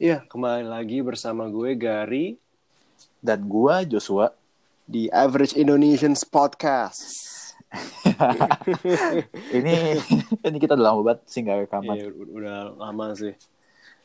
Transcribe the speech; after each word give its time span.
Iya, 0.00 0.24
kembali 0.32 0.64
lagi 0.64 1.04
bersama 1.04 1.44
gue 1.52 1.76
Gary 1.76 2.40
Dan 3.20 3.44
gua 3.44 3.84
Joshua. 3.84 4.32
di 4.88 5.12
Average 5.12 5.60
Indonesians 5.60 6.24
Podcast. 6.24 7.04
ini 9.60 10.00
ini 10.40 10.56
kita 10.56 10.72
udah 10.72 10.86
lama 10.88 11.00
banget 11.04 11.20
sih 11.28 11.44
nggak 11.44 11.68
rekaman. 11.68 12.00
Iya, 12.00 12.16
udah 12.16 12.56
lama 12.80 13.12
sih. 13.12 13.36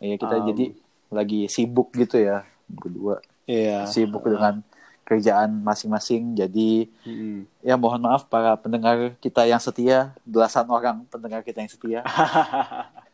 Iya 0.03 0.19
kita 0.19 0.35
Um, 0.35 0.51
jadi 0.51 0.65
lagi 1.07 1.39
sibuk 1.47 1.95
gitu 1.95 2.19
ya 2.19 2.43
berdua. 2.67 3.23
Iya. 3.47 3.87
Sibuk 3.87 4.27
dengan 4.27 4.67
kerjaan 5.07 5.63
masing-masing. 5.63 6.35
Jadi 6.35 6.91
Mm-mm. 7.07 7.47
ya 7.63 7.79
mohon 7.79 8.03
maaf 8.03 8.27
para 8.27 8.59
pendengar 8.59 9.15
kita 9.23 9.47
yang 9.47 9.63
setia, 9.63 10.11
belasan 10.27 10.67
orang 10.67 11.07
pendengar 11.07 11.39
kita 11.39 11.63
yang 11.63 11.71
setia. 11.71 12.03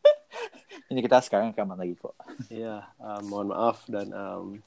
ini 0.91 0.99
kita 0.99 1.23
sekarang 1.23 1.55
rekaman 1.55 1.79
lagi 1.79 1.95
kok. 1.95 2.11
Iya, 2.51 2.83
um, 2.99 3.23
mohon 3.31 3.47
maaf 3.55 3.87
dan 3.87 4.11
um, 4.11 4.59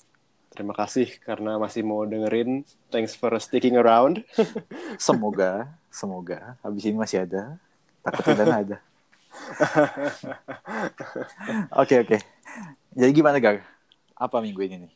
terima 0.49 0.73
kasih 0.73 1.21
karena 1.21 1.61
masih 1.61 1.85
mau 1.85 2.09
dengerin. 2.09 2.65
Thanks 2.89 3.13
for 3.13 3.29
sticking 3.37 3.77
around. 3.77 4.25
Semoga, 4.97 5.69
semoga 5.93 6.57
habis 6.65 6.89
ini 6.89 6.97
masih 6.97 7.29
ada. 7.29 7.61
Takutnya 8.01 8.49
nggak 8.49 8.65
ada. 8.73 8.79
Oke 11.83 12.07
oke. 12.07 12.23
Jadi 12.95 13.11
gimana 13.11 13.43
Gar? 13.43 13.67
Apa 14.15 14.39
minggu 14.39 14.63
ini 14.63 14.87
nih? 14.87 14.93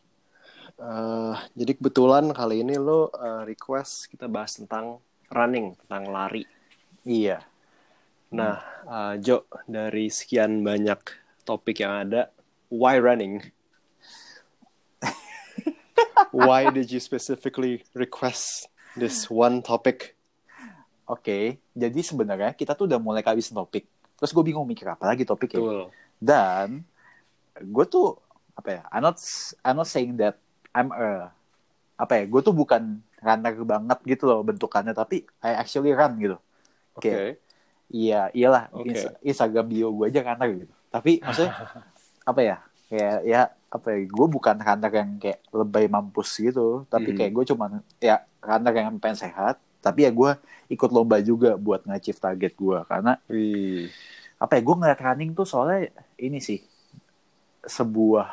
Eh, 0.78 1.34
jadi 1.58 1.74
kebetulan 1.74 2.30
kali 2.30 2.62
ini 2.62 2.78
lo 2.78 3.10
uh, 3.10 3.42
request 3.42 4.06
kita 4.14 4.30
bahas 4.30 4.54
tentang 4.54 5.02
running, 5.26 5.74
tentang 5.82 6.06
lari. 6.06 6.46
Iya. 7.02 7.42
Nah, 8.28 8.60
uh, 8.84 9.14
Jo, 9.16 9.48
dari 9.64 10.12
sekian 10.12 10.60
banyak 10.60 11.00
topik 11.48 11.80
yang 11.80 12.08
ada, 12.08 12.28
why 12.68 13.00
running? 13.00 13.40
why 16.36 16.68
did 16.68 16.92
you 16.92 17.00
specifically 17.00 17.80
request 17.96 18.68
this 18.92 19.32
one 19.32 19.64
topic? 19.64 20.12
Oke, 21.08 21.56
jadi 21.72 22.00
sebenarnya 22.04 22.52
kita 22.52 22.76
tuh 22.76 22.84
udah 22.84 23.00
mulai 23.00 23.24
kehabisan 23.24 23.56
topik. 23.56 23.88
Terus 24.20 24.30
gue 24.36 24.44
bingung 24.44 24.68
mikir 24.68 24.92
apa 24.92 25.08
lagi 25.08 25.24
topik 25.24 25.56
ya. 25.56 25.60
Betul. 25.64 25.82
Dan 26.20 26.84
gue 27.64 27.84
tuh 27.88 28.20
apa 28.52 28.68
ya? 28.68 28.82
I'm 28.92 29.08
not 29.08 29.16
I'm 29.64 29.76
not 29.80 29.88
saying 29.88 30.20
that 30.20 30.36
I'm 30.76 30.92
a 30.92 31.32
apa 31.96 32.12
ya? 32.20 32.24
Gue 32.28 32.44
tuh 32.44 32.52
bukan 32.52 33.00
runner 33.24 33.56
banget 33.64 33.98
gitu 34.04 34.28
loh 34.28 34.44
bentukannya, 34.44 34.92
tapi 34.92 35.24
I 35.40 35.64
actually 35.64 35.96
run 35.96 36.20
gitu. 36.20 36.36
Oke. 36.92 37.08
Kayak, 37.08 37.40
Iya, 37.88 38.28
iyalah. 38.30 38.68
Insta- 38.82 39.16
Instagram 39.20 39.66
bio 39.66 39.88
gue 39.92 40.06
aja 40.06 40.20
runner 40.22 40.48
gitu. 40.54 40.74
Tapi 40.88 41.12
maksudnya 41.24 41.52
apa 42.22 42.40
ya? 42.40 42.56
Kayak 42.88 43.16
ya 43.24 43.40
apa 43.68 43.86
ya? 43.90 43.98
Gue 44.04 44.26
bukan 44.26 44.56
runner 44.56 44.92
yang 44.92 45.10
kayak 45.16 45.40
lebay 45.50 45.86
mampus 45.86 46.36
gitu, 46.36 46.84
tapi 46.86 47.12
Mhm. 47.12 47.16
kayak 47.16 47.32
gue 47.32 47.44
cuman 47.48 47.70
ya 47.98 48.16
runner 48.38 48.72
yang 48.74 48.96
pengen 48.96 49.18
sehat. 49.18 49.56
Tapi 49.78 50.04
ya 50.04 50.10
gue 50.10 50.30
ikut 50.68 50.90
lomba 50.90 51.16
juga 51.18 51.54
buat 51.54 51.80
nge-achieve 51.82 52.18
target 52.18 52.52
gue 52.54 52.78
karena 52.84 53.16
Wih. 53.24 53.88
apa 54.36 54.52
ya 54.54 54.62
gue 54.62 54.74
ngeliat 54.76 55.00
running 55.00 55.30
tuh 55.32 55.42
soalnya 55.42 55.88
ini 56.14 56.38
sih 56.38 56.60
sebuah 57.62 58.28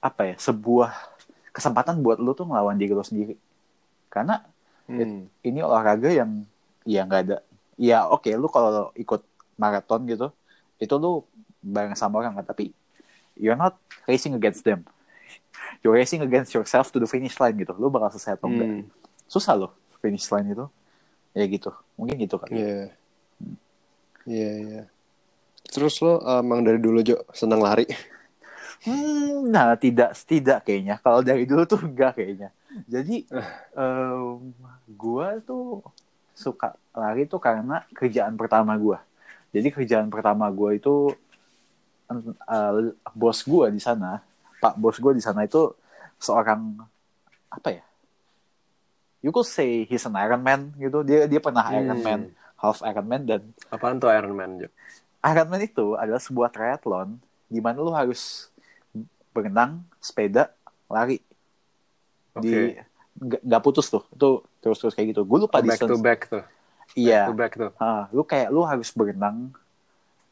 apa 0.00 0.22
ya 0.24 0.34
sebuah 0.36 0.90
kesempatan 1.50 2.00
buat 2.00 2.16
lu 2.16 2.32
tuh 2.32 2.44
ngelawan 2.44 2.74
diri 2.74 2.90
lu 2.90 3.04
sendiri 3.04 3.36
karena 4.08 4.40
Hmm. 4.82 5.30
ini 5.40 5.60
olahraga 5.60 6.10
yang 6.10 6.42
ya 6.82 7.02
nggak 7.02 7.22
ada 7.22 7.36
ya 7.82 8.06
oke 8.06 8.30
lu 8.30 8.46
kalau 8.46 8.94
ikut 8.94 9.26
maraton 9.58 10.06
gitu 10.06 10.30
itu 10.78 10.94
lu 10.94 11.26
bareng 11.58 11.98
sama 11.98 12.22
orang 12.22 12.38
kan 12.38 12.46
tapi 12.46 12.70
you're 13.34 13.58
not 13.58 13.74
racing 14.06 14.38
against 14.38 14.62
them 14.62 14.86
you're 15.82 15.94
racing 15.94 16.22
against 16.22 16.54
yourself 16.54 16.94
to 16.94 17.02
the 17.02 17.08
finish 17.10 17.34
line 17.42 17.58
gitu 17.58 17.74
lu 17.74 17.90
bakal 17.90 18.14
selesai 18.14 18.38
atau 18.38 18.46
enggak 18.46 18.70
Hmm. 18.70 18.86
susah 19.26 19.58
loh 19.58 19.74
finish 19.98 20.30
line 20.30 20.46
itu 20.48 20.66
ya 21.32 21.44
gitu 21.48 21.70
mungkin 21.98 22.14
gitu 22.18 22.38
kan 22.38 22.50
Iya. 22.50 22.94
Iya, 24.22 24.50
iya. 24.62 24.82
Terus 25.66 25.98
lo 25.98 26.22
uh, 26.22 26.38
emang 26.38 26.62
dari 26.62 26.78
dulu 26.78 27.02
Jo 27.02 27.26
senang 27.34 27.58
lari? 27.58 27.82
Hmm, 28.82 29.46
nah 29.46 29.74
tidak 29.74 30.14
tidak 30.22 30.62
kayaknya. 30.62 30.98
Kalau 30.98 31.22
dari 31.22 31.42
dulu 31.42 31.62
tuh 31.66 31.82
enggak 31.82 32.18
kayaknya. 32.18 32.50
Jadi 32.86 33.26
em, 33.74 34.54
gua 34.90 35.38
tuh 35.42 35.82
suka 36.32 36.74
lari 36.96 37.28
tuh 37.28 37.40
karena 37.40 37.84
kerjaan 37.92 38.36
pertama 38.36 38.76
gua. 38.76 39.00
Jadi 39.52 39.68
kerjaan 39.68 40.08
pertama 40.08 40.48
gua 40.48 40.72
itu 40.76 41.12
eh, 42.08 42.72
bos 43.12 43.38
gua 43.44 43.68
di 43.68 43.80
sana, 43.80 44.20
Pak 44.60 44.76
bos 44.80 44.96
gua 45.00 45.12
di 45.12 45.22
sana 45.22 45.44
itu 45.44 45.72
seorang 46.16 46.80
apa 47.52 47.68
ya? 47.68 47.84
You 49.22 49.30
could 49.30 49.46
say 49.46 49.86
he's 49.86 50.02
an 50.08 50.18
Iron 50.18 50.42
Man 50.42 50.74
gitu. 50.76 51.06
Dia 51.06 51.30
dia 51.30 51.38
pernah 51.38 51.68
Iron 51.70 51.94
Hmm. 51.94 52.02
Man, 52.02 52.20
half 52.58 52.82
Iron 52.82 53.06
Man 53.06 53.22
dan 53.22 53.42
Apaan 53.70 54.02
tuh 54.02 54.10
Iron 54.10 54.34
Man 54.34 54.58
Jo? 54.58 54.68
Ironman 55.22 55.62
itu 55.62 55.94
adalah 55.94 56.18
sebuah 56.18 56.50
triathlon 56.50 57.22
di 57.46 57.62
mana 57.62 57.78
lu 57.78 57.94
harus 57.94 58.50
berenang, 59.30 59.86
sepeda, 60.02 60.50
lari. 60.90 61.22
Oke. 62.34 62.42
Di 62.42 62.54
nggak 63.20 63.62
putus 63.62 63.88
tuh. 63.88 64.04
Itu 64.12 64.46
terus-terus 64.60 64.94
kayak 64.94 65.16
gitu. 65.16 65.22
Gue 65.26 65.38
lupa 65.44 65.60
back 65.60 65.80
to 65.80 65.88
distance. 65.90 66.02
back 66.02 66.20
tuh. 66.30 66.44
Iya. 66.94 67.26
Back 67.26 67.28
to 67.28 67.34
back 67.36 67.52
tuh. 67.58 67.70
Ah, 67.76 68.06
lu 68.12 68.22
kayak 68.24 68.48
lu 68.48 68.62
harus 68.64 68.88
berenang. 68.92 69.52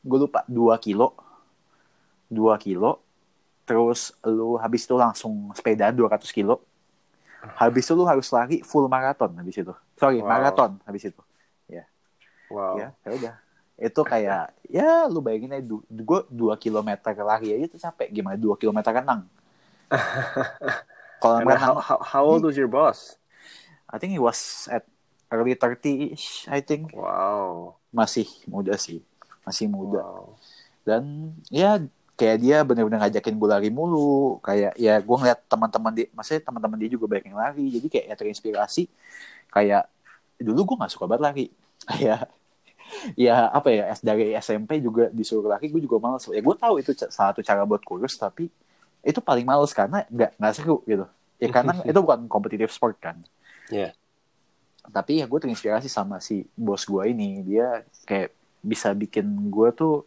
Gue 0.01 0.19
lupa 0.25 0.45
2 0.49 0.77
kilo. 0.81 1.13
2 2.33 2.57
kilo. 2.61 3.01
Terus 3.69 4.17
lu 4.25 4.57
habis 4.57 4.83
itu 4.89 4.95
langsung 4.97 5.53
sepeda 5.53 5.93
200 5.93 6.25
kilo. 6.33 6.65
Habis 7.57 7.89
itu 7.89 7.95
lu 7.97 8.05
harus 8.05 8.29
lari 8.33 8.61
full 8.61 8.85
maraton 8.89 9.33
habis 9.37 9.57
itu. 9.57 9.73
Sorry, 9.97 10.21
Wow. 10.21 10.29
maraton 10.29 10.77
habis 10.85 11.05
itu. 11.09 11.21
Wow. 12.51 12.83
ya 12.83 12.91
ya 13.07 13.11
udah 13.15 13.35
itu 13.79 14.01
kayak 14.03 14.51
ya 14.67 15.07
lu 15.07 15.23
bayangin 15.23 15.55
aja 15.55 15.71
gue 15.87 16.21
dua 16.27 16.59
kilometer 16.59 17.15
lari 17.23 17.55
aja 17.55 17.71
tuh 17.71 17.79
capek 17.79 18.11
gimana 18.11 18.35
dua 18.35 18.59
kilometer 18.59 18.91
renang 18.91 19.23
kalau 21.21 21.45
how, 21.45 21.77
how, 21.79 21.99
how 22.01 22.23
old 22.25 22.43
was 22.43 22.57
your 22.57 22.71
boss? 22.71 23.21
I 23.87 24.01
think 24.01 24.17
he 24.17 24.23
was 24.23 24.67
at 24.73 24.89
early 25.31 25.55
30ish 25.55 26.49
I 26.49 26.65
think. 26.65 26.97
Wow. 26.97 27.81
masih 27.91 28.27
muda 28.47 28.79
sih 28.79 29.03
masih 29.43 29.67
muda. 29.67 30.03
Wow. 30.03 30.39
dan 30.87 31.35
ya 31.53 31.83
kayak 32.17 32.37
dia 32.41 32.57
bener-bener 32.61 33.01
ngajakin 33.01 33.37
gue 33.37 33.49
lari 33.49 33.71
mulu. 33.73 34.37
Kayak 34.45 34.77
ya 34.77 35.01
gue 35.01 35.17
ngeliat 35.17 35.41
teman-teman 35.49 35.93
dia 35.97 36.07
maksudnya 36.13 36.43
teman-teman 36.45 36.79
dia 36.81 36.91
juga 36.93 37.05
banyak 37.09 37.27
yang 37.33 37.39
lari. 37.41 37.67
Jadi 37.73 37.87
kayak 37.89 38.07
ya 38.13 38.15
terinspirasi 38.17 38.85
kayak 39.49 39.89
dulu 40.41 40.73
gue 40.73 40.77
nggak 40.85 40.93
suka 40.93 41.05
banget 41.09 41.23
lari. 41.25 41.47
Kayak 41.89 42.21
ya 43.29 43.49
apa 43.49 43.69
ya 43.73 43.85
dari 44.05 44.37
SMP 44.37 44.81
juga 44.85 45.09
disuruh 45.11 45.49
lari 45.49 45.73
gue 45.73 45.81
juga 45.81 45.97
males. 45.99 46.29
Ya 46.29 46.43
gue 46.45 46.57
tahu 46.57 46.75
itu 46.81 46.91
salah 46.97 47.33
satu 47.33 47.41
cara 47.41 47.65
buat 47.65 47.81
kurus 47.81 48.17
tapi 48.21 48.53
itu 49.01 49.19
paling 49.19 49.45
males 49.45 49.73
karena 49.73 50.05
nggak 50.09 50.37
nggak 50.37 50.53
seru 50.55 50.83
gitu. 50.85 51.07
Ya 51.41 51.49
karena 51.49 51.73
itu 51.91 51.99
bukan 52.01 52.29
kompetitif 52.29 52.71
sport 52.71 52.97
kan. 53.01 53.17
Iya. 53.71 53.95
tapi 54.91 55.23
ya 55.23 55.29
gue 55.29 55.39
terinspirasi 55.39 55.87
sama 55.87 56.19
si 56.19 56.43
bos 56.57 56.83
gue 56.83 57.03
ini. 57.13 57.45
Dia 57.47 57.85
kayak 58.09 58.33
bisa 58.61 58.91
bikin 58.93 59.25
gue 59.53 59.69
tuh 59.71 60.03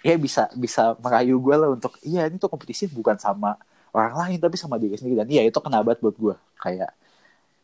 ya 0.00 0.14
bisa 0.16 0.48
bisa 0.56 0.96
merayu 1.00 1.36
gue 1.42 1.54
lah 1.56 1.68
untuk 1.74 1.92
iya 2.00 2.24
ini 2.24 2.40
tuh 2.40 2.48
kompetisi 2.48 2.88
bukan 2.88 3.20
sama 3.20 3.56
orang 3.90 4.14
lain 4.16 4.38
tapi 4.38 4.54
sama 4.54 4.78
diri 4.78 4.94
sendiri. 4.94 5.24
Dan 5.24 5.28
iya 5.28 5.42
itu 5.42 5.58
kena 5.58 5.82
banget 5.82 6.00
buat 6.04 6.16
gue 6.16 6.34
kayak 6.60 6.92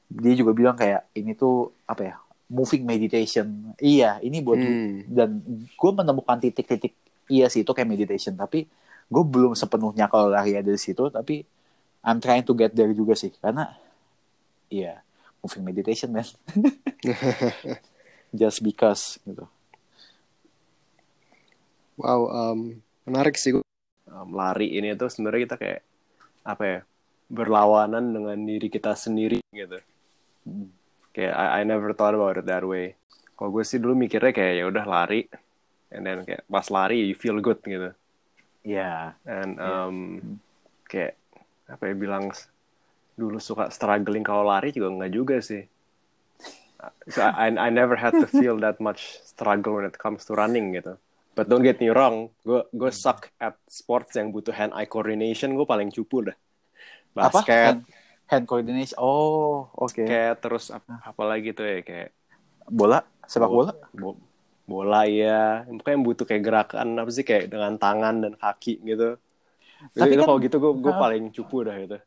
dia 0.07 0.35
juga 0.35 0.53
bilang 0.55 0.75
kayak 0.75 1.07
ini 1.15 1.33
tuh 1.35 1.71
apa 1.87 2.03
ya 2.03 2.17
moving 2.49 2.83
meditation. 2.83 3.77
Iya 3.79 4.19
ini 4.19 4.43
buat 4.43 4.59
Hmm. 4.59 5.07
dan 5.07 5.31
gue 5.71 5.91
menemukan 5.95 6.39
titik-titik 6.43 6.95
iya 7.31 7.47
sih 7.47 7.63
itu 7.63 7.71
kayak 7.71 7.87
meditation. 7.87 8.35
Tapi 8.35 8.67
gue 9.07 9.25
belum 9.25 9.55
sepenuhnya 9.55 10.11
kalau 10.11 10.31
lari 10.31 10.59
ada 10.59 10.71
di 10.71 10.81
situ 10.81 11.07
tapi 11.11 11.47
I'm 12.07 12.23
trying 12.23 12.47
to 12.47 12.55
get 12.55 12.75
there 12.75 12.91
juga 12.91 13.15
sih 13.15 13.31
karena 13.39 13.71
iya 14.71 15.03
moving 15.43 15.63
meditation 15.63 16.11
man 16.11 16.27
just 18.41 18.63
because 18.63 19.23
gitu 19.23 19.47
Wow, 21.97 22.29
um, 22.29 22.59
menarik 23.09 23.41
sih. 23.41 23.57
Um, 24.07 24.29
lari 24.37 24.77
ini 24.77 24.93
tuh 24.95 25.09
sebenarnya 25.09 25.49
kita 25.49 25.57
kayak 25.57 25.81
apa 26.47 26.63
ya 26.63 26.79
berlawanan 27.27 28.13
dengan 28.13 28.39
diri 28.45 28.69
kita 28.69 28.93
sendiri 28.93 29.41
gitu. 29.51 29.81
Hmm. 30.45 30.69
Kayak 31.17 31.35
I, 31.35 31.47
I 31.59 31.63
never 31.65 31.97
thought 31.97 32.13
about 32.13 32.37
it 32.37 32.47
that 32.47 32.63
way. 32.63 33.01
Kalau 33.33 33.49
gue 33.49 33.65
sih 33.65 33.81
dulu 33.81 33.97
mikirnya 33.97 34.33
kayak 34.37 34.55
ya 34.61 34.65
udah 34.69 34.85
lari, 34.85 35.25
and 35.89 36.05
then 36.05 36.29
kayak 36.29 36.45
pas 36.45 36.69
lari 36.69 37.09
you 37.09 37.17
feel 37.17 37.41
good 37.41 37.65
gitu. 37.65 37.97
Ya 38.73 39.15
And 39.27 39.53
Iya. 39.63 39.81
um, 39.87 39.97
kayak 40.91 41.15
apa 41.73 41.83
ya 41.91 41.95
bilang 41.99 42.25
dulu 43.21 43.39
suka 43.49 43.65
struggling 43.77 44.25
kalau 44.29 44.45
lari 44.53 44.71
juga 44.77 44.89
nggak 44.97 45.13
juga 45.19 45.37
sih. 45.43 45.63
So 47.09 47.23
I, 47.23 47.49
I 47.57 47.71
never 47.71 47.97
had 47.97 48.19
to 48.21 48.27
feel 48.27 48.59
that 48.61 48.81
much 48.81 49.19
struggle 49.25 49.75
when 49.81 49.85
it 49.87 49.97
comes 49.99 50.25
to 50.27 50.35
running 50.35 50.73
gitu. 50.77 50.99
but 51.37 51.53
don't 51.53 51.61
get 51.69 51.77
me 51.85 51.93
wrong 51.93 52.33
gue 52.49 52.65
gue 52.73 52.89
suck 52.89 53.29
at 53.37 53.61
sports 53.69 54.17
yang 54.17 54.33
butuh 54.33 54.57
hand 54.57 54.73
eye 54.73 54.89
coordination 54.89 55.53
gue 55.53 55.67
paling 55.69 55.93
cupu 55.93 56.25
dah 56.33 56.37
Apa? 57.17 57.41
basket 57.43 57.77
Hand, 57.77 57.81
hand 58.33 58.45
coordination. 58.49 58.97
Oh, 59.01 59.69
oke. 59.77 60.01
kayak 60.09 60.41
terus 60.43 60.65
apa, 60.73 60.93
apa 61.11 61.23
lagi 61.29 61.49
tuh 61.57 61.65
ya 61.69 61.79
kayak 61.85 62.09
Bola, 62.67 62.99
sepak 63.31 63.51
bola. 63.51 63.73
bo- 63.95 64.19
bola 64.67 65.07
ya 65.07 65.63
pokoknya 65.67 65.95
yang 65.95 66.05
butuh 66.05 66.25
kayak 66.27 66.43
gerakan 66.43 66.87
apa 66.99 67.11
sih 67.15 67.23
kayak 67.23 67.49
dengan 67.55 67.79
tangan 67.79 68.15
dan 68.23 68.33
kaki 68.35 68.83
gitu 68.83 69.15
Tapi 69.95 70.13
itu 70.13 70.23
kan- 70.23 70.29
kalau 70.29 70.39
gitu 70.43 70.57
gue 70.59 70.73
gue 70.83 70.95
paling 70.95 71.25
cupu 71.31 71.57
dah 71.65 71.77
itu 71.79 71.99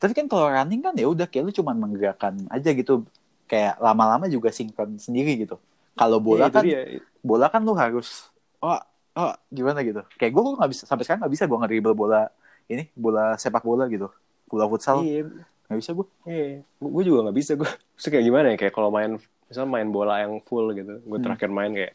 Tapi 0.00 0.12
kan 0.16 0.26
kalau 0.32 0.48
running 0.48 0.80
kan 0.80 0.96
ya 0.96 1.06
udah 1.06 1.28
kayak 1.28 1.44
lu 1.46 1.52
cuma 1.52 1.76
menggerakkan 1.76 2.32
aja 2.48 2.72
gitu. 2.72 3.04
Kayak 3.44 3.76
lama-lama 3.84 4.32
juga 4.32 4.48
sinkron 4.48 4.96
sendiri 4.96 5.44
gitu. 5.44 5.60
Kalau 5.92 6.16
bola 6.24 6.48
Iya, 6.48 6.50
itu 6.50 6.56
kan 6.56 6.64
dia. 6.64 6.80
bola 7.20 7.46
kan 7.52 7.60
lu 7.60 7.76
harus 7.76 8.32
oh 8.64 8.80
oh 9.12 9.32
gimana 9.52 9.84
gitu. 9.84 10.00
Kayak 10.16 10.32
gue 10.32 10.42
nggak 10.56 10.70
bisa 10.72 10.82
sampai 10.88 11.04
sekarang 11.04 11.20
nggak 11.28 11.34
bisa 11.36 11.44
gue 11.44 11.58
nge-dribble 11.60 11.92
bola 11.92 12.32
ini 12.66 12.88
bola 12.96 13.36
sepak 13.36 13.60
bola 13.60 13.84
gitu. 13.92 14.08
Bola 14.48 14.64
futsal 14.72 15.04
iya 15.04 15.20
nggak 15.68 15.78
bisa 15.84 15.90
gue. 15.92 16.06
iya 16.24 16.64
gue 16.64 17.02
juga 17.04 17.18
nggak 17.28 17.36
bisa 17.36 17.52
gue 17.60 17.70
Terus 18.00 18.06
kayak 18.08 18.24
gimana 18.24 18.46
ya 18.52 18.56
kayak 18.56 18.72
kalau 18.72 18.88
main 18.88 19.20
misalnya 19.50 19.70
main 19.72 19.88
bola 19.90 20.22
yang 20.22 20.38
full 20.40 20.70
gitu 20.70 20.98
gue 20.98 21.10
Hmm. 21.12 21.24
terakhir 21.26 21.50
main 21.50 21.70
kayak 21.70 21.94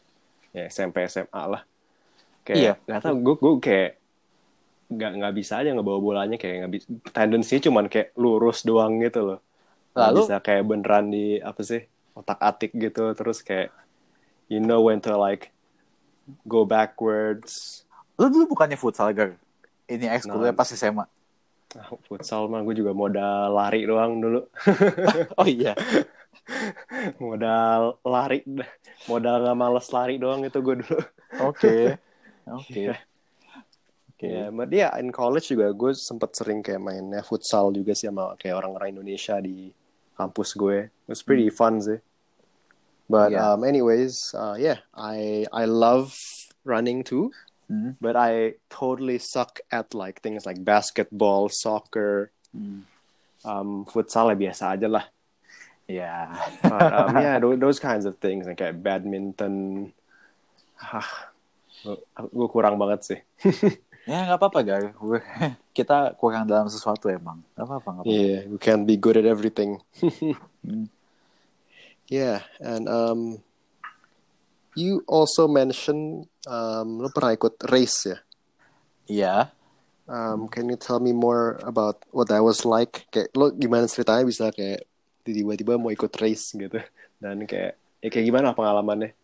ya 0.52 0.64
SMP 0.68 0.96
SMA 1.04 1.42
lah 1.48 1.62
Iya. 2.46 2.76
kayak 2.76 2.86
nggak 2.86 3.00
tahu 3.02 3.16
gue 3.18 3.34
gue 3.36 3.54
kayak 3.60 3.90
nggak 4.86 5.12
nggak 5.18 5.34
bisa 5.34 5.52
aja 5.58 5.70
ngebawa 5.72 5.98
bolanya 5.98 6.36
kayak 6.36 6.56
nggak 6.60 6.72
bisa 6.72 6.86
tendensinya 7.10 7.62
cuman 7.62 7.84
kayak 7.86 8.14
lurus 8.14 8.62
doang 8.62 9.00
gitu 9.00 9.20
loh 9.24 9.40
Lalu 9.92 10.22
bisa 10.22 10.38
kayak 10.38 10.62
beneran 10.62 11.08
di 11.08 11.40
apa 11.40 11.58
sih 11.60 11.82
otak 12.12 12.38
atik 12.38 12.70
gitu 12.70 13.10
terus 13.12 13.40
kayak 13.40 13.72
you 14.46 14.56
know 14.56 14.78
when 14.80 14.96
to 14.96 15.10
like 15.12 15.50
go 16.44 16.62
backwards 16.62 17.82
lu 18.14 18.28
dulu 18.28 18.52
bukannya 18.52 18.74
futsal 18.74 19.10
gar? 19.10 19.36
Ini 19.84 20.08
ekskulnya 20.10 20.50
Nah. 20.50 20.56
pas 20.56 20.66
SMA. 20.68 21.04
Ah, 21.74 21.88
futsal 22.02 22.46
mah 22.46 22.58
gue 22.60 22.74
juga 22.74 22.90
modal 22.90 23.52
lari 23.52 23.84
doang 23.84 24.16
dulu 24.16 24.40
Oh 25.40 25.44
iya. 25.44 25.74
modal 27.22 27.98
lari 28.06 28.40
modal 29.10 29.42
nggak 29.42 29.58
males 29.58 29.88
lari 29.90 30.14
doang 30.16 30.46
itu 30.46 30.58
gue 30.62 30.76
dulu 30.82 31.00
Oke. 31.42 31.98
Oke. 32.46 32.94
Iya. 32.94 32.96
Oke. 34.14 34.28
Ya, 34.30 34.48
but 34.48 34.70
yeah, 34.72 34.94
in 34.96 35.10
college 35.10 35.50
juga 35.52 35.68
gue 35.74 35.92
sempet 35.92 36.32
sering 36.32 36.62
kayak 36.62 36.80
mainnya 36.80 37.20
futsal 37.20 37.74
juga 37.74 37.92
sih 37.92 38.08
sama 38.08 38.38
kayak 38.38 38.62
orang-orang 38.62 38.94
Indonesia 38.96 39.36
di 39.42 39.68
kampus 40.16 40.54
gue. 40.56 40.88
It 40.88 41.10
was 41.10 41.20
pretty 41.20 41.50
fun 41.52 41.82
sih. 41.82 41.98
But 43.10 43.34
Yeah. 43.34 43.52
um, 43.54 43.66
anyways, 43.66 44.32
uh, 44.32 44.54
yeah, 44.56 44.80
I 44.94 45.44
I 45.52 45.66
love 45.68 46.14
running 46.64 47.02
too, 47.02 47.34
Hmm. 47.66 47.98
but 47.98 48.14
I 48.14 48.62
totally 48.70 49.18
suck 49.18 49.58
at 49.74 49.90
like 49.90 50.22
things 50.22 50.46
like 50.46 50.62
basketball, 50.62 51.50
soccer, 51.50 52.30
Hmm. 52.54 52.86
um, 53.42 53.82
futsal 53.90 54.30
ya 54.32 54.38
biasa 54.38 54.78
aja 54.78 54.86
lah. 54.86 55.04
Ya. 55.86 56.34
But 56.62 56.90
um, 56.92 57.14
yeah, 57.16 57.38
those, 57.38 57.58
those 57.58 57.78
kinds 57.78 58.04
of 58.04 58.18
things, 58.18 58.46
like 58.46 58.58
kayak 58.58 58.82
badminton, 58.82 59.90
ah, 60.82 61.30
gue 62.18 62.48
kurang 62.50 62.76
banget 62.76 63.00
sih. 63.02 63.20
Ya 64.06 64.22
nggak 64.22 64.38
apa-apa. 64.38 64.62
Gue- 64.94 65.26
Kita 65.74 66.14
kurang 66.14 66.46
dalam 66.46 66.70
sesuatu 66.70 67.10
emang. 67.10 67.42
Nggak 67.58 67.66
apa-apa. 67.66 67.88
nggak 67.90 68.04
apa-apa. 68.06 68.14
Yeah, 68.14 68.46
we 68.46 68.54
can't 68.54 68.86
be 68.86 68.94
good 68.94 69.18
at 69.18 69.26
everything. 69.26 69.82
Hmm. 70.62 70.86
yeah, 72.06 72.46
and 72.62 72.86
um, 72.86 73.42
you 74.78 75.02
also 75.10 75.50
mentioned 75.50 76.30
um, 76.46 77.02
lo 77.02 77.10
pernah 77.10 77.34
ikut 77.34 77.58
race 77.66 78.06
ya? 78.06 78.18
Iya. 79.10 79.34
Um, 80.06 80.46
can 80.46 80.70
you 80.70 80.78
tell 80.78 81.02
me 81.02 81.10
more 81.10 81.58
about 81.66 81.98
what 82.14 82.30
that 82.30 82.46
was 82.46 82.62
like? 82.62 83.10
Kayak 83.10 83.34
lo 83.34 83.50
gimana 83.50 83.90
ceritanya 83.90 84.22
bisa 84.22 84.54
kayak 84.54 84.86
tiba-tiba 85.32 85.74
mau 85.76 85.90
ikut 85.90 86.12
race 86.16 86.54
gitu 86.54 86.78
dan 87.16 87.36
kayak 87.44 87.74
ya 87.98 88.08
kayak 88.08 88.26
gimana 88.26 88.52
pengalamannya? 88.52 89.14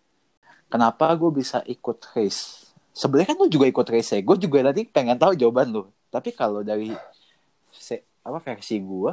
Kenapa 0.66 1.12
gue 1.12 1.30
bisa 1.30 1.60
ikut 1.68 2.00
race? 2.16 2.72
Sebenarnya 2.92 3.32
kan 3.32 3.36
lu 3.40 3.48
juga 3.48 3.68
ikut 3.68 3.86
race 3.88 4.16
ya. 4.16 4.20
Gue 4.20 4.36
juga 4.36 4.72
tadi 4.72 4.84
pengen 4.84 5.16
tahu 5.16 5.36
jawaban 5.36 5.68
lu. 5.68 5.82
Tapi 6.08 6.32
kalau 6.32 6.64
dari 6.64 6.92
se- 7.72 8.04
apa 8.20 8.40
versi 8.40 8.80
gue, 8.80 9.12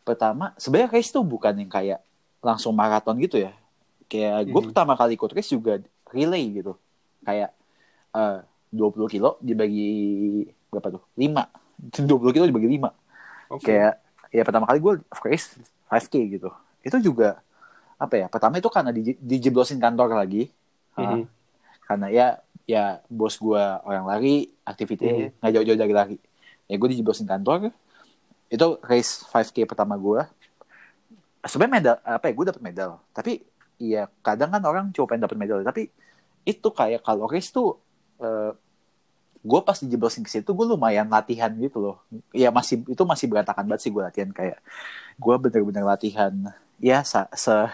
pertama 0.00 0.54
sebenarnya 0.56 0.92
race 0.92 1.10
tuh 1.10 1.24
bukan 1.24 1.52
yang 1.56 1.68
kayak 1.68 2.00
langsung 2.40 2.72
maraton 2.72 3.16
gitu 3.18 3.42
ya. 3.42 3.52
Kayak 4.06 4.48
gue 4.48 4.60
Mhm. 4.62 4.68
pertama 4.72 4.94
kali 4.94 5.18
ikut 5.18 5.30
race 5.34 5.50
juga 5.50 5.82
relay 6.08 6.46
gitu. 6.52 6.72
Kayak 7.20 7.50
eh 8.14 8.38
20 8.70 9.08
kilo 9.08 9.36
dibagi 9.40 9.90
berapa 10.70 10.88
tuh? 10.96 11.02
5. 11.16 11.48
20 11.92 12.32
kilo 12.32 12.44
dibagi 12.46 12.68
5. 12.70 12.90
Kayak 13.60 14.00
ya 14.36 14.42
pertama 14.44 14.68
kali 14.68 14.78
gue 14.84 14.92
race 15.24 15.56
5K 15.88 16.14
gitu. 16.36 16.50
Itu 16.84 16.96
juga 17.00 17.40
apa 17.96 18.14
ya? 18.20 18.26
Pertama 18.28 18.60
itu 18.60 18.68
karena 18.68 18.92
di, 18.92 19.16
dijeblosin 19.16 19.80
kantor 19.80 20.12
lagi. 20.12 20.52
Ah, 20.96 21.16
Mhm. 21.16 21.22
karena 21.86 22.06
ya 22.12 22.26
ya 22.66 22.84
bos 23.06 23.38
gue 23.38 23.62
orang 23.86 24.04
lari 24.10 24.50
aktivitasnya 24.66 25.38
nggak 25.38 25.52
jauh-jauh 25.54 25.78
dari 25.78 25.94
lari 25.94 26.16
ya 26.66 26.74
gue 26.74 26.88
dijeblosin 26.92 27.30
kantor 27.30 27.70
itu 28.50 28.66
race 28.82 29.22
5k 29.30 29.62
pertama 29.70 29.94
gue 29.94 30.20
sebenarnya 31.46 31.74
medal 31.78 31.96
apa 32.02 32.24
ya 32.26 32.32
gue 32.34 32.46
dapet 32.50 32.62
medal 32.64 32.90
tapi 33.14 33.32
ya 33.78 34.10
kadang 34.24 34.50
kan 34.50 34.62
orang 34.66 34.84
cuma 34.90 35.06
pengen 35.06 35.30
dapet 35.30 35.38
medal 35.38 35.62
tapi 35.62 35.86
itu 36.42 36.68
kayak 36.74 37.06
kalau 37.06 37.30
race 37.30 37.54
tuh 37.54 37.78
eh, 38.18 38.50
gue 39.46 39.60
pas 39.62 39.78
dijeblosin 39.78 40.26
ke 40.26 40.30
situ 40.34 40.50
gue 40.50 40.66
lumayan 40.66 41.06
latihan 41.06 41.48
gitu 41.54 41.78
loh. 41.78 41.96
Ya 42.34 42.50
masih 42.50 42.82
itu 42.82 43.02
masih 43.06 43.30
berantakan 43.30 43.62
banget 43.70 43.86
sih 43.86 43.92
gue 43.94 44.02
latihan. 44.02 44.30
Kayak 44.34 44.58
gue 45.16 45.34
bener-bener 45.38 45.86
latihan 45.86 46.34
ya 46.82 47.06
se, 47.06 47.22
se- 47.38 47.72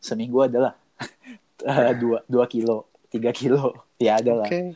seminggu 0.00 0.40
adalah. 0.48 0.72
Eh, 1.60 1.92
dua 1.92 2.24
dua 2.24 2.48
kilo 2.48 2.88
tiga 3.12 3.36
kilo. 3.36 3.84
Ya 4.00 4.16
ada 4.16 4.32
lah. 4.32 4.48
Oke. 4.48 4.72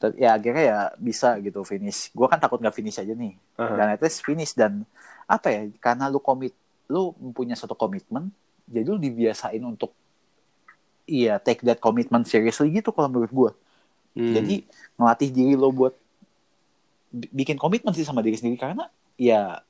Ter- 0.00 0.16
ya 0.16 0.32
akhirnya 0.32 0.64
ya 0.64 0.78
bisa 0.96 1.36
gitu 1.44 1.60
finish. 1.60 2.08
Gue 2.16 2.24
kan 2.24 2.40
takut 2.40 2.56
nggak 2.56 2.72
finish 2.72 2.96
aja 2.96 3.12
nih. 3.12 3.36
Aha. 3.60 3.76
dan 3.76 3.86
at 3.92 4.00
least 4.00 4.24
finish 4.24 4.56
dan 4.56 4.88
apa 5.28 5.52
ya 5.52 5.68
karena 5.76 6.08
lu 6.08 6.24
komit 6.24 6.56
lu 6.88 7.12
punya 7.36 7.52
suatu 7.52 7.76
komitmen 7.76 8.32
jadi 8.64 8.84
lu 8.88 8.96
dibiasain 8.96 9.60
untuk 9.60 9.92
iya 11.04 11.36
take 11.36 11.60
that 11.62 11.78
commitment 11.78 12.24
seriously 12.24 12.72
gitu 12.72 12.90
kalau 12.94 13.08
menurut 13.12 13.32
gue 13.32 13.50
Hmm. 14.12 14.32
jadi 14.36 14.56
ngelatih 15.00 15.30
diri 15.32 15.54
lo 15.56 15.72
buat 15.72 15.96
bi- 17.12 17.32
bikin 17.32 17.56
komitmen 17.56 17.92
sih 17.96 18.04
sama 18.04 18.20
diri 18.24 18.36
sendiri. 18.36 18.60
Karena 18.60 18.88
ya 19.16 19.60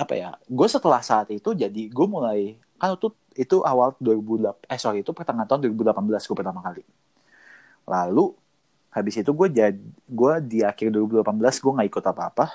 apa 0.00 0.14
ya 0.16 0.30
gue 0.48 0.68
setelah 0.70 1.04
saat 1.04 1.28
itu 1.28 1.52
jadi 1.52 1.82
gue 1.92 2.06
mulai 2.08 2.56
kan 2.80 2.96
itu 2.96 3.12
itu 3.36 3.60
awal 3.60 3.92
2008 4.00 4.64
eh 4.72 4.80
sorry 4.80 5.04
itu 5.04 5.12
pertengahan 5.12 5.44
tahun 5.44 5.68
2018 5.68 6.24
gue 6.26 6.36
pertama 6.36 6.60
kali. 6.64 6.82
Lalu 7.84 8.32
habis 8.90 9.14
itu 9.20 9.30
gue 9.30 9.48
jadi 9.52 9.76
gue 10.08 10.32
di 10.42 10.58
akhir 10.66 10.88
2018 10.90 11.62
gue 11.62 11.72
nggak 11.76 11.88
ikut 11.92 12.04
apa-apa. 12.06 12.46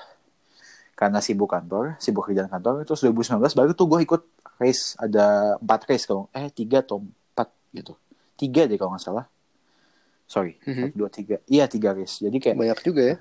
Karena 0.96 1.20
sibuk 1.20 1.52
kantor 1.52 2.00
sibuk 2.00 2.26
kerjaan 2.26 2.50
kantor. 2.50 2.82
Terus 2.88 3.04
2019 3.04 3.52
baru 3.54 3.70
tuh 3.76 3.86
gue 3.88 4.00
ikut 4.02 4.22
race 4.56 4.96
ada 4.96 5.56
empat 5.60 5.80
race 5.86 6.04
kalau 6.08 6.26
eh 6.32 6.48
tiga 6.50 6.80
atau 6.82 7.04
empat 7.04 7.48
gitu. 7.72 7.92
Tiga 8.36 8.64
deh 8.66 8.76
kalau 8.76 8.96
nggak 8.96 9.04
salah 9.04 9.28
sorry 10.26 10.58
Mhm. 10.66 10.90
satu 10.90 10.94
dua 10.98 11.10
tiga 11.10 11.36
iya 11.46 11.64
tiga 11.70 11.94
race 11.94 12.20
jadi 12.20 12.36
kayak 12.42 12.56
banyak 12.58 12.78
juga 12.82 13.02
ya. 13.02 13.16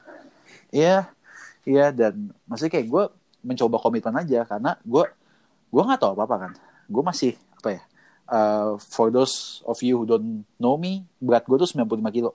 Iya, 0.69 0.97
iya 1.63 1.85
dan 1.89 2.35
maksudnya 2.45 2.73
kayak 2.77 2.87
gue 2.89 3.03
mencoba 3.41 3.77
komitmen 3.79 4.17
aja 4.19 4.43
karena 4.43 4.75
gue 4.83 5.03
gue 5.71 5.81
nggak 5.81 5.99
tahu 6.01 6.11
apa 6.17 6.23
apa 6.27 6.35
kan. 6.37 6.51
Gue 6.89 7.03
masih 7.05 7.33
apa 7.61 7.69
ya? 7.71 7.81
uh, 8.29 8.77
for 8.81 9.13
those 9.13 9.61
of 9.65 9.77
you 9.81 10.01
who 10.01 10.05
don't 10.05 10.45
know 10.57 10.77
me, 10.77 11.05
berat 11.21 11.45
gue 11.45 11.57
tuh 11.57 11.69
95 11.69 12.09
kilo. 12.13 12.31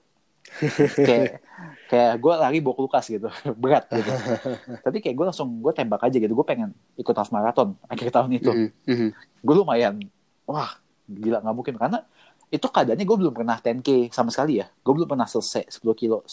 kayak 1.06 1.44
kayak 1.86 2.12
gue 2.18 2.32
lari 2.34 2.58
bawa 2.58 2.74
kulkas 2.74 3.06
gitu, 3.10 3.28
berat 3.62 3.86
gitu. 3.90 4.10
Tapi 4.86 4.98
kayak 4.98 5.14
gue 5.14 5.26
langsung 5.30 5.48
gue 5.62 5.72
tembak 5.74 6.02
aja 6.02 6.16
gitu. 6.16 6.32
Gue 6.32 6.46
pengen 6.46 6.74
ikut 6.98 7.14
half 7.14 7.30
marathon 7.30 7.76
akhir 7.86 8.10
tahun 8.10 8.30
itu. 8.34 8.50
Mhm, 8.50 8.68
mhm. 8.86 9.08
Gue 9.42 9.54
lumayan, 9.54 9.98
wah 10.46 10.78
gila 11.10 11.42
nggak 11.42 11.56
mungkin 11.58 11.74
karena 11.74 12.06
itu 12.50 12.66
keadaannya 12.66 13.02
gue 13.02 13.16
belum 13.16 13.32
pernah 13.32 13.56
10k 13.56 14.10
sama 14.10 14.28
sekali 14.28 14.58
ya. 14.58 14.66
Gue 14.82 14.92
belum 14.92 15.06
pernah 15.06 15.24
selesai 15.24 15.70
10 15.70 15.94
kilo 15.94 16.26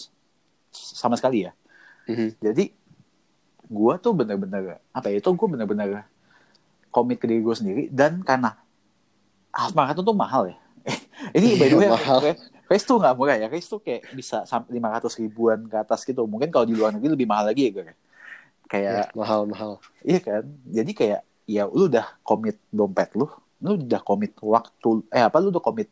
sama 0.69 1.15
sekali 1.15 1.41
ya 1.41 1.51
Mhm. 2.05 2.37
jadi 2.39 2.71
gue 3.67 3.93
tuh 3.97 4.13
bener-bener 4.13 4.79
apa 4.89 5.07
ya 5.07 5.17
itu 5.17 5.27
gue 5.27 5.47
bener-bener 5.49 6.05
komit 6.87 7.17
ke 7.17 7.25
diri 7.25 7.41
gue 7.41 7.51
sendiri 7.51 7.83
dan 7.89 8.21
karena 8.21 8.55
half 9.49 9.73
marathon 9.73 10.05
tuh 10.05 10.13
mahal 10.13 10.47
ya 10.47 10.57
ini 11.35 11.57
by 11.57 11.67
the 11.67 11.75
way 11.75 11.89
Mahal. 11.89 12.19
race- 12.21 12.39
race 12.63 12.85
tuh 12.85 12.95
nggak 12.95 13.11
murah 13.11 13.35
ya 13.35 13.47
race 13.47 13.65
tuh 13.65 13.81
kayak 13.81 14.07
bisa 14.11 14.43
sampai 14.43 14.77
500 14.77 15.19
ribuan 15.19 15.59
ke 15.65 15.75
atas 15.75 16.03
gitu 16.03 16.23
mungkin 16.23 16.47
kalau 16.47 16.63
di 16.63 16.73
luar 16.73 16.93
negeri 16.93 17.11
lebih 17.11 17.27
mahal 17.27 17.47
lagi 17.47 17.67
ya 17.67 17.71
gue 17.73 17.83
kayak 18.67 18.91
Ya, 18.93 19.03
mahal 19.11 19.39
mahal. 19.43 19.71
iya 20.03 20.19
kan 20.19 20.43
jadi 20.63 20.91
kayak 20.93 21.21
ya 21.43 21.63
lu 21.65 21.87
udah 21.87 22.07
komit 22.21 22.55
dompet 22.69 23.11
lu 23.15 23.27
lu 23.59 23.75
udah 23.75 23.99
komit 23.99 24.31
waktu 24.37 24.89
eh 25.09 25.23
apa 25.23 25.41
lu 25.41 25.49
udah 25.49 25.63
komit 25.63 25.89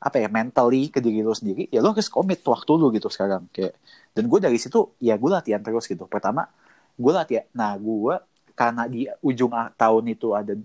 apa 0.00 0.16
ya 0.16 0.32
mentally 0.32 0.88
ke 0.88 0.96
diri 1.04 1.20
lu 1.20 1.36
sendiri 1.36 1.68
ya 1.68 1.84
lu 1.84 1.92
harus 1.92 2.08
komit 2.08 2.40
waktu 2.40 2.72
lu 2.72 2.88
gitu 2.88 3.12
sekarang 3.12 3.44
kayak 3.52 3.76
dan 4.16 4.24
gue 4.24 4.38
dari 4.40 4.56
situ 4.56 4.96
ya 4.96 5.20
gue 5.20 5.28
latihan 5.28 5.60
terus 5.60 5.84
gitu. 5.84 6.08
Pertama 6.08 6.48
gue 6.96 7.12
latihan 7.12 7.44
nah 7.52 7.76
gue 7.76 8.16
karena 8.56 8.88
di 8.88 9.04
ujung 9.20 9.52
tahun 9.76 10.04
itu 10.08 10.32
ada 10.32 10.56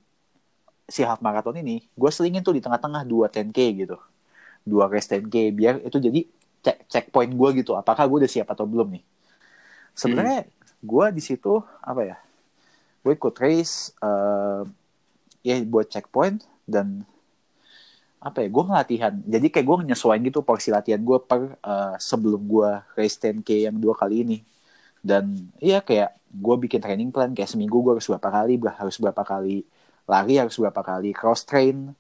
si 0.88 1.04
half 1.04 1.20
marathon 1.20 1.60
ini 1.60 1.84
gue 1.84 2.10
selingin 2.10 2.48
tuh 2.48 2.56
di 2.56 2.64
tengah-tengah 2.64 3.04
dua 3.04 3.28
10k 3.28 3.60
gitu. 3.76 4.00
Dua 4.64 4.88
race 4.88 5.12
10k 5.12 5.36
biar 5.52 5.84
itu 5.84 6.00
jadi 6.00 6.22
cek 6.64 6.88
checkpoint 6.88 7.36
gue 7.36 7.50
gitu 7.60 7.76
apakah 7.76 8.08
gue 8.08 8.24
udah 8.24 8.32
siap 8.32 8.48
atau 8.56 8.64
belum 8.64 8.88
nih. 8.96 9.04
Sebenarnya 10.00 10.48
gue 10.80 11.06
di 11.12 11.20
situ 11.20 11.60
apa 11.84 12.02
ya 12.08 12.18
gue 13.04 13.14
ikut 13.14 13.36
race 13.36 13.92
eh, 14.00 14.64
ya 15.44 15.56
buat 15.68 15.92
checkpoint 15.92 16.42
dan 16.66 17.04
apa 18.26 18.38
ya 18.44 18.50
gue 18.50 18.64
ngelatihan. 18.66 19.14
Jadi 19.34 19.48
kayak 19.54 19.66
gue 19.70 19.76
nyesuaiin 19.94 20.24
gitu 20.26 20.42
porsi 20.42 20.70
latihan 20.74 21.02
gue 21.10 21.18
per 21.22 21.42
eh, 21.62 21.94
sebelum 22.02 22.42
gue 22.50 22.70
race 22.98 23.18
10k 23.22 23.70
yang 23.70 23.78
dua 23.78 23.94
kali 23.94 24.16
ini. 24.26 24.38
Dan 25.06 25.54
iya 25.62 25.80
kayak 25.86 26.18
gue 26.34 26.56
bikin 26.68 26.82
training 26.84 27.10
plan 27.14 27.32
kayak 27.38 27.48
seminggu 27.54 27.78
gue 27.86 27.92
harus 27.96 28.08
berapa 28.10 28.30
kali 28.34 28.54
harus 28.82 28.96
berapa 29.00 29.24
kali 29.24 29.58
lari 30.06 30.34
harus 30.42 30.56
berapa 30.60 30.82
kali 30.82 31.10
cross 31.16 31.46
train 31.46 31.94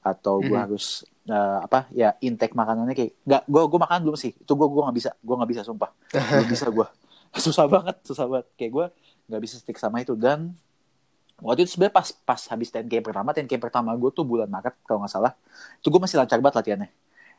atau 0.00 0.40
gue 0.40 0.54
Mhm. 0.56 0.62
harus 0.64 0.84
eh, 1.26 1.58
apa 1.66 1.86
ya 1.94 2.14
intake 2.18 2.54
makanannya 2.54 2.94
kayak 2.98 3.12
nggak 3.26 3.42
gue 3.46 3.62
gue 3.70 3.80
makan 3.82 3.98
belum 4.06 4.18
sih. 4.18 4.32
Itu 4.38 4.52
gue 4.54 4.66
gue 4.70 4.82
nggak 4.86 4.96
bisa 4.98 5.10
gue 5.18 5.34
nggak 5.38 5.50
bisa 5.50 5.62
sumpah. 5.66 5.90
Belum 6.14 6.46
bisa 6.50 6.66
gue 6.70 6.86
susah 7.46 7.66
banget 7.66 7.96
susah 8.06 8.26
banget. 8.30 8.46
Kayak 8.58 8.72
gue 8.76 8.86
nggak 9.30 9.42
bisa 9.42 9.54
stick 9.58 9.78
sama 9.78 10.02
itu. 10.02 10.14
Dan 10.14 10.54
waktu 11.44 11.60
itu 11.66 11.70
sebenarnya 11.76 11.96
pas 11.98 12.08
pas 12.28 12.40
habis 12.52 12.68
10k 12.72 13.02
pertama 13.06 13.30
10k 13.36 13.58
pertama 13.60 13.90
gue 13.98 14.10
tuh 14.14 14.24
bulan 14.26 14.48
Maret 14.48 14.74
kalau 14.86 15.02
nggak 15.02 15.12
salah 15.12 15.32
itu 15.78 15.86
gue 15.92 16.00
masih 16.04 16.16
lancar 16.20 16.38
banget 16.42 16.56
latihannya 16.62 16.88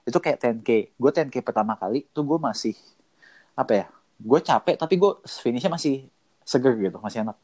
itu 0.09 0.17
kayak 0.23 0.37
10k 0.43 0.69
gue 1.01 1.11
10k 1.15 1.35
pertama 1.47 1.73
kali 1.79 1.99
tuh 2.15 2.23
gue 2.29 2.39
masih 2.39 2.73
apa 3.55 3.71
ya 3.73 3.85
gue 4.21 4.39
capek 4.49 4.75
tapi 4.81 4.93
gue 5.01 5.11
finishnya 5.43 5.71
masih 5.73 5.93
seger 6.43 6.73
gitu 6.79 6.97
masih 7.03 7.25
enak 7.25 7.37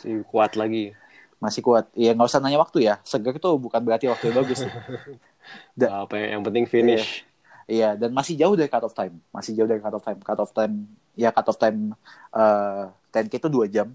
Si 0.00 0.10
kuat 0.30 0.52
lagi. 0.60 0.94
masih 1.38 1.62
kuat 1.62 1.86
ya 1.94 2.10
nggak 2.18 2.28
usah 2.30 2.40
nanya 2.42 2.58
waktu 2.58 2.78
ya 2.90 2.94
seger 3.06 3.38
itu 3.38 3.50
bukan 3.62 3.80
berarti 3.86 4.10
waktu 4.10 4.34
yang 4.34 4.36
bagus 4.42 4.58
Da- 5.78 6.04
Apa 6.04 6.16
yang 6.18 6.42
penting 6.42 6.66
finish. 6.66 7.24
Iya, 7.68 8.00
dan 8.00 8.10
masih 8.16 8.34
jauh 8.40 8.56
dari 8.56 8.68
cut 8.72 8.80
off 8.80 8.96
time. 8.96 9.20
Masih 9.28 9.52
jauh 9.52 9.68
dari 9.68 9.80
cut 9.84 9.92
off 9.92 10.04
time. 10.04 10.20
Cut 10.24 10.38
off 10.40 10.52
time, 10.56 10.74
ya 11.12 11.28
cut 11.36 11.46
off 11.52 11.58
time 11.60 11.92
eh 12.32 12.84
10K 13.12 13.34
itu 13.44 13.48
2 13.52 13.66
jam. 13.68 13.88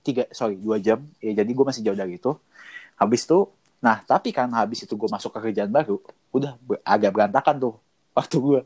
Tiga, 0.00 0.24
sorry, 0.30 0.56
2 0.56 0.80
jam. 0.80 1.04
Ya, 1.18 1.36
jadi 1.36 1.50
gue 1.50 1.64
masih 1.64 1.84
jauh 1.84 1.94
dari 1.94 2.16
itu. 2.16 2.32
Habis 2.96 3.28
itu, 3.28 3.44
nah 3.76 4.00
tapi 4.00 4.32
kan 4.32 4.48
habis 4.50 4.80
itu 4.80 4.94
gue 4.94 5.04
masuk 5.06 5.28
ke 5.30 5.50
kerjaan 5.50 5.68
baru, 5.68 6.00
udah 6.30 6.56
agak 6.80 7.12
berantakan 7.12 7.56
tuh 7.58 7.74
waktu 8.12 8.36
gue. 8.38 8.60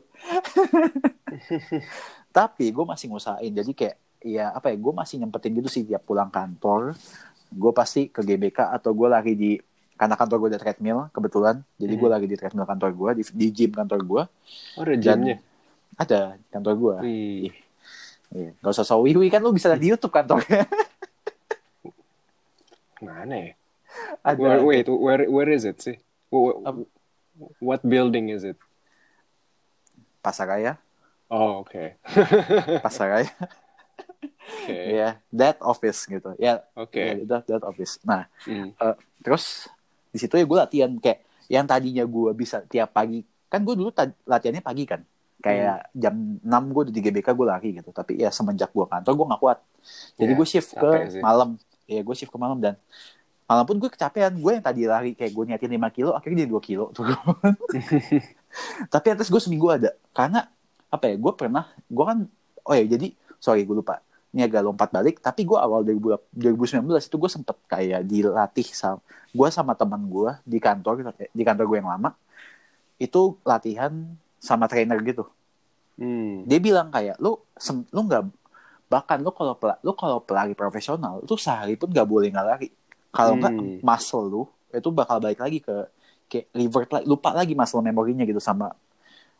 tapi 2.37 2.65
gue 2.69 2.85
masih 2.85 3.09
ngusahain. 3.09 3.51
Jadi 3.51 3.71
kayak, 3.73 3.95
ya 4.21 4.51
apa 4.51 4.71
ya, 4.71 4.77
gue 4.77 4.93
masih 4.93 5.19
nyempetin 5.19 5.51
gitu 5.53 5.67
sih 5.67 5.83
tiap 5.83 6.03
pulang 6.03 6.29
kantor. 6.29 6.95
Gue 7.49 7.71
pasti 7.71 8.07
ke 8.07 8.21
GBK 8.21 8.71
atau 8.71 8.91
gue 8.91 9.07
lari 9.07 9.33
di 9.33 9.51
karena 9.97 10.13
kantor 10.13 10.37
gue 10.37 10.49
ada 10.53 10.61
treadmill 10.61 11.09
kebetulan 11.09 11.57
jadi 11.73 11.97
gue 11.97 12.05
Mhm. 12.05 12.13
lagi 12.13 12.27
di 12.29 12.37
treadmill 12.37 12.69
kantor 12.69 12.93
gue 12.93 13.09
di, 13.17 13.23
di 13.33 13.47
gym 13.49 13.73
kantor 13.73 13.99
gue 14.05 14.23
Oh, 14.77 14.85
ada 14.85 14.93
jamnya. 14.93 15.41
ada 15.97 16.37
kantor 16.53 16.73
gue 16.77 16.95
Wih. 17.01 17.49
Iya. 18.29 18.51
Gak 18.61 18.77
usah 18.77 18.85
so 18.85 19.01
wiwi 19.01 19.33
kan 19.33 19.41
lu 19.41 19.49
bisa 19.49 19.73
lihat 19.73 19.81
di 19.81 19.89
YouTube 19.89 20.13
kantornya. 20.13 20.69
Mana 22.99 23.35
ya? 23.35 23.51
ada. 24.21 24.35
Where, 24.37 24.61
wait, 24.61 24.87
where, 24.89 25.23
where 25.29 25.49
is 25.49 25.63
it 25.63 25.79
sih? 25.79 25.97
What, 26.29 26.83
what 27.59 27.81
building 27.83 28.29
is 28.29 28.43
it? 28.43 28.57
Pasaraya, 30.19 30.75
Oh, 31.27 31.59
oke. 31.63 31.99
Pasaraya. 32.85 33.27
Oke. 33.27 34.75
Iya, 34.95 35.19
that 35.35 35.59
office 35.59 36.07
gitu. 36.07 36.31
Ya, 36.39 36.63
Oke. 36.71 36.99
ya, 36.99 37.13
that, 37.27 37.43
that 37.47 37.63
office. 37.63 37.99
Nah, 38.03 38.31
Hmm. 38.47 38.71
terus 39.19 39.67
di 40.07 40.19
situ 40.19 40.39
ya 40.39 40.47
gue 40.47 40.57
latihan 40.57 40.91
kayak 40.95 41.19
yang 41.51 41.67
tadinya 41.67 42.07
gue 42.07 42.31
bisa 42.31 42.63
tiap 42.63 42.95
pagi. 42.95 43.27
Kan 43.47 43.67
gue 43.67 43.75
dulu 43.75 43.91
latihannya 44.23 44.63
pagi 44.63 44.87
kan. 44.87 45.03
Kayak 45.37 45.91
jam 45.91 46.39
6 46.39 46.63
gue 46.71 46.83
di 46.91 46.99
GBK 46.99 47.35
gue 47.35 47.47
lari 47.47 47.69
gitu. 47.75 47.91
Tapi 47.91 48.23
ya 48.23 48.31
semenjak 48.31 48.71
gue 48.71 48.87
kantor 48.87 49.11
gue 49.13 49.25
gak 49.35 49.41
kuat. 49.43 49.59
Jadi 50.15 50.31
Ya, 50.31 50.37
gue 50.39 50.47
shift 50.47 50.69
ke 50.73 50.91
malam. 51.19 51.59
Ya 51.87 52.03
gue 52.03 52.15
shift 52.15 52.29
ke 52.29 52.39
malam 52.39 52.59
dan 52.59 52.75
malam 53.47 53.63
pun 53.63 53.79
gue 53.79 53.87
kecapean. 53.87 54.35
Gue 54.37 54.59
yang 54.59 54.65
tadi 54.65 54.83
lari 54.83 55.11
kayak 55.15 55.31
gue 55.31 55.43
niatin 55.47 55.71
5 55.71 55.87
kilo 55.95 56.11
akhirnya 56.13 56.43
jadi 56.43 56.51
2 56.51 56.61
kilo. 56.63 56.85
Turun. 56.91 57.15
tapi 58.93 59.07
atas 59.13 59.27
gue 59.29 59.41
seminggu 59.41 59.67
ada 59.69 59.93
karena 60.15 60.47
apa 60.87 61.11
ya 61.11 61.15
gue 61.19 61.33
pernah 61.35 61.67
gue 61.87 62.05
kan 62.05 62.19
oh 62.63 62.73
ya 62.73 62.83
jadi 62.87 63.11
sorry 63.37 63.67
gue 63.67 63.75
lupa 63.75 64.01
ini 64.31 64.43
agak 64.43 64.63
lompat 64.65 64.89
balik 64.91 65.19
tapi 65.19 65.43
gue 65.43 65.57
awal 65.59 65.83
2000 65.83 66.19
2019 66.33 66.87
itu 67.07 67.15
gue 67.19 67.31
sempet 67.31 67.57
kayak 67.67 68.01
dilatih 68.07 68.67
sama 68.71 69.03
gue 69.29 69.47
sama 69.51 69.73
teman 69.75 70.01
gue 70.07 70.31
di 70.47 70.57
kantor 70.57 71.11
di 71.13 71.43
kantor 71.43 71.65
gue 71.69 71.77
yang 71.83 71.91
lama 71.91 72.15
itu 72.97 73.37
latihan 73.45 73.93
sama 74.41 74.65
trainer 74.65 74.97
gitu 75.03 75.27
Hmm. 75.97 76.45
dia 76.45 76.61
bilang 76.61 76.93
kayak 76.93 77.17
lu 77.17 77.41
sem- 77.57 77.89
lu 77.89 78.05
nggak 78.05 78.29
bahkan 78.87 79.19
lu 79.19 79.31
kalau 79.35 79.53
lu 79.83 79.91
kalau 79.95 80.17
pelari 80.23 80.55
profesional 80.55 81.19
itu 81.23 81.35
sehari 81.35 81.75
pun 81.75 81.91
nggak 81.91 82.07
boleh 82.07 82.27
nggak 82.31 82.47
lari 82.47 82.67
kalau 83.11 83.35
nggak 83.39 83.53
Hmm. 83.55 83.79
muscle 83.83 84.25
lu 84.27 84.41
itu 84.71 84.89
bakal 84.91 85.19
balik 85.23 85.39
lagi 85.43 85.59
ke 85.63 85.75
kayak 86.27 86.45
revert 86.55 86.89
lagi 86.95 87.05
lupa 87.07 87.29
lagi 87.35 87.53
muscle 87.55 87.83
memorinya 87.83 88.23
gitu 88.27 88.39
sama 88.39 88.71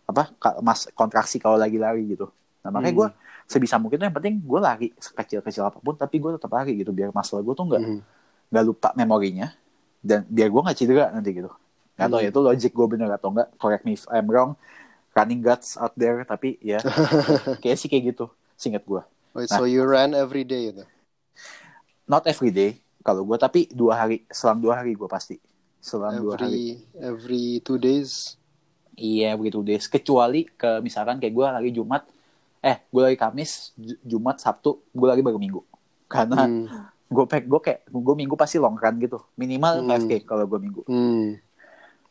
apa 0.07 0.31
mas 0.63 0.87
kontraksi 0.95 1.37
kalau 1.39 1.59
lagi 1.59 1.75
lari 1.79 2.07
gitu 2.15 2.31
nah 2.63 2.71
makanya 2.71 2.93
Hmm. 2.93 3.01
gue 3.03 3.07
sebisa 3.47 3.75
mungkin 3.79 3.99
tuh 3.99 4.05
yang 4.07 4.15
penting 4.15 4.35
gue 4.43 4.59
lari 4.59 4.87
sekecil 4.99 5.39
kecil 5.43 5.63
apa 5.67 5.79
pun 5.79 5.95
tapi 5.95 6.19
gue 6.19 6.31
tetap 6.35 6.51
lari 6.51 6.79
gitu 6.79 6.91
biar 6.91 7.11
muscle 7.15 7.39
gue 7.43 7.55
tuh 7.55 7.65
nggak 7.67 7.83
Hmm. 7.83 7.99
nggak 8.51 8.63
lupa 8.67 8.89
memorinya 8.95 9.47
dan 10.03 10.23
biar 10.27 10.47
gue 10.51 10.61
nggak 10.63 10.77
cedera 10.79 11.05
nanti 11.11 11.31
gitu 11.35 11.51
nggak 11.99 12.07
tahu 12.11 12.19
Hmm. 12.19 12.25
ya 12.27 12.29
itu 12.31 12.41
logic 12.43 12.71
gue 12.75 12.87
bener 12.87 13.09
atau 13.11 13.29
enggak 13.35 13.47
correct 13.59 13.83
me 13.87 13.95
if 13.95 14.03
I'm 14.11 14.27
wrong 14.31 14.55
running 15.17 15.41
guts 15.43 15.75
out 15.79 15.93
there 15.99 16.21
tapi 16.23 16.59
ya 16.63 16.79
kayak 17.63 17.77
sih 17.79 17.87
kayak 17.91 18.15
gitu 18.15 18.31
singkat 18.55 18.83
gue 18.87 19.01
Wait, 19.37 19.47
Nah. 19.47 19.57
so 19.59 19.63
you 19.63 19.85
ran 19.85 20.11
every 20.11 20.41
day 20.41 20.71
gitu? 20.71 20.83
not 22.05 22.23
every 22.25 22.49
day 22.49 22.71
kalau 23.03 23.21
gue 23.21 23.35
tapi 23.35 23.67
dua 23.69 23.93
hari 23.97 24.23
selang 24.27 24.57
dua 24.57 24.79
hari 24.79 24.91
gue 24.91 25.05
pasti 25.05 25.35
selang 25.77 26.17
dua 26.17 26.33
hari 26.35 26.47
Every 26.47 26.65
every 26.97 27.43
two 27.61 27.75
days? 27.75 28.39
iya 28.95 29.35
begitu 29.35 29.61
deh 29.61 29.77
kecuali 29.77 30.47
ke 30.47 30.79
misalkan 30.79 31.19
kayak 31.19 31.29
gue 31.29 31.45
lagi 31.45 31.69
Jumat 31.69 32.07
eh 32.59 32.81
gue 32.81 33.01
lagi 33.03 33.13
Kamis 33.13 33.75
Ju- 33.75 33.99
Jumat 34.01 34.39
Sabtu 34.39 34.81
gue 34.89 35.05
lagi 35.05 35.21
baru 35.21 35.37
Minggu 35.37 35.61
karena 36.09 36.47
Hmm. 36.47 36.65
gue 37.05 37.25
pack 37.25 37.45
gue 37.45 37.59
kayak 37.61 37.81
gue 37.85 38.15
Minggu 38.17 38.33
pasti 38.33 38.57
long 38.57 38.73
run 38.73 38.95
gitu 38.97 39.21
minimal 39.35 39.85
Hmm. 39.85 39.91
5k 40.01 40.25
kalau 40.25 40.47
gue 40.47 40.57
Minggu 40.57 40.81
Hmm. 40.89 41.37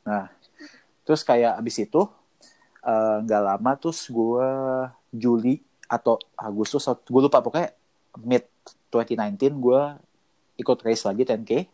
Nah, 0.05 0.31
terus 1.03 1.21
kayak 1.21 1.59
abis 1.59 1.83
itu 1.83 2.07
eh, 2.81 3.17
nggak 3.19 3.43
lama 3.43 3.71
terus 3.75 4.07
gue 4.07 4.47
Juli 5.11 5.66
atau 5.87 6.19
Agustus 6.35 6.87
gue 6.87 7.23
lupa 7.23 7.43
pokoknya 7.43 7.71
mid 8.23 8.47
2019 8.91 9.57
gue 9.57 9.81
ikut 10.59 10.79
race 10.83 11.05
lagi 11.07 11.23
10k 11.23 11.69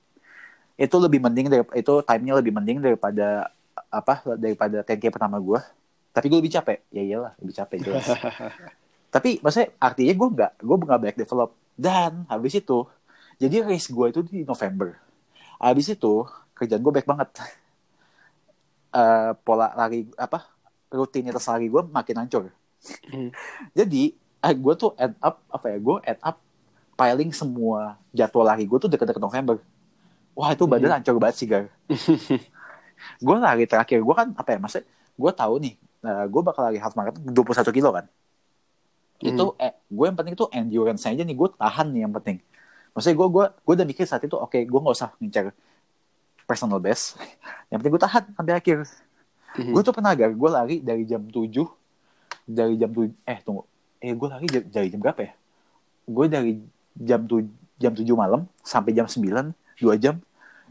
itu 0.76 0.96
lebih 0.98 1.20
mending 1.20 1.46
dari 1.52 1.62
itu 1.76 1.94
timenya 2.04 2.34
lebih 2.40 2.52
mending 2.52 2.78
daripada 2.80 3.52
apa 3.88 4.24
daripada 4.36 4.84
10k 4.84 5.12
pertama 5.12 5.36
gue 5.40 5.60
tapi 6.12 6.28
gue 6.28 6.38
lebih 6.38 6.52
capek. 6.52 6.78
Ya 6.92 7.02
iyalah 7.02 7.32
lebih 7.40 7.54
capek 7.56 7.78
jelas. 7.88 8.06
Tapi 9.14 9.40
maksudnya 9.40 9.72
artinya 9.80 10.12
gue 10.12 10.28
nggak 10.36 10.52
gue 10.60 10.76
nggak 10.76 11.00
banyak 11.00 11.18
develop. 11.24 11.50
Dan 11.72 12.28
habis 12.28 12.52
itu 12.52 12.84
jadi 13.40 13.64
race 13.64 13.88
gue 13.88 14.06
itu 14.12 14.20
di 14.20 14.44
November. 14.44 14.92
Habis 15.56 15.96
itu 15.96 16.28
kerjaan 16.52 16.84
gue 16.84 16.92
baik 16.92 17.08
banget. 17.08 17.28
Eh, 18.92 19.32
pola 19.40 19.72
lari 19.72 20.04
apa 20.20 20.44
rutinitas 20.92 21.48
lari 21.48 21.72
gue 21.72 21.80
makin 21.80 22.16
hancur. 22.20 22.52
Hmm. 23.10 23.30
Jadi 23.72 24.18
eh, 24.18 24.54
gue 24.54 24.74
tuh 24.74 24.92
end 24.98 25.14
up 25.22 25.38
apa 25.46 25.66
ya 25.70 25.78
gue 25.78 25.96
end 26.02 26.20
up 26.20 26.36
piling 26.98 27.30
semua 27.30 27.96
jadwal 28.10 28.44
lari 28.46 28.66
gue 28.66 28.78
tuh 28.78 28.90
deket-deket 28.90 29.22
November. 29.22 29.56
Wah 30.32 30.50
itu 30.50 30.64
badan 30.66 30.98
hancur 30.98 31.16
banget 31.20 31.36
sih 31.38 31.46
gar. 31.46 31.70
gue 33.26 33.36
lari 33.36 33.64
terakhir 33.66 33.98
gue 34.02 34.14
kan 34.14 34.30
apa 34.34 34.48
ya 34.54 34.58
maksudnya 34.62 34.86
gue 35.18 35.32
tahu 35.34 35.54
nih 35.62 35.74
eh, 36.06 36.24
gue 36.26 36.40
bakal 36.42 36.62
lari 36.66 36.78
half 36.82 36.94
marathon 36.98 37.22
21 37.22 37.70
kilo 37.70 37.90
kan. 37.94 38.06
Itu 39.22 39.54
eh, 39.62 39.74
gue 39.86 40.04
yang 40.10 40.18
penting 40.18 40.34
tuh 40.34 40.50
endurance 40.50 41.06
aja 41.06 41.22
nih 41.22 41.36
gue 41.36 41.48
tahan 41.54 41.86
nih 41.94 42.02
yang 42.08 42.14
penting. 42.18 42.42
Maksudnya 42.92 43.16
gue 43.16 43.28
gue 43.30 43.44
gue 43.62 43.74
udah 43.78 43.86
mikir 43.86 44.04
saat 44.04 44.22
itu 44.26 44.34
oke 44.34 44.58
gue 44.58 44.80
nggak 44.82 44.94
usah 44.98 45.14
ngincar 45.22 45.54
personal 46.44 46.82
best. 46.82 47.16
Yang 47.72 47.78
penting 47.80 47.92
gue 47.96 48.02
tahan 48.02 48.22
sampai 48.36 48.54
akhir. 48.58 48.78
Mhm. 49.56 49.72
Gue 49.72 49.82
tuh 49.84 49.94
pernah 49.96 50.12
gar, 50.12 50.32
gue 50.32 50.50
lari 50.52 50.76
dari 50.84 51.04
jam 51.08 51.24
7 51.24 51.48
dari 52.44 52.74
jam 52.74 52.88
7 52.88 53.08
eh 53.24 53.38
tunggu. 53.40 53.62
Eh 53.98 54.12
gue 54.12 54.28
lari 54.28 54.46
dari 54.66 54.88
jam 54.88 54.98
berapa 54.98 55.20
ya? 55.20 55.32
Gue 56.04 56.26
dari 56.26 56.58
jam 56.94 57.22
7 57.22 57.46
jam 57.76 57.92
7 57.92 58.04
malam 58.12 58.44
sampai 58.60 58.92
jam 58.92 59.04
9 59.04 59.50
2 59.76 59.96
jam 59.96 60.16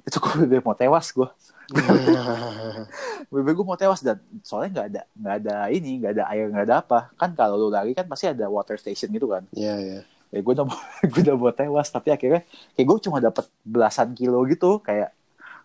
itu 0.02 0.18
gue 0.18 0.34
udah 0.48 0.62
mau 0.62 0.74
tewas 0.74 1.12
gue 1.12 1.28
bener 3.32 3.54
gue 3.54 3.66
mau 3.66 3.76
tewas 3.76 4.00
dan 4.00 4.16
soalnya 4.42 4.70
nggak 4.74 4.88
ada 4.88 5.02
nggak 5.14 5.36
ada 5.38 5.56
ini 5.70 5.92
nggak 6.00 6.12
ada 6.14 6.24
air 6.28 6.46
nggak 6.48 6.66
ada 6.66 6.76
apa 6.80 7.00
kan 7.16 7.32
kalau 7.32 7.56
lu 7.58 7.68
lari 7.68 7.92
kan 7.92 8.06
pasti 8.06 8.28
ada 8.28 8.48
water 8.48 8.76
station 8.76 9.10
gitu 9.10 9.28
kan 9.28 9.44
Iya, 9.52 9.76
iya. 9.78 10.00
ya 10.30 10.40
gue 10.40 10.54
udah 10.54 10.66
gue 11.12 11.22
udah 11.22 11.36
mau 11.36 11.52
tewas 11.52 11.88
tapi 11.88 12.10
akhirnya 12.10 12.42
kayak 12.74 12.86
gue 12.86 12.98
cuma 13.02 13.18
dapat 13.20 13.46
belasan 13.62 14.12
kilo 14.12 14.42
gitu 14.46 14.80
kayak 14.80 15.12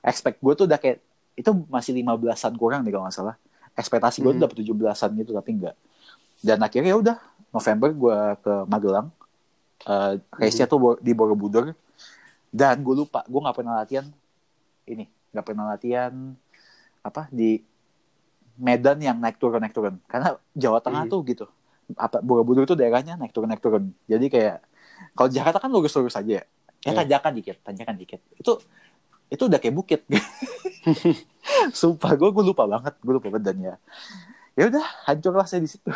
expect 0.01 0.39
gue 0.39 0.53
tuh 0.55 0.67
udah 0.67 0.79
kayak 0.79 0.99
itu 1.33 1.51
masih 1.67 1.93
lima 1.93 2.15
belasan 2.15 2.55
kurang 2.55 2.83
nih 2.83 2.91
kalau 2.91 3.07
nggak 3.07 3.17
salah 3.17 3.37
ekspektasi 3.73 4.21
gue 4.21 4.27
Hmm. 4.27 4.37
tuh 4.37 4.45
dapat 4.45 4.57
tujuh 4.59 4.75
belasan 4.75 5.11
gitu 5.15 5.31
tapi 5.31 5.51
enggak 5.55 5.77
dan 6.41 6.59
akhirnya 6.61 6.93
ya 6.93 6.99
udah 6.99 7.17
November 7.51 7.89
gue 7.93 8.19
ke 8.43 8.53
Magelang. 8.69 9.09
Uh, 9.87 10.19
race-nya 10.35 10.67
tuh 10.67 10.99
di 10.99 11.13
Borobudur. 11.13 11.73
Dan 12.49 12.81
gue 12.81 12.95
lupa 12.97 13.25
gue 13.25 13.41
nggak 13.41 13.57
pernah 13.57 13.75
latihan. 13.81 14.07
Ini 14.85 15.05
nggak 15.33 15.45
pernah 15.45 15.65
latihan 15.69 16.13
apa 17.01 17.29
di 17.29 17.61
Medan 18.57 18.97
yang 18.99 19.21
naik 19.21 19.37
turun 19.37 19.61
naik 19.61 19.77
turun. 19.77 20.01
Karena 20.09 20.37
Jawa 20.53 20.81
Tengah 20.81 21.05
Hmm. 21.05 21.13
tuh 21.13 21.21
gitu. 21.29 21.47
Apa 21.95 22.25
Borobudur 22.25 22.65
tuh 22.65 22.75
daerahnya 22.75 23.15
naik 23.15 23.33
turun 23.33 23.49
naik 23.49 23.61
turun. 23.61 23.93
Jadi 24.09 24.27
kayak 24.29 24.65
kalau 25.13 25.29
Jakarta 25.29 25.61
kan 25.61 25.69
lurus-lurus 25.69 26.17
aja 26.17 26.41
ya. 26.41 26.45
Ya 26.85 26.93
Iya. 26.93 27.05
tanjakan 27.05 27.33
dikit 27.35 27.57
tanjakan 27.63 27.95
dikit. 27.97 28.21
Itu 28.37 28.61
itu 29.27 29.43
udah 29.45 29.59
kayak 29.59 29.75
bukit. 29.75 30.01
Sumpah 31.79 32.15
gue 32.15 32.29
gue 32.31 32.45
lupa 32.47 32.65
banget 32.67 32.95
gue 32.99 33.13
lupa 33.13 33.27
banget 33.29 33.45
dan 33.45 33.57
ya 33.59 33.75
ya 34.57 34.65
udah 34.73 34.87
hancurlah 35.05 35.45
saya 35.45 35.61
di 35.61 35.69
situ 35.69 35.91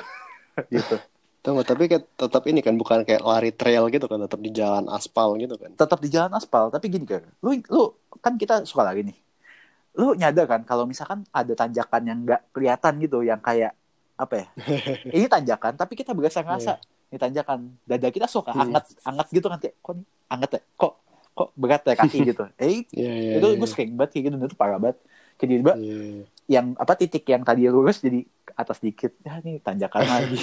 gitu 0.75 0.97
Tunggu, 1.41 1.65
tapi 1.65 1.89
kayak 1.89 2.05
tetap 2.21 2.45
ini 2.45 2.61
kan 2.61 2.77
bukan 2.77 3.01
kayak 3.01 3.25
lari 3.25 3.49
trail 3.49 3.89
gitu 3.89 4.05
kan, 4.05 4.21
tetap 4.21 4.45
di 4.45 4.53
jalan 4.53 4.85
aspal 4.93 5.41
gitu 5.41 5.57
kan. 5.57 5.73
tetap 5.73 5.97
di 5.97 6.13
jalan 6.13 6.29
aspal 6.37 6.69
tapi 6.69 6.93
gini 6.93 7.09
kan 7.09 7.25
lu 7.41 7.57
lu 7.65 7.83
kan 8.21 8.37
kita 8.37 8.69
suka 8.69 8.85
lari 8.85 9.09
nih 9.09 9.17
lu 9.97 10.13
nyadar 10.15 10.45
kan 10.47 10.61
kalau 10.63 10.85
misalkan 10.85 11.25
ada 11.33 11.53
tanjakan 11.53 12.03
yang 12.05 12.19
nggak 12.23 12.41
kelihatan 12.53 12.93
gitu 13.01 13.25
yang 13.25 13.41
kayak 13.41 13.73
apa 14.15 14.35
ya 14.37 14.47
ini 15.17 15.27
tanjakan 15.27 15.73
tapi 15.75 15.97
kita 15.97 16.13
berasa 16.13 16.45
ngerasa 16.45 16.77
ini 17.09 17.19
tanjakan 17.19 17.59
dada 17.83 18.09
kita 18.09 18.29
suka 18.29 18.53
Hmm. 18.53 18.69
anget 18.69 18.85
anget 19.03 19.27
gitu 19.33 19.47
kan 19.49 19.59
kayak 19.59 19.75
kok 19.81 19.93
nih 19.97 20.07
anget 20.29 20.51
ya 20.53 20.61
kok 20.77 20.93
kok 21.31 21.49
berat 21.57 21.83
ya 21.89 21.95
kaki 21.97 22.19
gitu 22.31 22.45
eh 22.55 22.85
Iya, 22.93 23.11
iya. 23.17 23.33
itu 23.41 23.47
iya. 23.49 23.57
gue 23.57 23.69
sering 23.69 23.91
banget 23.97 24.11
kayak 24.13 24.25
gitu 24.29 24.35
itu 24.45 24.57
parah 24.61 24.77
banget 24.77 24.99
kayak 25.41 25.49
tiba 25.57 25.73
Iya, 25.75 25.97
iya. 26.05 26.25
yang 26.53 26.67
apa 26.77 26.93
titik 26.95 27.25
yang 27.25 27.43
tadi 27.43 27.65
lurus 27.67 28.05
jadi 28.05 28.21
atas 28.65 28.79
dikit 28.87 29.13
ya 29.27 29.33
nih 29.45 29.57
tanjakan 29.67 30.05
lagi 30.13 30.39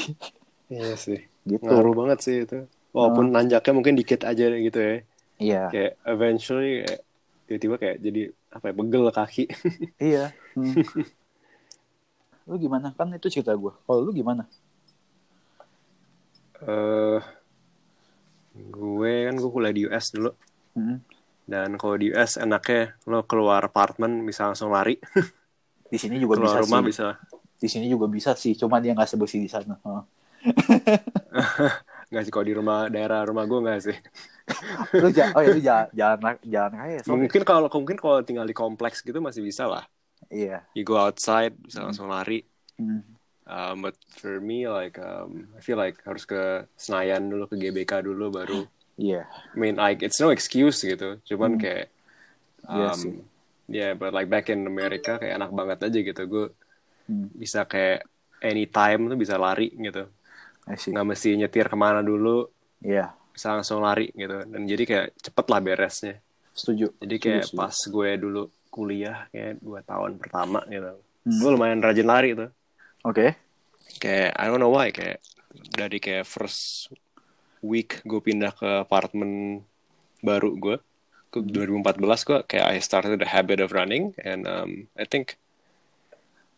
Iya 0.73 0.93
sih. 1.05 1.19
gitu 1.47 1.63
Ngaruh 1.63 1.93
banget 1.99 2.19
sih 2.25 2.35
itu. 2.43 2.55
Walaupun 2.95 3.25
nanjaknya 3.35 3.71
mungkin 3.77 3.95
dikit 3.99 4.21
aja 4.29 4.43
gitu 4.67 4.79
ya. 4.79 4.93
iya 5.39 5.57
Kayak 5.71 5.91
eventually 6.11 6.71
kayak 6.85 7.01
tiba-tiba 7.47 7.75
kayak 7.83 7.97
jadi 8.05 8.21
apa 8.55 8.65
ya, 8.71 8.73
begel 8.79 9.03
kaki. 9.17 9.43
iya 10.01 10.33
Hmm. 10.57 10.81
lu 12.49 12.55
gimana 12.63 12.87
kan 12.97 13.07
itu 13.17 13.27
cerita 13.33 13.53
gue 13.61 13.73
kalau 13.85 13.99
lu 14.05 14.11
gimana 14.19 14.43
eh 16.61 17.21
gue 18.73 19.13
kan 19.27 19.35
gue 19.41 19.49
kuliah 19.55 19.73
di 19.75 19.81
US 19.87 20.05
dulu. 20.15 20.29
Hmm. 20.75 20.97
Dan 21.47 21.79
kalau 21.79 21.95
di 21.95 22.11
US 22.11 22.35
enaknya 22.45 22.95
lo 23.07 23.23
keluar 23.29 23.61
apartemen 23.63 24.11
bisa 24.27 24.51
langsung 24.51 24.69
lari. 24.75 24.99
di 25.91 25.97
sini 26.01 26.15
juga 26.23 26.35
keluar 26.35 26.43
bisa 26.43 26.59
rumah 26.63 26.81
sih 26.81 26.83
bisa. 26.83 27.15
Di 27.57 27.67
sini 27.67 27.85
juga 27.87 28.07
bisa 28.07 28.33
sih 28.33 28.53
cuman 28.53 28.79
dia 28.79 28.93
nggak 28.93 29.09
sebersih 29.09 29.41
di 29.41 29.49
sana. 29.49 29.75
Nggak 32.07 32.23
sih 32.23 32.31
kalau 32.31 32.45
di 32.47 32.55
rumah 32.55 32.87
daerah 32.87 33.27
rumah 33.27 33.43
gue 33.43 33.59
nggak 33.59 33.79
sih. 33.83 33.97
lu 35.03 35.11
ja 35.11 35.35
oh 35.35 35.43
ya 35.43 35.49
lu 35.51 35.59
jalan 35.59 35.87
jalan 35.91 36.19
jalan 36.39 36.71
raya 36.71 36.99
so 37.03 37.19
Mungkin 37.19 37.43
kalau 37.43 37.67
mungkin 37.67 37.99
kalau 37.99 38.23
tinggal 38.23 38.47
di 38.47 38.55
kompleks 38.55 39.03
gitu 39.03 39.19
masih 39.19 39.43
bisa 39.43 39.67
lah. 39.67 39.83
iya 40.31 40.63
You 40.71 40.87
go 40.87 40.95
outside 40.95 41.51
bisa 41.59 41.83
langsung 41.83 42.07
lari. 42.07 42.47
Hmm. 42.79 43.03
Um, 43.47 43.83
but 43.83 43.95
for 44.11 44.39
me 44.39 44.67
like 44.67 44.99
um, 44.99 45.51
I 45.55 45.59
feel 45.59 45.75
like 45.75 45.99
harus 46.03 46.23
ke 46.23 46.67
Senayan 46.75 47.27
dulu 47.27 47.47
ke 47.47 47.55
GBK 47.55 48.03
dulu 48.03 48.27
baru 48.27 48.67
iya 48.95 49.23
I 49.23 49.55
mean 49.55 49.79
like 49.79 50.03
it's 50.03 50.19
no 50.19 50.31
excuse 50.31 50.83
gitu 50.83 51.19
cuman 51.27 51.55
Hmm. 51.55 51.59
kayak 51.59 51.87
Iya 52.67 52.87
um, 52.91 52.99
sih. 52.99 53.15
yeah 53.67 53.91
but 53.95 54.11
like 54.11 54.27
back 54.27 54.47
in 54.47 54.63
America 54.63 55.15
kayak 55.15 55.39
enak 55.39 55.51
banget 55.51 55.79
aja 55.79 55.99
gitu 56.07 56.21
gue 56.23 56.45
Hmm. 57.07 57.31
bisa 57.31 57.63
kayak 57.63 58.03
anytime 58.43 59.07
tuh 59.07 59.17
bisa 59.17 59.35
lari 59.39 59.71
gitu. 59.73 60.07
Nggak 60.67 61.05
mesti 61.07 61.29
nyetir 61.39 61.71
ke 61.71 61.77
mana 61.79 62.03
dulu. 62.03 62.47
Iya. 62.83 63.15
Bisa 63.31 63.55
langsung 63.55 63.81
lari 63.81 64.11
gitu. 64.11 64.43
Dan 64.43 64.67
jadi 64.67 64.83
kayak 64.83 65.07
cepet 65.23 65.45
lah 65.47 65.59
beresnya. 65.63 66.15
Setuju. 66.51 66.99
Jadi 66.99 67.15
kayak 67.17 67.43
setuju. 67.47 67.57
pas 67.57 67.75
gue 67.75 68.09
dulu 68.19 68.43
kuliah 68.67 69.25
kayak 69.31 69.63
dua 69.63 69.79
tahun 69.81 70.19
pertama 70.19 70.61
gitu. 70.67 70.99
Hmm. 71.27 71.39
gue 71.43 71.49
lumayan 71.55 71.79
rajin 71.79 72.07
lari 72.07 72.35
tuh. 72.35 72.51
Oke. 73.07 73.35
Kayak 73.97 74.35
I 74.35 74.45
don't 74.51 74.61
know 74.61 74.73
why 74.73 74.91
kayak 74.91 75.23
dari 75.73 75.97
kayak 75.97 76.27
first 76.27 76.91
week 77.63 78.03
gue 78.05 78.21
pindah 78.21 78.53
ke 78.53 78.69
apartemen 78.85 79.63
baru 80.21 80.53
gue 80.53 80.77
ke 81.33 81.43
2014 81.43 82.27
gue 82.29 82.39
kayak 82.47 82.65
I 82.67 82.77
started 82.79 83.19
the 83.19 83.29
habit 83.29 83.59
of 83.59 83.73
running 83.73 84.15
and 84.21 84.47
um, 84.47 84.87
I 84.95 85.03
think 85.03 85.35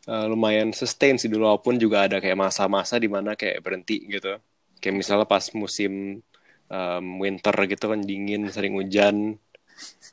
uh, 0.10 0.26
lumayan 0.26 0.74
sustain 0.74 1.22
sih 1.22 1.30
dulu 1.30 1.46
walaupun 1.46 1.78
juga 1.78 2.10
ada 2.10 2.18
kayak 2.18 2.36
masa-masa 2.36 2.98
di 2.98 3.06
mana 3.06 3.38
kayak 3.38 3.62
berhenti 3.62 4.10
gitu. 4.10 4.42
Kayak 4.82 4.96
misalnya 4.98 5.28
pas 5.30 5.46
musim 5.54 6.26
um, 6.72 7.06
winter 7.22 7.54
gitu 7.70 7.86
kan 7.86 8.02
dingin 8.02 8.50
sering 8.50 8.74
hujan 8.74 9.38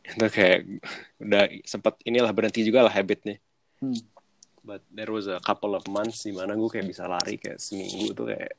itu 0.07 0.27
kayak 0.31 0.63
udah 1.19 1.51
sempet 1.67 1.99
inilah 2.07 2.31
berhenti 2.31 2.63
juga 2.63 2.87
lah 2.87 2.93
habitnya. 2.93 3.41
Hmm. 3.77 4.01
but 4.67 4.83
there 4.91 5.13
was 5.15 5.31
a 5.31 5.39
couple 5.47 5.79
of 5.79 5.87
months 5.87 6.27
di 6.27 6.35
mana 6.35 6.59
gue 6.59 6.67
kayak 6.67 6.91
bisa 6.91 7.07
lari 7.07 7.39
kayak 7.39 7.63
seminggu 7.63 8.11
tuh 8.17 8.35
kayak 8.35 8.59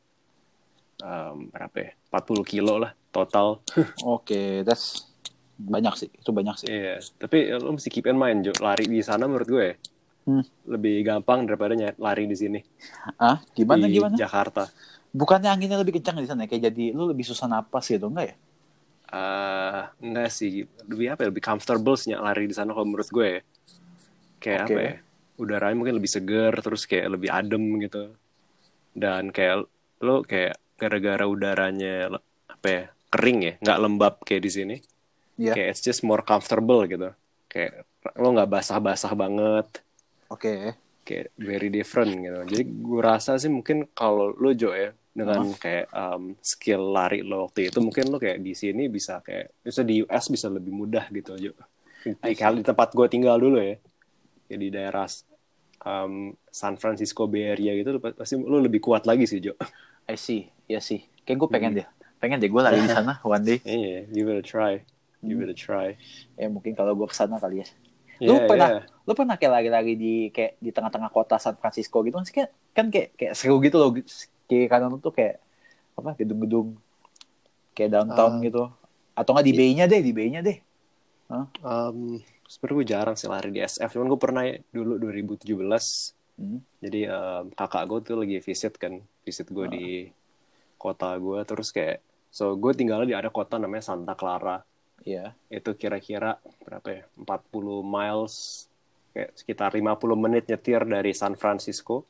um, 1.04 1.52
berapa 1.52 1.78
ya? 1.84 1.91
40 2.15 2.47
kilo 2.47 2.80
lah 2.80 2.95
total. 3.12 3.60
Oke 4.08 4.63
that's 4.63 5.12
banyak 5.60 5.93
sih. 6.00 6.10
Itu 6.13 6.32
banyak 6.32 6.56
sih. 6.63 6.67
Iya, 6.69 7.02
tapi 7.17 7.50
lo 7.50 7.73
mesti 7.76 7.89
keep 7.89 8.06
in 8.08 8.15
mind, 8.15 8.45
Jo. 8.45 8.54
Lari 8.62 8.88
di 8.88 9.02
sana 9.04 9.26
menurut 9.28 9.50
gue 9.50 9.67
Hmm. 10.28 10.44
lebih 10.68 11.08
gampang 11.08 11.48
daripada 11.48 11.72
lari 11.96 12.28
di 12.28 12.36
sini 12.36 12.60
ah 13.18 13.40
gimana 13.56 13.88
di 13.88 13.96
gimana 13.96 14.16
Jakarta. 14.20 14.68
bukannya 15.16 15.48
anginnya 15.48 15.80
lebih 15.80 15.96
kencang 15.98 16.20
di 16.20 16.28
sana 16.28 16.44
ya? 16.44 16.48
kayak 16.52 16.63
jadi 16.68 16.86
lu 16.92 17.08
lebih 17.08 17.24
susah 17.24 17.48
napas 17.48 17.88
gitu 17.88 18.12
enggak 18.12 18.36
ya 18.36 18.38
Eh, 19.08 19.82
enggak 20.04 20.28
sih, 20.36 20.68
lebih 20.84 21.16
apa 21.16 21.24
ya? 21.24 21.28
Lebih 21.32 21.40
comfortable 21.40 21.96
sih 21.96 22.12
lari 22.12 22.44
di 22.44 22.52
sana 22.52 22.76
kalau 22.76 22.92
menurut 22.92 23.08
gue. 23.08 23.40
ya. 23.40 23.42
Kayak 24.44 24.62
Oke. 24.68 24.74
apa 24.76 24.80
ya? 24.84 24.94
Udaranya 25.40 25.76
mungkin 25.80 25.96
lebih 25.96 26.12
seger, 26.12 26.54
terus 26.60 26.84
kayak 26.84 27.16
lebih 27.16 27.30
adem 27.32 27.63
gitu. 27.88 28.12
Dan 28.92 29.32
kayak 29.32 29.63
lo 30.04 30.28
kayak 30.28 30.60
gara-gara 30.76 31.24
udaranya 31.24 32.20
apa 32.52 32.68
ya? 32.68 32.84
Kering 33.08 33.40
ya, 33.48 33.54
nggak 33.63 33.80
lembab 33.80 34.13
kayak 34.28 34.44
di 34.44 34.52
sini. 34.52 34.76
Iya. 35.40 35.56
Kayak 35.56 35.68
it's 35.72 35.84
just 35.88 36.04
more 36.04 36.20
comfortable 36.20 36.84
gitu. 36.84 37.16
Kayak 37.48 37.88
lo 38.20 38.28
nggak 38.36 38.52
basah-basah 38.52 39.13
banget. 39.16 39.68
Oke. 40.32 40.54
Kayak 41.08 41.32
very 41.40 41.70
different 41.72 42.12
gitu. 42.20 42.40
Jadi 42.52 42.63
gue 42.68 43.02
rasa 43.02 43.40
sih 43.40 43.48
mungkin 43.48 43.88
kalau 43.96 44.36
lo 44.36 44.52
Jo 44.52 44.76
ya 44.76 44.92
dengan 45.18 45.50
kayak 45.56 45.88
um, 45.96 46.36
skill 46.44 46.94
lari 46.94 47.24
lo 47.26 47.48
waktu 47.50 47.72
itu 47.72 47.80
mungkin 47.82 48.12
lo 48.12 48.22
kayak 48.22 48.44
di 48.44 48.54
sini 48.54 48.86
bisa 48.92 49.24
kayak 49.24 49.63
bisa 49.63 49.82
di 49.82 50.04
US 50.06 50.30
bisa 50.30 50.52
lebih 50.52 50.76
mudah 50.76 51.08
gitu 51.10 51.40
Jo. 51.40 51.54
Di, 52.04 52.36
kalau 52.36 52.60
di 52.60 52.66
tempat 52.68 52.94
gue 52.94 53.08
tinggal 53.08 53.40
dulu 53.40 53.58
ya, 53.58 53.76
ya 54.52 54.58
di 54.60 54.70
daerah 54.70 55.08
um, 55.88 56.36
San 56.52 56.76
Francisco 56.76 57.26
Bay 57.26 57.56
Area 57.56 57.74
gitu 57.80 57.98
lo 57.98 58.00
pasti 58.04 58.36
lo 58.36 58.60
lebih 58.60 58.84
kuat 58.84 59.08
lagi 59.08 59.24
sih 59.24 59.40
Jo. 59.40 59.56
I 60.08 60.16
see. 60.20 60.52
Iya 60.68 60.84
sih. 60.84 61.08
Kayak 61.24 61.38
gue 61.40 61.50
pengen 61.50 61.72
deh. 61.82 61.88
Pengen 62.20 62.44
deh 62.44 62.52
gue 62.52 62.62
lari 62.62 62.84
di 62.84 62.92
sana 63.00 63.16
one 63.24 63.44
day. 63.48 63.58
Iya, 63.63 64.12
you 64.12 64.28
better 64.28 64.44
try, 64.44 64.84
you 65.24 65.40
better 65.40 65.56
try. 65.56 65.96
ya 66.36 66.52
mungkin 66.52 66.76
kalau 66.76 66.94
gue 67.00 67.08
ke 67.08 67.16
sana 67.16 67.40
kali 67.40 67.63
ya 67.63 67.68
Lu 68.22 68.36
pernah 68.46 68.70
iya. 68.70 68.82
lu 69.06 69.12
pernah 69.14 69.36
kayak 69.36 69.52
lari-lari 69.52 69.94
di 69.94 70.14
kayak 70.30 70.58
di 70.58 70.70
tengah-tengah 70.74 71.12
kota 71.12 71.36
San 71.38 71.56
Francisco 71.56 72.02
gitu 72.02 72.18
kan 72.18 72.26
kan, 72.26 72.48
kan 72.74 72.86
kayak 72.90 73.14
kayak 73.16 73.34
seru 73.36 73.62
gitu 73.62 73.78
loh 73.78 73.94
kiri 74.48 74.66
kanan 74.66 74.98
tuh 74.98 75.12
kayak 75.12 75.40
apa 75.94 76.16
gedung-gedung 76.16 76.78
kayak 77.74 77.90
downtown 77.94 78.38
Ah. 78.38 78.42
gitu 78.42 78.64
atau 79.14 79.32
nggak 79.34 79.46
di 79.46 79.54
Iya. 79.54 79.60
bay-nya 79.60 79.86
deh 79.88 80.02
di 80.02 80.12
bay-nya 80.14 80.42
deh 80.42 80.58
Um, 81.60 82.24
sebenarnya 82.48 82.76
gue 82.80 82.88
jarang 82.88 83.16
sih 83.20 83.28
lari 83.28 83.52
di 83.52 83.60
SF, 83.60 84.00
cuman 84.00 84.08
gue 84.08 84.20
pernah 84.20 84.44
dulu 84.72 84.96
2017 84.96 86.16
Hmm. 86.38 86.62
Jadi 86.80 87.10
um, 87.10 87.50
kakak 87.52 87.84
gue 87.90 88.00
tuh 88.06 88.16
lagi 88.22 88.38
visit 88.40 88.78
kan, 88.78 89.02
visit 89.26 89.50
gue 89.50 89.66
Ah. 89.66 89.72
di 89.74 89.86
kota 90.78 91.18
gue, 91.18 91.42
terus 91.44 91.74
kayak, 91.74 92.00
so 92.30 92.54
gue 92.54 92.72
tinggalnya 92.72 93.10
di 93.10 93.18
ada 93.18 93.28
kota 93.28 93.58
namanya 93.58 93.82
Santa 93.84 94.14
Clara, 94.14 94.62
iya 95.04 95.36
itu 95.50 95.72
kira-kira 95.76 96.40
berapa 96.64 96.88
ya, 96.90 97.04
40 97.20 97.84
miles, 97.84 98.66
kayak 99.14 99.32
sekitar 99.38 99.72
50 99.74 100.18
menit 100.18 100.44
nyetir 100.50 100.82
dari 100.86 101.12
San 101.14 101.36
Francisco. 101.36 102.06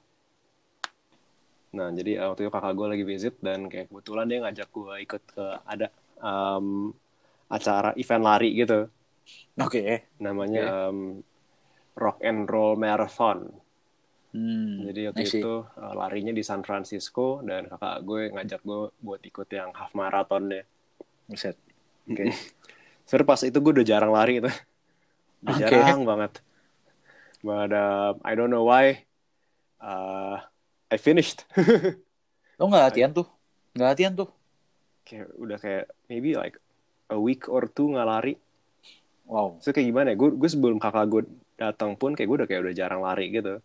Nah 1.76 1.92
jadi 1.92 2.24
waktu 2.28 2.48
itu 2.48 2.52
kakak 2.52 2.74
gue 2.74 2.88
lagi 2.88 3.06
visit 3.06 3.36
dan 3.44 3.68
kayak 3.68 3.92
kebetulan 3.92 4.26
dia 4.28 4.40
ngajak 4.44 4.70
gue 4.72 4.94
ikut 5.04 5.24
ke 5.36 5.46
ada 5.68 5.88
um, 6.24 6.96
acara 7.48 7.96
event 7.96 8.24
lari 8.24 8.52
gitu, 8.60 8.92
oke 9.56 10.12
namanya 10.20 10.92
um, 10.92 11.24
Rock 11.98 12.22
and 12.22 12.46
Roll 12.46 12.78
Marathon. 12.78 13.50
Hmm. 14.36 14.86
Jadi 14.86 15.10
waktu 15.10 15.24
itu 15.42 15.54
uh, 15.66 15.94
larinya 15.98 16.30
di 16.36 16.44
San 16.46 16.62
Francisco 16.62 17.42
dan 17.42 17.66
kakak 17.72 18.06
gue 18.06 18.22
ngajak 18.38 18.62
gue 18.62 18.94
buat 19.02 19.22
ikut 19.24 19.48
yang 19.50 19.74
half 19.74 19.98
marathonnya. 19.98 20.62
Buset. 21.26 21.58
Oke. 22.12 22.32
Sebenernya 23.08 23.32
pas 23.32 23.42
itu 23.48 23.58
gue 23.58 23.72
udah 23.80 23.88
jarang 23.88 24.12
lari 24.12 24.44
itu. 24.44 24.52
Udah 25.48 25.56
Oke. 25.56 25.64
jarang 25.64 26.04
banget. 26.04 26.32
But 27.40 27.72
uh, 27.72 28.20
I 28.28 28.36
don't 28.36 28.52
know 28.52 28.68
why. 28.68 29.08
Uh, 29.80 30.44
I 30.92 30.98
finished. 31.00 31.48
Lo 32.60 32.68
nggak 32.68 32.84
latihan 32.92 33.16
tuh? 33.16 33.26
Nggak 33.72 33.88
latihan 33.96 34.14
tuh? 34.14 34.30
kayak 35.08 35.28
udah 35.40 35.58
kayak 35.58 35.86
maybe 36.12 36.36
like 36.36 36.60
a 37.08 37.16
week 37.16 37.48
or 37.48 37.72
two 37.72 37.96
nggak 37.96 38.04
lari. 38.04 38.34
Wow. 39.24 39.64
So 39.64 39.72
kayak 39.72 39.88
gimana 39.88 40.12
ya? 40.12 40.16
Gue 40.20 40.36
gue 40.36 40.50
sebelum 40.52 40.76
kakak 40.84 41.08
gue 41.08 41.24
datang 41.56 41.96
pun 41.96 42.12
kayak 42.12 42.28
gue 42.28 42.38
udah 42.44 42.48
kayak 42.52 42.62
udah 42.68 42.76
jarang 42.76 43.00
lari 43.00 43.32
gitu. 43.32 43.64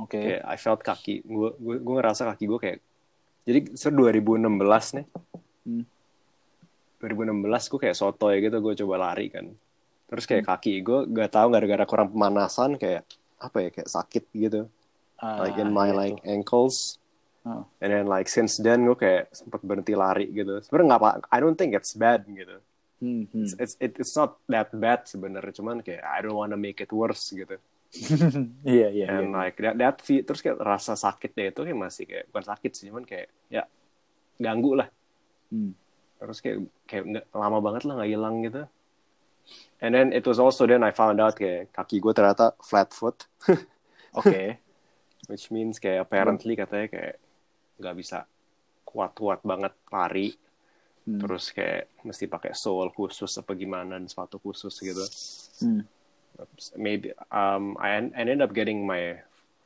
Oke. 0.00 0.16
Kayak 0.16 0.42
I 0.48 0.56
felt 0.56 0.80
kaki 0.80 1.28
gue 1.28 1.48
gue 1.60 1.76
gue 1.84 1.94
ngerasa 2.00 2.32
kaki 2.32 2.44
gue 2.48 2.58
kayak 2.58 2.78
jadi 3.44 3.60
se 3.76 3.88
2016 3.92 4.96
nih. 4.96 5.06
Hmm. 5.68 5.84
2016 6.98 7.70
gue 7.70 7.80
kayak 7.80 7.96
sotoy 7.96 8.42
gitu 8.42 8.58
gue 8.58 8.74
coba 8.84 8.94
lari 9.10 9.30
kan. 9.30 9.46
Terus 10.08 10.24
kayak 10.24 10.44
Hmm. 10.44 10.52
kaki 10.56 10.72
gue 10.80 11.00
gak 11.12 11.30
tahu 11.32 11.48
gara-gara 11.52 11.84
kurang 11.84 12.08
pemanasan 12.10 12.74
kayak 12.74 13.06
apa 13.38 13.56
ya 13.62 13.70
kayak 13.70 13.88
sakit 13.88 14.24
gitu. 14.34 14.60
Ah, 15.18 15.42
like 15.42 15.58
in 15.58 15.70
my 15.70 15.90
iya 15.90 15.94
like 15.94 16.18
tuh. 16.18 16.30
ankles. 16.30 16.76
Oh. 17.42 17.62
And 17.78 17.90
then 17.90 18.06
like 18.06 18.26
since 18.26 18.58
then 18.58 18.82
gue 18.82 18.94
kayak 18.94 19.30
sempet 19.30 19.62
berhenti 19.62 19.94
lari 19.94 20.26
gitu. 20.30 20.58
Sebenarnya 20.60 20.86
nggak 20.90 21.00
apa, 21.00 21.10
I 21.28 21.38
don't 21.38 21.54
think 21.54 21.74
it's 21.74 21.94
bad 21.94 22.26
gitu. 22.26 22.58
Hmm, 22.98 23.30
hmm. 23.30 23.46
It's 23.46 23.54
it's, 23.56 23.74
it- 23.78 23.94
it's 23.96 24.14
not 24.14 24.42
that 24.50 24.74
bad 24.74 25.06
sebenarnya, 25.06 25.54
cuman 25.54 25.86
kayak 25.86 26.02
I 26.02 26.18
don't 26.18 26.34
wanna 26.34 26.58
make 26.58 26.82
it 26.82 26.90
worse 26.90 27.30
gitu. 27.30 27.54
Iya 28.66 28.88
iya. 28.90 29.06
And 29.08 29.30
iya. 29.30 29.38
like 29.38 29.56
that, 29.62 29.74
that 29.78 29.96
feel- 30.02 30.26
terus 30.26 30.42
kayak 30.42 30.58
rasa 30.58 30.92
sakitnya 30.92 31.54
itu 31.54 31.62
kayak 31.62 31.78
masih 31.78 32.04
kayak 32.04 32.24
bukan 32.28 32.44
sakit 32.44 32.70
sih, 32.74 32.84
cuman 32.90 33.06
kayak 33.06 33.30
ya 33.48 33.62
ganggu 34.36 34.74
lah. 34.76 34.88
Hmm. 35.48 35.72
Terus 36.18 36.38
kayak 36.42 36.58
kayak 36.90 37.04
nggak 37.06 37.26
lama 37.30 37.58
banget 37.62 37.82
lah 37.86 37.94
nggak 38.02 38.10
hilang 38.10 38.36
gitu. 38.42 38.62
And 39.80 39.94
then 39.94 40.12
it 40.12 40.26
was 40.26 40.36
also 40.42 40.66
then 40.66 40.82
I 40.82 40.90
found 40.92 41.22
out 41.22 41.38
kayak 41.38 41.72
kaki 41.72 42.02
gue 42.02 42.12
ternyata 42.12 42.52
flat 42.60 42.90
foot, 42.92 43.24
Oke. 44.18 44.58
which 45.30 45.48
means 45.54 45.78
kayak 45.78 46.04
apparently 46.04 46.58
katanya 46.58 46.90
kayak 46.90 47.16
nggak 47.78 47.96
bisa 47.96 48.26
kuat-kuat 48.84 49.40
banget 49.46 49.72
lari. 49.88 50.34
Hmm. 51.08 51.22
Terus 51.24 51.54
kayak 51.56 51.88
mesti 52.04 52.28
pakai 52.28 52.52
sole 52.52 52.92
khusus 52.92 53.40
apa 53.40 53.56
gimana 53.56 53.96
dan 53.96 54.04
sepatu 54.10 54.36
khusus 54.42 54.74
gitu. 54.82 55.04
Hmm. 55.64 55.82
Maybe 56.76 57.16
um 57.32 57.78
I, 57.80 57.96
en- 58.02 58.12
I 58.12 58.20
ended 58.26 58.44
up 58.44 58.52
getting 58.52 58.84
my 58.84 59.22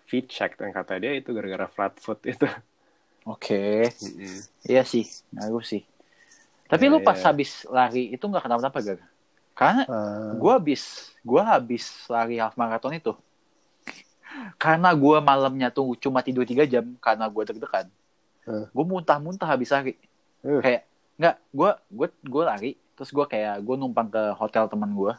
feet 0.06 0.28
checked 0.30 0.60
dan 0.60 0.70
kata 0.70 1.00
dia 1.02 1.16
itu 1.16 1.34
gara-gara 1.34 1.66
flat 1.66 1.96
foot 1.98 2.22
itu. 2.28 2.46
Oke. 3.26 3.90
Mm-mm. 4.02 4.38
Iya 4.66 4.82
sih, 4.86 5.06
ngaruh 5.34 5.64
sih. 5.64 5.82
Tapi 6.72 6.88
Iya, 6.88 6.92
lu 6.92 6.98
pas 6.98 7.14
iya. 7.14 7.26
habis 7.28 7.50
lari 7.68 8.08
itu 8.08 8.24
nggak 8.24 8.42
kenapa-napa 8.42 8.78
gak? 8.80 9.00
Karena 9.52 9.84
Uh, 9.84 10.40
gue 10.40 10.48
habis 10.50 10.82
gue 11.20 11.36
habis 11.38 11.84
lari 12.08 12.40
half 12.40 12.56
marathon 12.56 12.96
itu 12.96 13.12
karena 14.56 14.88
gue 14.90 15.16
malamnya 15.20 15.68
tuh 15.68 15.92
cuma 15.94 16.18
tidur 16.18 16.42
tiga 16.42 16.64
jam 16.64 16.96
karena 16.98 17.28
gue 17.28 17.42
deg-degan 17.44 17.86
Eh. 18.42 18.64
gue 18.66 18.84
muntah-muntah 18.84 19.44
habis 19.44 19.68
lari 19.68 19.92
Eh. 20.40 20.60
kayak 20.60 20.82
nggak 21.14 21.36
gue 21.52 21.70
gue 21.92 22.08
gue 22.24 22.42
lari 22.42 22.70
terus 22.96 23.12
gue 23.12 23.22
kayak 23.22 23.60
gue 23.60 23.76
numpang 23.76 24.08
ke 24.08 24.32
hotel 24.34 24.66
teman 24.66 24.88
gue 24.90 25.12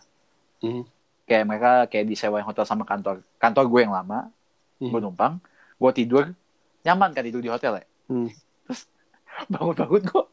Mhm. 0.60 0.84
kayak 1.24 1.46
mereka 1.46 1.72
kayak 1.88 2.10
disewain 2.10 2.42
hotel 2.42 2.66
sama 2.66 2.84
kantor 2.84 3.22
kantor 3.38 3.66
gue 3.70 3.80
yang 3.80 3.94
lama 3.94 4.34
gue 4.82 5.00
numpang 5.00 5.38
gue 5.78 5.92
tidur 5.94 6.34
nyaman 6.82 7.14
kan 7.14 7.24
tidur 7.24 7.40
di 7.40 7.48
hotel 7.48 7.80
ya 7.80 7.86
Hmm. 8.10 8.28
bangun-bangun 9.54 10.04
gue 10.04 10.24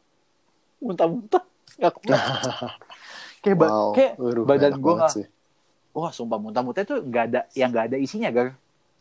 muntah-muntah 0.81 1.43
nggak 1.77 1.93
kuat 1.95 2.19
kayak 3.43 3.57
ba- 3.57 3.69
Wow. 3.69 3.89
kayak 3.93 4.13
Waduh, 4.17 4.43
badan 4.43 4.73
gue 4.75 4.93
nggak 4.93 5.13
wah 5.91 6.09
sumpah 6.09 6.37
muntah-muntah 6.37 6.81
itu 6.81 6.95
nggak 6.99 7.23
ada 7.25 7.41
yang 7.53 7.69
nggak 7.69 7.85
ada 7.87 7.97
isinya 7.97 8.29
gar 8.29 8.47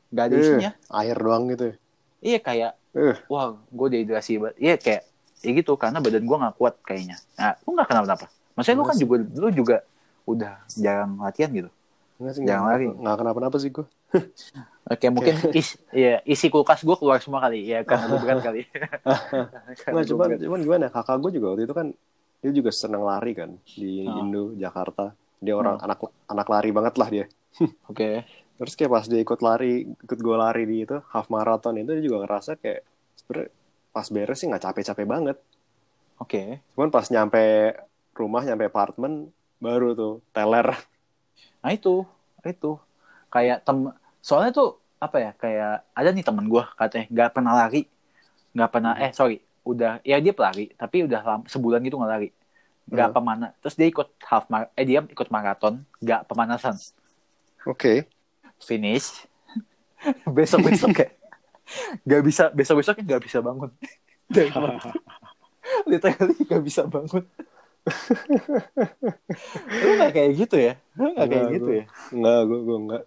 nggak 0.09 0.25
ada 0.25 0.35
Eh. 0.35 0.41
isinya 0.41 0.71
Air 0.91 1.17
doang 1.17 1.45
gitu. 1.49 1.65
ya. 1.67 1.75
iya 2.21 2.39
kayak 2.39 2.73
Eh. 2.93 3.17
wah 3.27 3.47
gue 3.55 3.87
dehidrasi 3.89 4.37
banget 4.37 4.57
iya 4.59 4.75
kayak 4.77 5.03
ya 5.41 5.51
gitu 5.53 5.73
karena 5.75 5.99
badan 5.99 6.21
gue 6.21 6.37
nggak 6.37 6.55
kuat 6.55 6.75
kayaknya 6.81 7.17
nah 7.35 7.57
lu 7.61 7.73
nggak 7.73 7.89
kenapa-napa 7.89 8.27
maksudnya 8.53 8.77
lu 8.77 8.85
kan 8.85 8.95
sih. 8.95 9.03
juga 9.03 9.17
lu 9.19 9.49
juga 9.51 9.77
udah 10.25 10.53
jarang 10.71 11.17
latihan 11.17 11.49
gitu 11.51 11.71
Enggak 12.21 12.33
sih, 12.37 12.43
Jangan 12.45 12.67
lari. 12.69 12.87
Nggak 12.93 13.17
kenapa-napa 13.17 13.57
sih 13.57 13.71
gue. 13.73 13.87
oke 14.93 15.07
mungkin 15.09 15.35
is, 15.55 15.79
iya, 15.95 16.19
isi 16.27 16.51
kulkas 16.51 16.83
gue 16.83 16.97
keluar 16.99 17.23
semua 17.23 17.41
kali 17.41 17.63
ya 17.65 17.81
karena 17.87 18.11
lu 18.11 18.17
berat 18.27 18.43
kali 18.43 18.67
gua 19.95 20.03
cuman, 20.05 20.29
cuman 20.37 20.61
gimana? 20.61 20.87
Kakak 20.91 21.17
gue 21.23 21.31
juga 21.33 21.55
waktu 21.55 21.65
itu 21.65 21.73
kan 21.73 21.87
dia 22.41 22.53
juga 22.53 22.71
senang 22.75 23.07
lari 23.07 23.33
kan 23.33 23.51
di 23.65 24.05
Oh. 24.05 24.21
Indo, 24.21 24.45
Jakarta. 24.55 25.15
Dia 25.41 25.57
orang 25.57 25.81
Oh. 25.81 25.85
anak 25.87 25.99
anak 26.27 26.47
lari 26.47 26.71
banget 26.71 26.95
lah 26.97 27.09
dia. 27.09 27.27
oke 27.89 28.11
Terus 28.61 28.77
kayak 28.77 28.93
pas 28.93 29.05
dia 29.09 29.21
ikut 29.25 29.41
lari, 29.41 29.89
ikut 29.89 30.19
gue 30.21 30.37
lari 30.37 30.69
di 30.69 30.85
itu 30.85 31.01
half 31.09 31.33
marathon 31.33 31.81
itu 31.81 31.97
dia 31.97 32.05
juga 32.05 32.29
ngerasa 32.29 32.61
kayak 32.61 32.85
sebenernya 33.17 33.49
pas 33.91 34.07
beres 34.07 34.37
sih 34.37 34.47
nggak 34.47 34.61
capek-capek 34.63 35.07
banget. 35.09 35.37
oke 36.19 36.43
Cuman 36.77 36.91
pas 36.91 37.07
nyampe 37.09 37.41
rumah, 38.13 38.45
nyampe 38.45 38.69
apartemen 38.69 39.33
baru 39.57 39.97
tuh 39.97 40.13
teler. 40.31 40.77
Nah 41.63 41.71
itu 41.77 42.05
itu. 42.45 42.73
Kayak 43.33 43.59
tem 43.67 43.79
soalnya 44.21 44.51
tuh 44.59 44.69
apa 45.01 45.17
ya 45.25 45.31
kayak 45.43 45.73
ada 45.97 46.09
nih 46.13 46.25
temen 46.27 46.47
gue 46.53 46.65
katanya 46.81 47.07
nggak 47.15 47.31
pernah 47.37 47.53
lari. 47.61 47.83
Nggak 48.57 48.71
pernah 48.75 48.93
eh 48.99 49.13
sorry 49.15 49.37
udah 49.67 50.01
ya 50.03 50.17
dia 50.25 50.33
pelari 50.35 50.73
tapi 50.75 51.05
udah 51.07 51.21
lam- 51.23 51.49
sebulan 51.51 51.81
gitu 51.87 51.97
nggak 52.01 52.13
lari. 52.15 52.29
Nggak 52.91 53.09
Hmm. 53.11 53.17
pemana 53.17 53.47
terus 53.63 53.75
dia 53.79 53.89
ikut 53.91 54.09
half 54.31 54.47
mar 54.53 54.71
eh 54.79 54.87
dia 54.89 55.01
ikut 55.05 55.29
maraton 55.35 55.75
nggak 56.05 56.21
pemanasan. 56.31 56.77
Oke. 57.67 58.09
finish. 58.61 59.27
Besok 60.37 60.61
besok 60.69 60.91
kayak 60.97 61.13
nggak 62.07 62.23
bisa 62.27 62.45
besok 62.55 62.77
besoknya 62.83 63.05
nggak 63.17 63.23
bisa 63.27 63.39
bangun. 63.45 63.71
Literally 65.91 66.35
nggak 66.47 66.63
bisa 66.65 66.83
bangun 66.89 67.25
lu 69.81 69.91
nggak 69.97 70.13
kayak 70.13 70.31
gitu 70.37 70.57
ya 70.57 70.75
lu 70.95 71.09
nggak 71.13 71.27
kayak 71.27 71.41
Nggak, 71.41 71.55
gitu 71.57 71.65
gua- 71.67 71.77
ya 71.77 71.85
Enggak, 72.11 72.41
gue 72.43 72.61
gue 72.61 72.79
enggak. 72.79 73.05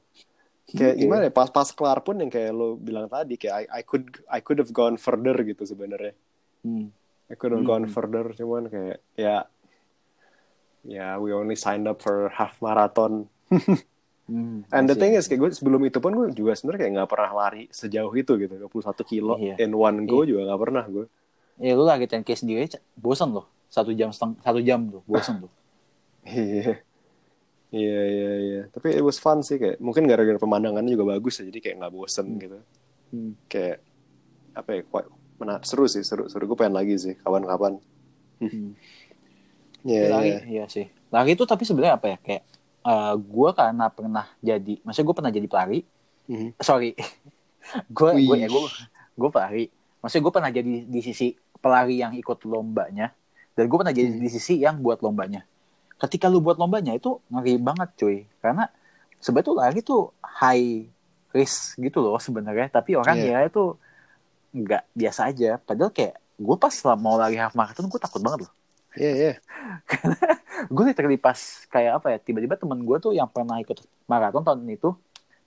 Kayak 0.73 0.95
gimana 0.97 1.21
ya? 1.23 1.31
Pas 1.31 1.49
pas 1.49 1.69
kelar 1.69 1.99
pun 2.01 2.15
yang 2.17 2.27
kayak 2.27 2.49
lo 2.49 2.73
bilang 2.73 3.05
tadi 3.05 3.36
kayak 3.36 3.67
I, 3.69 3.79
I 3.79 3.81
could 3.83 4.05
I 4.25 4.39
could 4.39 4.57
have 4.57 4.71
gone 4.71 4.95
further 4.95 5.36
gitu 5.39 5.63
sebenarnya. 5.63 6.15
Hmm. 6.62 6.89
I 7.27 7.36
could 7.36 7.51
have 7.51 7.62
Hmm. 7.62 7.69
gone 7.69 7.86
further 7.86 8.31
cuman 8.31 8.67
kayak 8.67 8.97
ya 9.13 9.45
ya 10.81 11.15
we 11.15 11.29
only 11.29 11.53
signed 11.53 11.86
up 11.86 11.99
for 11.99 12.29
half 12.29 12.57
marathon. 12.59 13.27
Hmm, 14.23 14.63
And 14.71 14.88
the 14.88 14.95
thing 14.95 15.19
is 15.19 15.27
kayak 15.27 15.36
gue 15.38 15.51
sebelum 15.51 15.83
itu 15.83 15.99
pun 15.99 16.15
gue 16.15 16.31
juga 16.31 16.55
sebenarnya 16.55 16.79
kayak 16.79 16.93
nggak 16.95 17.09
pernah 17.12 17.31
lari 17.36 17.67
sejauh 17.67 18.15
itu 18.15 18.39
gitu 18.39 18.55
21 18.55 18.71
kilo 19.03 19.36
Iya. 19.36 19.59
in 19.59 19.75
one 19.75 20.07
go 20.07 20.23
juga 20.23 20.47
nggak 20.47 20.62
pernah 20.63 20.83
gue. 20.88 21.05
Ya 21.59 21.75
lu 21.75 21.83
lagi 21.83 22.07
10K 22.07 22.31
sendiri 22.33 22.63
aja, 22.63 22.79
bosan 22.95 23.36
loh. 23.36 23.51
Satu 23.73 23.89
jam 23.97 24.09
setengah, 24.13 24.38
satu 24.45 24.59
jam 24.62 24.79
tuh, 24.93 25.01
bosan 25.09 25.36
tuh. 25.43 25.51
Iya. 26.23 26.79
Iya 27.73 28.01
iya 28.05 28.31
iya. 28.45 28.62
Tapi 28.69 28.93
it 28.93 29.01
was 29.01 29.17
fun 29.17 29.41
sih 29.41 29.57
kayak 29.57 29.81
mungkin 29.81 30.05
gara-gara 30.05 30.38
pemandangannya 30.38 30.93
juga 30.93 31.17
bagus 31.17 31.41
ya 31.41 31.49
jadi 31.49 31.59
kayak 31.59 31.75
nggak 31.81 31.93
bosen 31.97 32.27
gitu. 32.38 32.57
Hmm. 33.09 33.33
Kayak 33.49 33.81
apa 34.53 34.69
ya? 34.77 34.81
Quite, 34.86 35.09
mena- 35.41 35.63
seru 35.65 35.86
sih 35.89 36.05
seru 36.05 36.29
seru 36.29 36.45
gue 36.45 36.57
pengen 36.57 36.77
lagi 36.77 36.95
sih 37.01 37.13
kawan-kawan. 37.25 37.81
Hmm. 38.39 38.77
Iya 39.83 40.01
lari, 40.15 40.31
iya. 40.31 40.39
iya 40.47 40.65
sih. 40.71 40.88
Lari 41.12 41.36
itu 41.36 41.43
tapi 41.43 41.67
sebenarnya 41.67 41.99
apa 41.99 42.07
ya? 42.07 42.17
Kayak 42.23 42.43
eh 42.88 43.13
gue 43.19 43.49
karena 43.51 43.86
pernah 43.91 44.25
jadi, 44.39 44.73
maksudnya 44.79 45.07
gue 45.12 45.17
pernah 45.19 45.33
jadi 45.36 45.47
pelari. 45.51 45.79
Mhm. 46.31 46.49
Sorry, 46.63 46.95
gue 47.97 48.09
gue 48.23 48.36
ya 48.39 48.47
gue 48.47 48.62
gue 49.19 49.29
pelari. 49.33 49.63
Maksudnya 49.99 50.23
gue 50.23 50.33
pernah 50.36 50.51
jadi 50.55 50.73
di 50.88 50.99
sisi 51.03 51.27
pelari 51.59 51.99
yang 51.99 52.15
ikut 52.15 52.39
lombanya, 52.47 53.12
dan 53.53 53.63
gue 53.65 53.77
pernah 53.77 53.93
jadi 53.93 54.09
Hmm. 54.09 54.21
di 54.21 54.29
sisi 54.29 54.59
yang 54.59 54.79
buat 54.79 54.99
lombanya. 54.99 55.45
Ketika 55.95 56.27
lu 56.27 56.39
buat 56.39 56.57
lombanya 56.57 56.93
itu 56.93 57.21
ngeri 57.29 57.55
banget 57.57 57.89
cuy, 57.95 58.17
karena 58.39 58.67
sebenarnya 59.17 59.47
tuh 59.47 59.55
lari 59.55 59.79
tuh 59.79 60.01
high 60.19 60.83
risk 61.31 61.77
gitu 61.77 62.01
loh 62.01 62.17
sebenarnya, 62.17 62.67
tapi 62.67 62.93
orang 62.93 63.17
Iya. 63.17 63.45
ya 63.45 63.47
itu 63.47 63.77
nggak 64.53 64.83
biasa 64.91 65.21
aja. 65.29 65.57
Padahal 65.57 65.89
kayak 65.89 66.13
gue 66.35 66.55
pas 66.57 66.73
mau 66.97 67.15
lari 67.15 67.37
half 67.37 67.53
marathon 67.53 67.87
gue 67.87 68.01
takut 68.01 68.19
banget 68.19 68.45
loh. 68.45 68.53
Iya 68.93 69.11
iya. 69.11 69.33
gue 70.73 70.83
literally 70.85 71.17
pas 71.17 71.37
kayak 71.67 71.97
apa 71.97 72.07
ya 72.13 72.17
tiba-tiba 72.19 72.53
temen 72.53 72.77
gue 72.83 72.97
tuh 72.99 73.11
yang 73.11 73.25
pernah 73.25 73.57
ikut 73.57 73.81
maraton 74.05 74.43
tahun 74.43 74.61
itu 74.69 74.93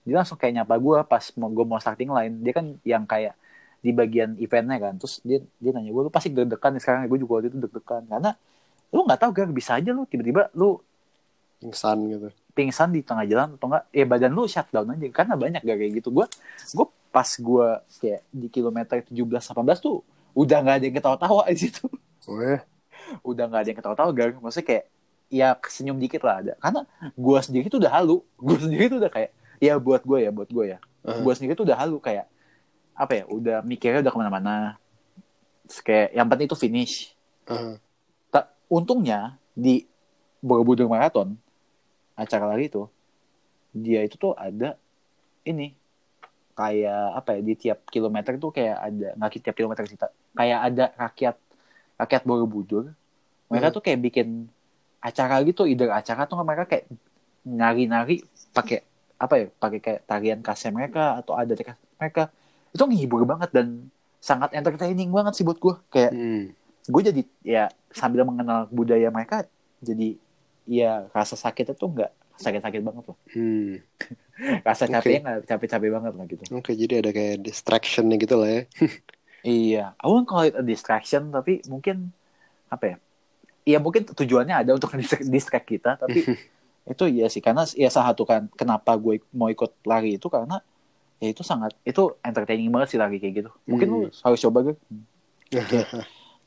dia 0.03 0.19
langsung 0.19 0.35
kayak 0.35 0.63
nyapa 0.63 0.75
gue 0.75 0.97
pas 1.03 1.23
mau 1.35 1.47
gue 1.47 1.63
mau 1.63 1.79
starting 1.79 2.11
line 2.11 2.33
dia 2.43 2.53
kan 2.55 2.65
yang 2.83 3.03
kayak 3.03 3.35
di 3.81 3.91
bagian 3.93 4.35
eventnya 4.41 4.77
kan. 4.81 4.93
Terus 4.97 5.21
dia 5.21 5.39
dia 5.61 5.71
nanya 5.73 5.91
gue 5.93 6.03
lu 6.07 6.11
pasti 6.11 6.29
deg-degan 6.33 6.71
nih 6.77 6.81
sekarang. 6.81 6.99
Gue 7.07 7.19
juga 7.21 7.31
waktu 7.39 7.47
itu 7.53 7.57
deg-degan 7.61 8.03
karena 8.09 8.31
lu 8.93 9.01
nggak 9.03 9.19
tahu 9.19 9.29
gak 9.35 9.51
bisa 9.51 9.71
aja 9.77 9.91
lu 9.91 10.07
tiba-tiba 10.07 10.47
lu 10.55 10.79
Pingsan 11.57 11.97
gitu. 12.05 12.29
pingsan 12.53 12.93
di 12.93 13.01
tengah 13.01 13.25
jalan 13.25 13.57
atau 13.57 13.65
enggak 13.65 13.83
ya 13.89 14.05
badan 14.05 14.31
lu 14.33 14.45
shutdown 14.45 14.93
aja. 14.93 15.07
Karena 15.09 15.33
banyak 15.33 15.61
gak 15.65 15.77
kayak 15.77 15.91
gitu. 16.01 16.09
Gue 16.13 16.25
gue 16.73 16.87
pas 17.09 17.29
gue 17.29 17.67
kayak 17.97 18.21
di 18.29 18.47
kilometer 18.53 19.01
17-18 19.09 19.81
tuh 19.81 20.05
udah 20.37 20.57
nggak 20.61 20.75
ada 20.77 20.85
yang 20.85 20.95
ketawa-tawa 21.01 21.49
di 21.49 21.57
situ. 21.57 21.89
Weh. 22.29 22.61
udah 23.23 23.47
nggak 23.47 23.61
ada 23.63 23.69
yang 23.71 23.79
ketawa-tawa 23.79 24.09
gar 24.11 24.29
maksudnya 24.37 24.67
kayak 24.67 24.85
ya 25.33 25.47
senyum 25.65 25.97
dikit 25.97 26.21
lah 26.21 26.45
ada. 26.45 26.53
Karena 26.61 26.81
gue 27.17 27.39
sendiri 27.41 27.65
tuh 27.73 27.79
udah 27.81 27.91
halu. 27.93 28.17
Gue 28.37 28.57
sendiri 28.61 28.85
tuh 28.85 28.97
udah 29.01 29.11
kayak 29.11 29.31
ya 29.57 29.73
buat 29.81 30.05
gue 30.05 30.17
ya 30.21 30.29
buat 30.29 30.49
gue 30.53 30.65
ya. 30.77 30.77
Uh-huh. 31.01 31.23
gue 31.25 31.33
sendiri 31.33 31.57
tuh 31.57 31.65
udah 31.65 31.77
halu 31.79 31.97
kayak 31.97 32.29
apa 32.97 33.13
ya 33.13 33.23
udah 33.29 33.61
mikirnya 33.61 34.01
udah 34.01 34.11
ke 34.11 34.17
mana-mana. 34.17 34.55
Terus 35.69 35.79
kayak 35.85 36.09
yang 36.17 36.27
penting 36.27 36.47
itu 36.49 36.57
finish. 36.57 36.95
Uh-huh. 37.45 37.77
Ta- 38.33 38.49
untungnya 38.67 39.37
di 39.53 39.85
Borobudur 40.41 40.89
Marathon 40.89 41.37
acara 42.17 42.49
lari 42.49 42.67
itu 42.67 42.89
dia 43.77 44.01
itu 44.01 44.17
tuh 44.17 44.33
ada 44.33 44.73
ini 45.45 45.77
kayak 46.57 47.03
apa 47.13 47.37
ya 47.37 47.41
di 47.45 47.53
tiap 47.53 47.85
kilometer 47.85 48.33
tuh 48.41 48.49
kayak 48.49 48.77
ada 48.81 49.07
nggak 49.13 49.45
tiap 49.45 49.53
kilometer 49.53 49.85
sih 49.85 49.97
kayak 50.33 50.59
ada 50.73 50.85
rakyat 50.97 51.35
rakyat 52.01 52.21
Borobudur. 52.25 52.97
Mereka 53.47 53.67
Hmm. 53.69 53.75
tuh 53.77 53.83
kayak 53.85 53.99
bikin 54.01 54.27
acara 54.97 55.39
gitu 55.45 55.69
ide 55.69 55.85
acara 55.87 56.25
tuh 56.25 56.41
mereka 56.41 56.65
kayak 56.65 56.89
nari-nari 57.47 58.25
pakai 58.51 58.83
apa 59.17 59.33
ya 59.39 59.45
pakai 59.53 59.79
kayak 59.79 60.01
tarian 60.03 60.39
khasnya 60.41 60.73
mereka 60.73 61.17
atau 61.21 61.33
ada 61.37 61.53
mereka 61.97 62.29
itu 62.77 62.83
ngehibur 62.85 63.25
banget 63.25 63.49
dan 63.49 63.89
sangat 64.19 64.53
entertaining 64.53 65.09
banget 65.09 65.33
sih 65.33 65.41
buat 65.41 65.57
gue 65.57 65.73
kayak 65.89 66.11
Hmm. 66.11 66.53
gue 66.85 67.01
jadi 67.03 67.21
ya 67.43 67.63
sambil 67.89 68.21
mengenal 68.21 68.69
budaya 68.69 69.09
mereka 69.09 69.49
jadi 69.79 70.13
ya 70.63 71.09
rasa 71.09 71.33
sakitnya 71.33 71.73
tuh 71.73 71.89
nggak 71.89 72.11
sakit-sakit 72.37 72.81
banget 72.81 73.03
loh 73.03 73.17
Hmm. 73.33 73.81
rasa 74.67 74.85
capeknya 74.85 75.19
nggak 75.19 75.37
capek-capek 75.45 75.89
banget 75.89 76.13
lah 76.13 76.25
gitu 76.27 76.43
Oke, 76.53 76.71
jadi 76.71 77.01
ada 77.01 77.09
kayak 77.09 77.41
distractionnya 77.41 78.15
gitu 78.15 78.37
lah 78.37 78.49
ya. 78.51 78.61
iya 79.43 79.85
I 79.97 80.05
won't 80.05 80.25
call 80.25 80.43
it 80.43 80.53
a 80.53 80.61
distraction 80.61 81.29
tapi 81.29 81.65
mungkin 81.65 82.13
apa 82.67 82.85
ya 82.85 82.97
ya 83.65 83.77
mungkin 83.79 84.05
tujuannya 84.05 84.53
ada 84.53 84.71
untuk 84.71 84.93
distract 85.33 85.65
kita 85.65 85.97
tapi 85.97 86.23
itu 86.87 87.03
iya 87.09 87.27
sih 87.27 87.41
karena 87.41 87.67
ya 87.73 87.89
salah 87.89 88.13
satu 88.13 88.23
kan 88.23 88.47
kenapa 88.53 88.95
gue 88.95 89.19
mau 89.31 89.47
ikut 89.47 89.75
lari 89.83 90.15
itu 90.15 90.27
karena 90.27 90.61
ya 91.17 91.27
itu 91.33 91.41
sangat 91.41 91.73
itu 91.81 92.13
entertaining 92.21 92.69
banget 92.69 92.93
sih 92.93 92.99
lari 93.01 93.17
kayak 93.17 93.33
gitu. 93.45 93.51
Mungkin 93.65 93.87
lu 93.89 93.99
harus 94.11 94.39
coba 94.41 94.57
gue 94.69 94.75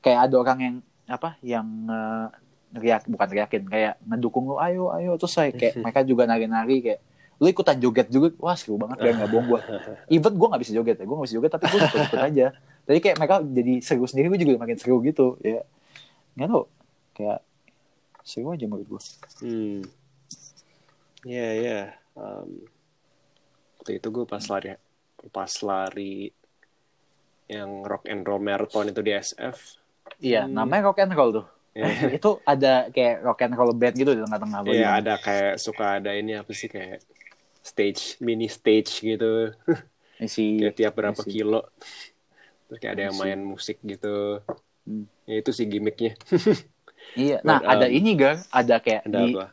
kayak 0.04 0.18
ada 0.30 0.34
orang 0.38 0.58
yang 0.60 0.76
apa 1.10 1.34
yang 1.42 1.66
eh, 1.90 2.26
ngeriak 2.70 3.02
bukan 3.10 3.26
ngeriakin 3.26 3.62
kayak 3.66 3.94
ngedukung 4.06 4.46
lu 4.46 4.56
ayo 4.62 4.94
ayo 4.94 5.18
terus 5.18 5.34
saya 5.34 5.50
kayak 5.50 5.82
mereka 5.82 6.00
juga 6.06 6.22
nari-nari 6.30 6.76
kayak 6.86 7.00
lu 7.40 7.48
ikutan 7.48 7.80
joget 7.80 8.12
juga? 8.12 8.30
Wah 8.38 8.54
seru 8.54 8.76
banget 8.78 9.00
kayak 9.00 9.14
nggak 9.18 9.30
bohong 9.32 9.46
gue 9.50 9.60
even 10.14 10.32
gue 10.38 10.46
nggak 10.46 10.62
bisa 10.62 10.72
joget 10.76 10.96
ya 11.00 11.04
gue 11.08 11.16
nggak 11.16 11.26
bisa 11.26 11.36
joget 11.40 11.50
tapi 11.50 11.64
gue 11.66 11.78
ikut 11.80 12.00
ikut 12.06 12.22
aja. 12.30 12.46
Jadi 12.86 12.98
kayak 13.02 13.16
mereka 13.18 13.36
jadi 13.42 13.72
seru 13.82 14.04
sendiri 14.06 14.26
gue 14.30 14.38
juga 14.46 14.62
makin 14.62 14.78
seru 14.78 15.02
gitu 15.02 15.34
ya. 15.42 15.66
Nggak 16.38 16.48
tau 16.52 16.64
kayak 17.18 17.40
seru 18.22 18.54
aja 18.54 18.64
menurut 18.70 18.86
gue 18.86 19.02
Hmm. 19.40 19.82
Iya, 21.20 21.48
iya. 21.60 21.80
Um, 22.16 22.64
waktu 23.80 23.90
itu 23.98 24.08
gue 24.12 24.24
pas 24.28 24.44
lari 24.52 24.68
pas 25.34 25.52
lari 25.68 26.28
yang 27.50 27.82
rock 27.82 28.06
and 28.06 28.22
roll 28.24 28.38
marathon 28.40 28.88
itu 28.92 29.00
di 29.02 29.12
SF. 29.12 29.58
iya 30.28 30.38
Hmm. 30.46 30.54
namanya 30.56 30.82
rock 30.86 30.98
and 31.02 31.12
roll 31.18 31.30
tuh 31.36 31.46
Ya, 31.74 31.86
itu 32.16 32.28
ada 32.52 32.90
kayak 32.94 33.14
rock 33.26 33.38
and 33.44 33.54
roll 33.58 33.72
band 33.80 33.94
gitu 34.00 34.10
di 34.16 34.22
tengah-tengah 34.24 34.60
Iya, 34.66 34.84
gimana? 34.84 35.00
ada 35.00 35.12
kayak 35.24 35.52
suka 35.64 35.84
ada 35.98 36.10
ini 36.20 36.32
apa 36.40 36.52
sih 36.52 36.68
kayak 36.74 37.00
stage 37.70 38.02
mini 38.26 38.46
stage 38.48 38.92
gitu. 39.02 39.54
si 40.34 40.42
Kayak 40.60 40.74
tiap 40.78 40.92
berapa 40.98 41.16
I 41.16 41.20
see. 41.22 41.32
kilo. 41.32 41.60
Terus 42.68 42.78
kayak 42.80 42.94
ada 42.96 43.04
yang 43.10 43.16
main 43.18 43.40
musik 43.42 43.76
gitu. 43.82 44.40
Hmm. 44.86 45.04
Ya 45.28 45.34
itu 45.42 45.50
sih 45.54 45.66
gimmicknya. 45.72 46.12
iya 47.18 47.36
nah 47.48 47.58
But, 47.58 47.66
ada 47.72 47.86
um, 47.86 47.90
ini 47.90 48.10
gang 48.20 48.38
ada 48.50 48.76
kayak 48.84 49.02
Ada 49.06 49.18
di 49.18 49.26
apa? 49.30 49.44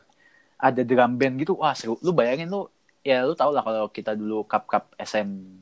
ada 0.58 0.82
drum 0.88 1.12
band 1.20 1.34
gitu 1.42 1.52
wah 1.62 1.74
seru 1.78 1.94
lu 2.06 2.12
bayangin 2.18 2.48
lu 2.54 2.66
ya 3.08 3.24
lu 3.24 3.32
tau 3.32 3.48
lah 3.48 3.62
kalau 3.62 3.88
kita 3.88 4.12
dulu 4.12 4.44
cup 4.44 4.64
cup 4.64 4.84
SMP 4.98 5.56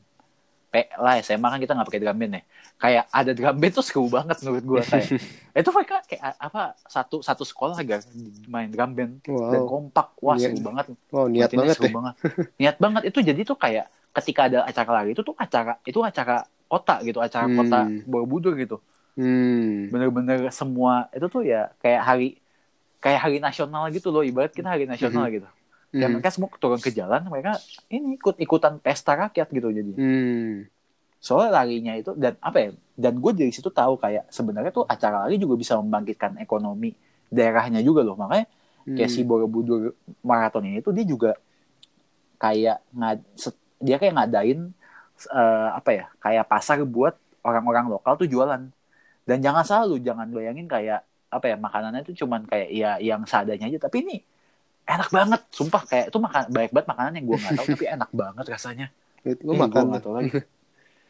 lah 0.95 1.17
SMA 1.19 1.47
kan 1.47 1.57
kita 1.57 1.73
nggak 1.73 1.87
pakai 1.87 2.01
drum 2.01 2.19
band 2.19 2.35
ya. 2.35 2.43
Kayak 2.77 3.05
ada 3.11 3.31
drum 3.33 3.57
band 3.57 3.73
tuh 3.73 3.81
seru 3.81 4.05
banget 4.07 4.37
menurut 4.43 4.65
gua 4.67 4.81
kayak 4.83 5.09
itu 5.57 5.71
mereka 5.71 5.97
kayak 6.05 6.23
apa 6.37 6.63
satu 6.85 7.17
satu 7.19 7.43
sekolah 7.43 7.81
gak 7.81 8.05
main 8.45 8.69
drum 8.69 8.93
band. 8.93 9.13
Dan 9.25 9.33
Wow. 9.33 9.65
kompak. 9.65 10.13
Wah 10.19 10.35
Niat- 10.35 10.53
seru 10.53 10.59
banget. 10.61 10.87
Wow, 11.09 11.27
niat 11.27 11.51
banget 11.51 11.75
seru 11.75 11.87
deh. 11.87 11.95
banget. 11.95 12.15
Niat 12.59 12.77
banget. 12.77 13.03
Itu 13.09 13.19
jadi 13.21 13.41
tuh 13.41 13.57
kayak 13.57 13.87
ketika 14.13 14.41
ada 14.45 14.59
acara 14.65 14.91
lari 14.95 15.11
itu 15.13 15.23
tuh 15.23 15.33
acara 15.35 15.81
itu 15.83 15.99
acara 16.01 16.37
kota 16.67 16.95
gitu 17.01 17.19
acara 17.21 17.47
Hmm. 17.47 17.57
kota 17.57 17.79
Borobudur 18.05 18.53
gitu. 18.57 18.77
Hmm. 19.17 19.89
bener-bener 19.89 20.53
semua 20.53 21.09
itu 21.09 21.25
tuh 21.27 21.41
ya 21.41 21.73
kayak 21.81 22.03
hari 22.03 22.29
kayak 22.99 23.17
hari 23.19 23.37
nasional 23.39 23.89
gitu 23.89 24.13
loh. 24.13 24.21
Ibarat 24.21 24.53
kita 24.53 24.69
hari 24.69 24.85
nasional 24.85 25.25
gitu 25.31 25.49
Hmm. 26.05 26.21
mereka 26.21 26.29
semua 26.29 26.53
turun 26.61 26.77
ke 26.77 26.93
jalan 26.93 27.25
mereka 27.27 27.57
ini 27.89 28.21
ikut 28.21 28.37
ikutan 28.37 28.77
pesta 28.77 29.17
rakyat 29.17 29.49
gitu 29.49 29.73
jadi 29.73 29.93
Hmm. 29.97 30.69
soalnya 31.17 31.65
larinya 31.65 31.97
itu 31.97 32.13
dan 32.13 32.37
apa 32.39 32.59
ya 32.61 32.71
dan 32.93 33.17
gue 33.17 33.33
dari 33.33 33.53
situ 33.53 33.73
tahu 33.73 33.97
kayak 33.97 34.29
sebenarnya 34.29 34.71
tuh 34.71 34.85
acara 34.85 35.25
lari 35.25 35.41
juga 35.41 35.57
bisa 35.57 35.77
membangkitkan 35.81 36.37
ekonomi 36.39 36.93
daerahnya 37.33 37.81
juga 37.81 38.05
loh 38.05 38.15
makanya 38.15 38.47
kayak 38.87 39.11
si 39.11 39.25
Hmm. 39.25 39.29
Borobudur 39.33 39.97
maraton 40.23 40.69
ini 40.69 40.79
tuh 40.85 40.93
dia 40.93 41.03
juga 41.03 41.35
kayak 42.37 42.79
ngad 42.93 43.19
dia 43.81 43.97
kayak 43.97 44.15
ngadain 44.15 44.61
eh, 45.33 45.69
apa 45.73 45.91
ya 45.93 46.05
kayak 46.21 46.45
pasar 46.45 46.85
buat 46.85 47.17
orang-orang 47.41 47.89
lokal 47.89 48.21
tuh 48.21 48.29
jualan 48.29 48.69
dan 49.25 49.39
jangan 49.41 49.65
selalu 49.65 50.05
jangan 50.05 50.29
bayangin 50.29 50.69
kayak 50.69 51.01
apa 51.27 51.47
ya 51.51 51.57
makanannya 51.59 52.05
tuh 52.05 52.15
cuman 52.15 52.45
kayak 52.47 52.69
ya 52.71 52.91
yang 53.03 53.25
seadanya 53.27 53.67
aja 53.67 53.79
tapi 53.83 54.05
ini 54.07 54.17
enak 54.87 55.09
banget. 55.11 55.41
Sumpah 55.51 55.83
kayak 55.85 56.07
itu 56.09 56.19
makan 56.19 56.43
banyak 56.49 56.71
banget 56.71 56.89
makanan 56.89 57.13
yang 57.15 57.27
gue 57.27 57.37
nggak 57.37 57.55
tahu 57.55 57.67
tapi 57.75 57.87
enak 57.87 58.11
banget 58.11 58.45
rasanya. 58.47 58.87
Gue 59.23 59.55
Eh, 59.55 59.59
makan 59.59 59.83
gua 59.91 59.99
tahu 59.99 60.15
lagi. 60.15 60.31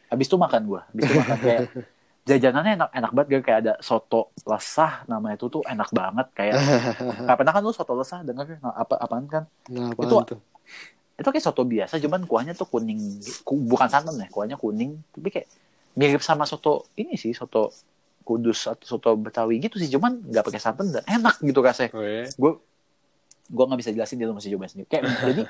Habis 0.07 0.25
itu 0.25 0.37
makan 0.37 0.61
gue 0.65 0.81
habis 0.81 1.01
itu 1.03 1.13
makan 1.15 1.37
kayak 1.39 1.61
jajanannya 2.27 2.71
enak 2.75 2.89
enak 2.91 3.11
banget 3.13 3.29
Gar. 3.31 3.41
kayak 3.41 3.59
ada 3.63 3.73
soto 3.79 4.35
lesah 4.43 5.05
namanya 5.05 5.35
itu 5.35 5.47
tuh 5.47 5.61
enak 5.63 5.89
banget. 5.91 6.27
Kayak 6.33 6.53
nggak 7.23 7.37
pernah 7.37 7.53
kan 7.53 7.61
lu 7.61 7.71
soto 7.71 7.93
lesah 7.93 8.19
denger 8.21 8.59
Nah, 8.59 8.73
apa 8.75 8.95
apaan 8.97 9.25
kan? 9.27 9.43
Nah, 9.69 9.93
apaan 9.93 10.07
Itu- 10.07 10.35
tuh? 10.35 10.39
itu 11.17 11.25
kayak 11.27 11.41
soto 11.41 11.65
biasa 11.65 11.97
cuman 11.97 12.29
kuahnya 12.29 12.53
tuh 12.53 12.69
kuning 12.69 13.17
ku- 13.41 13.57
bukan 13.63 13.89
santan 13.89 14.17
ya 14.17 14.27
kuahnya 14.27 14.53
kuning. 14.53 15.01
Tapi 15.09 15.27
kayak 15.29 15.47
mirip 15.93 16.21
sama 16.21 16.45
soto 16.45 16.85
ini 16.93 17.17
sih 17.17 17.33
soto 17.33 17.73
kudus 18.21 18.67
atau 18.67 18.85
soto 18.85 19.15
betawi 19.15 19.57
gitu 19.57 19.79
sih 19.79 19.87
cuman 19.87 20.19
nggak 20.19 20.43
pakai 20.43 20.59
santan 20.59 20.91
dan 20.91 21.01
enak 21.07 21.39
gitu 21.39 21.57
rasanya. 21.57 21.89
Oh, 21.95 22.03
ya? 22.03 22.27
gue 22.27 22.51
gue 23.47 23.63
nggak 23.63 23.79
bisa 23.79 23.91
jelasin 23.91 24.15
dia 24.15 24.27
mesti 24.27 24.49
coba 24.49 24.67
sendiri 24.67 24.87
kayak 24.87 25.03
jadi 25.23 25.43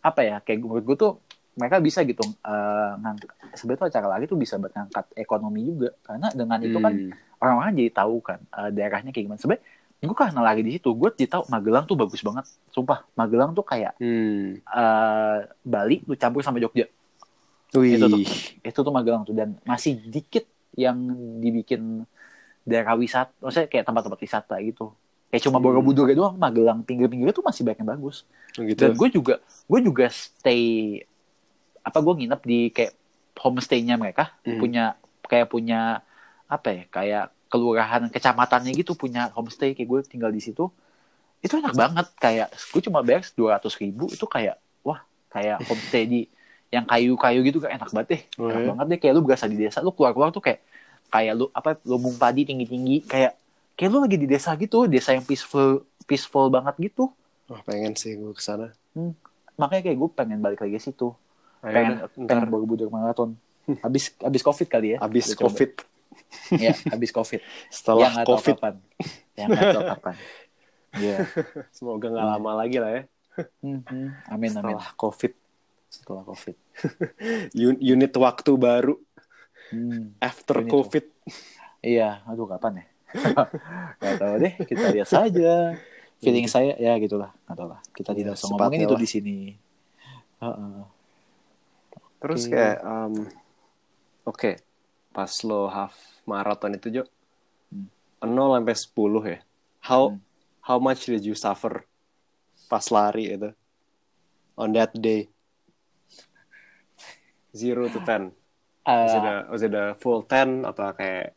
apa 0.00 0.20
ya 0.20 0.36
kayak 0.38 0.58
menurut 0.58 0.84
gue 0.84 0.96
tuh 0.96 1.12
mereka 1.52 1.76
bisa 1.78 2.00
gitu 2.02 2.22
eh 2.40 2.92
ngangkat 2.96 3.28
sebetulnya 3.52 3.90
acara 3.90 4.06
lagi 4.08 4.24
tuh 4.24 4.34
bisa 4.34 4.54
buat 4.56 4.70
ngangkat 4.70 5.06
ekonomi 5.14 5.60
juga 5.62 5.90
karena 6.00 6.30
dengan 6.30 6.58
itu 6.60 6.78
kan 6.78 6.92
Hmm. 6.92 7.12
orang-orang 7.38 7.72
jadi 7.74 7.90
tahu 7.92 8.16
kan 8.20 8.38
eh, 8.40 8.70
daerahnya 8.70 9.10
kayak 9.10 9.24
gimana 9.26 9.38
sebenarnya 9.38 9.64
gue 10.00 10.16
karena 10.16 10.40
lagi 10.40 10.62
di 10.62 10.72
situ 10.72 10.88
gue 10.90 11.08
jadi 11.12 11.28
tahu 11.30 11.42
Magelang 11.48 11.84
tuh 11.84 11.92
bagus 11.92 12.20
banget 12.20 12.44
sumpah 12.70 13.04
Magelang 13.12 13.52
tuh 13.52 13.60
kayak 13.62 13.92
Hmm. 13.98 14.56
eh, 14.56 15.38
Bali 15.60 16.00
lu 16.02 16.14
campur 16.14 16.40
sama 16.40 16.56
Jogja 16.56 16.86
Wih. 17.70 17.94
Itu 17.94 18.06
tuh. 18.08 18.18
itu 18.60 18.78
tuh 18.80 18.90
Magelang 18.90 19.22
tuh 19.22 19.30
dan 19.32 19.54
masih 19.62 20.00
dikit 20.00 20.42
yang 20.74 20.96
dibikin 21.38 22.02
daerah 22.62 22.94
wisata 22.94 23.34
maksudnya 23.38 23.66
kayak 23.66 23.84
tempat-tempat 23.84 24.18
wisata 24.18 24.54
gitu 24.60 24.94
kayak 25.30 25.42
cuma 25.42 25.56
Hmm. 25.56 25.64
Borobudur 25.64 26.10
doang 26.10 26.34
Magelang 26.34 26.82
pinggir-pinggir 26.82 27.30
tuh 27.30 27.40
masih 27.40 27.62
banyak 27.62 27.80
yang 27.80 27.90
bagus 27.90 28.26
Oh, 28.52 28.62
gitu. 28.62 28.76
dan 28.76 28.92
gue 28.92 29.08
juga 29.10 29.34
gue 29.64 29.80
juga 29.80 30.06
stay 30.10 30.98
apa 31.80 31.98
gue 31.98 32.14
nginep 32.16 32.40
di 32.42 32.58
kayak 32.68 32.92
homestay-nya 33.36 33.94
mereka 33.94 34.34
Hmm. 34.42 34.58
punya 34.58 34.84
kayak 35.22 35.46
punya 35.46 36.02
apa 36.44 36.68
ya 36.68 36.82
kayak 36.86 37.24
kelurahan 37.46 38.02
kecamatannya 38.06 38.74
gitu 38.74 38.92
punya 38.92 39.30
homestay 39.30 39.72
kayak 39.72 39.88
gue 39.88 40.00
tinggal 40.04 40.28
di 40.28 40.38
situ 40.38 40.66
itu 41.40 41.54
enak 41.56 41.72
banget 41.72 42.06
kayak 42.16 42.48
gue 42.52 42.80
cuma 42.80 43.00
bayar 43.00 43.22
dua 43.32 43.56
ratus 43.56 43.74
ribu 43.76 44.06
itu 44.06 44.22
kayak 44.24 44.54
wah 44.82 45.00
kayak 45.28 45.62
homestay 45.64 46.04
di 46.04 46.20
yang 46.68 46.84
kayu-kayu 46.84 47.40
gitu 47.40 47.58
kan 47.58 47.70
enak 47.72 47.88
banget 47.88 48.08
deh 48.08 48.22
Oh, 48.36 48.46
enak 48.46 48.60
ya? 48.60 48.66
banget 48.68 48.86
deh 48.88 48.98
kayak 49.00 49.14
lu 49.14 49.22
berasa 49.22 49.46
di 49.46 49.56
desa 49.56 49.78
lu 49.78 49.90
keluar-keluar 49.90 50.30
tuh 50.30 50.38
kayak 50.40 50.60
kayak 51.08 51.32
lu 51.32 51.46
apa 51.50 51.78
lumbung 51.82 52.14
padi 52.14 52.44
tinggi-tinggi 52.44 53.02
kayak 53.04 53.34
kayak 53.80 53.90
lu 53.90 53.98
lagi 53.98 54.14
di 54.14 54.28
desa 54.28 54.52
gitu 54.54 54.84
desa 54.84 55.10
yang 55.10 55.24
peaceful 55.24 55.88
peaceful 56.04 56.46
banget 56.46 56.76
gitu 56.82 57.08
Wah, 57.46 57.64
pengen 57.64 57.96
sih 57.96 58.12
gue 58.12 58.30
ke 58.30 58.38
sana. 58.38 58.76
makanya 59.56 59.82
kayak 59.82 59.96
gue 59.96 60.08
pengen 60.12 60.38
balik 60.38 60.60
lagi 60.60 60.76
ke 60.76 60.82
situ 60.82 61.16
Ayo 61.60 61.72
pengen 61.72 61.92
dah, 61.96 62.08
pengen 62.10 62.26
ntar 62.26 62.44
Borobudur 62.46 62.88
maraton 62.88 63.34
habis 63.84 64.12
habis 64.18 64.42
covid 64.42 64.68
kali 64.68 64.88
ya 64.92 64.98
abis 65.00 65.32
Gua 65.32 65.36
coba. 65.38 65.44
covid. 65.48 65.70
ya 66.64 66.72
habis 66.86 67.10
covid 67.10 67.40
Setelah 67.68 68.12
yang 68.12 68.28
covid. 68.28 68.54
kapan 68.54 68.74
yang 69.38 69.48
nggak 69.48 69.66
tahu 69.70 69.84
kapan 69.88 70.16
Iya. 70.90 71.22
Semoga 71.70 72.06
nggak 72.08 72.26
Hmm. 72.26 72.34
lama 72.36 72.52
lagi 72.58 72.76
lah 72.76 72.90
ya. 72.90 73.02
Mhm. 73.62 73.78
amin 74.26 74.50
amin 74.50 74.50
Setelah 74.74 74.88
covid. 74.94 75.32
setelah 75.88 76.22
covid 76.22 76.56
Un- 77.52 77.80
unit 77.80 78.12
waktu 78.12 78.52
baru 78.52 78.94
Hmm, 79.70 80.18
after 80.18 80.60
Unit 80.60 80.66
covid 80.68 81.04
iya 81.80 82.22
aduh 82.24 82.42
kapan 82.44 82.82
ya 82.82 82.84
nggak 83.96 84.14
tahu 84.16 84.34
deh 84.38 84.54
kita 84.64 84.84
lihat 84.90 85.08
saja. 85.08 85.74
Feeling 86.20 86.46
saya 86.46 86.76
ya 86.76 86.94
gitulah. 86.96 87.32
Nggak 87.44 87.56
tahu 87.56 87.68
lah. 87.68 87.80
Kita 87.90 88.10
Iya, 88.10 88.18
tidak 88.18 88.32
usah 88.34 88.46
sepatnya 88.46 88.60
ngomongin 88.60 88.80
itu 88.82 88.94
lah. 88.94 89.00
di 89.00 89.08
sini. 89.08 89.38
Heeh. 90.40 90.78
terus 92.16 92.44
Oke. 92.44 92.52
kayak 92.52 92.78
um, 92.82 93.14
oke 94.24 94.52
pas 95.10 95.32
lo 95.40 95.64
half 95.66 95.96
marathon 96.24 96.76
itu 96.76 96.92
Jo 96.92 97.04
Hmm. 97.68 97.88
0 98.20 98.52
sampai 98.52 98.76
10 98.76 99.22
ya. 99.26 99.38
How 99.80 100.02
Hmm. 100.10 100.20
how 100.60 100.76
much 100.76 101.06
did 101.06 101.22
you 101.22 101.32
suffer 101.32 101.88
pas 102.66 102.84
lari 102.88 103.30
itu? 103.30 103.48
On 104.54 104.68
that 104.70 104.92
day. 104.92 105.32
Zero 107.50 107.88
to 107.88 107.98
ten. 108.00 108.30
Was 108.84 109.12
it 109.12 109.22
a, 109.22 109.36
was 109.48 109.62
it 109.62 109.72
a 109.72 109.94
full 109.96 110.20
10 110.22 110.64
atau 110.64 110.92
kayak 110.92 111.32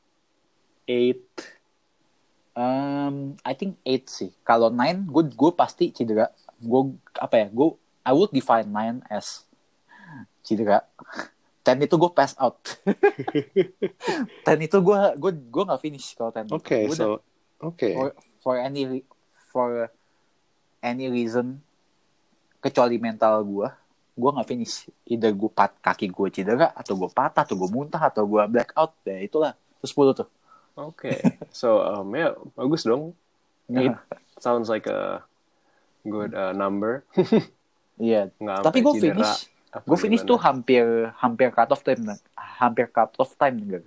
8 0.83 1.52
Um, 2.53 3.33
I 3.41 3.57
think 3.57 3.81
8 3.81 4.05
sih. 4.05 4.31
Kalau 4.45 4.69
9, 4.69 5.09
gue 5.09 5.23
gue 5.33 5.51
pasti 5.57 5.89
cedera. 5.89 6.29
Gue 6.61 6.93
apa 7.17 7.35
ya? 7.41 7.47
Gue 7.49 7.73
I 8.05 8.13
would 8.13 8.29
define 8.29 8.69
9 8.69 9.09
as 9.09 9.47
cedera. 10.45 10.85
10 11.63 11.79
itu 11.87 11.95
gue 11.95 12.11
pass 12.11 12.35
out. 12.37 12.59
10 14.45 14.67
itu 14.67 14.77
gue 14.83 14.99
gue 15.17 15.31
gue 15.33 15.63
nggak 15.63 15.81
finish 15.81 16.13
kalau 16.13 16.29
10. 16.29 16.51
oke 16.51 16.77
Gua 16.91 16.95
so 16.95 17.07
oke 17.63 17.89
for, 17.95 18.09
for 18.43 18.55
any 18.59 19.01
for 19.49 19.69
any 20.83 21.07
reason 21.07 21.63
kecuali 22.59 22.95
mental 22.99 23.43
gue, 23.43 23.67
gue 24.15 24.29
nggak 24.35 24.47
finish. 24.47 24.87
Either 25.07 25.31
gue 25.31 25.51
pat 25.51 25.75
kaki 25.79 26.11
gue 26.11 26.27
cedera 26.31 26.71
atau 26.75 26.95
gue 26.95 27.09
patah 27.11 27.43
atau 27.43 27.55
gue 27.59 27.69
muntah 27.71 27.99
atau 27.99 28.23
gue 28.23 28.43
blackout. 28.47 28.95
Ya 29.03 29.19
itulah. 29.19 29.51
Terus 29.83 29.91
10 29.95 30.19
tuh. 30.23 30.29
Oke. 30.75 31.13
So 31.51 31.81
um, 31.81 32.09
ya 32.13 32.33
bagus 32.57 32.83
dong. 32.83 33.13
Eight 33.71 33.95
sounds 34.37 34.67
like 34.67 34.85
a 34.85 35.23
good 36.03 36.33
uh, 36.33 36.53
number. 36.53 37.03
Iya. 37.93 38.33
nggak 38.41 38.65
Tapi 38.65 38.81
gue 38.81 38.93
finish. 38.97 39.53
Gue 39.85 39.97
finish 40.01 40.25
tuh 40.25 40.37
hampir 40.41 41.13
hampir 41.21 41.53
cut 41.53 41.69
off 41.69 41.85
time 41.85 42.01
hampir 42.33 42.89
cut 42.89 43.13
off 43.21 43.37
time 43.37 43.57
enggak 43.61 43.85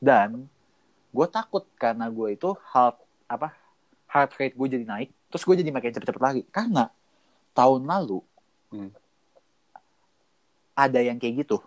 dan 0.00 0.48
gue 1.12 1.26
takut 1.28 1.64
karena 1.76 2.08
gue 2.08 2.32
itu 2.32 2.48
heart 2.72 2.96
apa 3.28 3.52
heart 4.08 4.32
rate 4.40 4.56
gue 4.56 4.68
jadi 4.72 4.84
naik 4.88 5.08
terus 5.28 5.44
gue 5.44 5.56
jadi 5.56 5.68
makin 5.68 5.92
cepet-cepet 5.92 6.22
lagi 6.22 6.42
karena 6.48 6.88
tahun 7.52 7.84
lalu 7.84 8.20
Hmm. 8.72 8.88
ada 10.72 10.96
yang 11.04 11.20
kayak 11.20 11.44
gitu. 11.44 11.60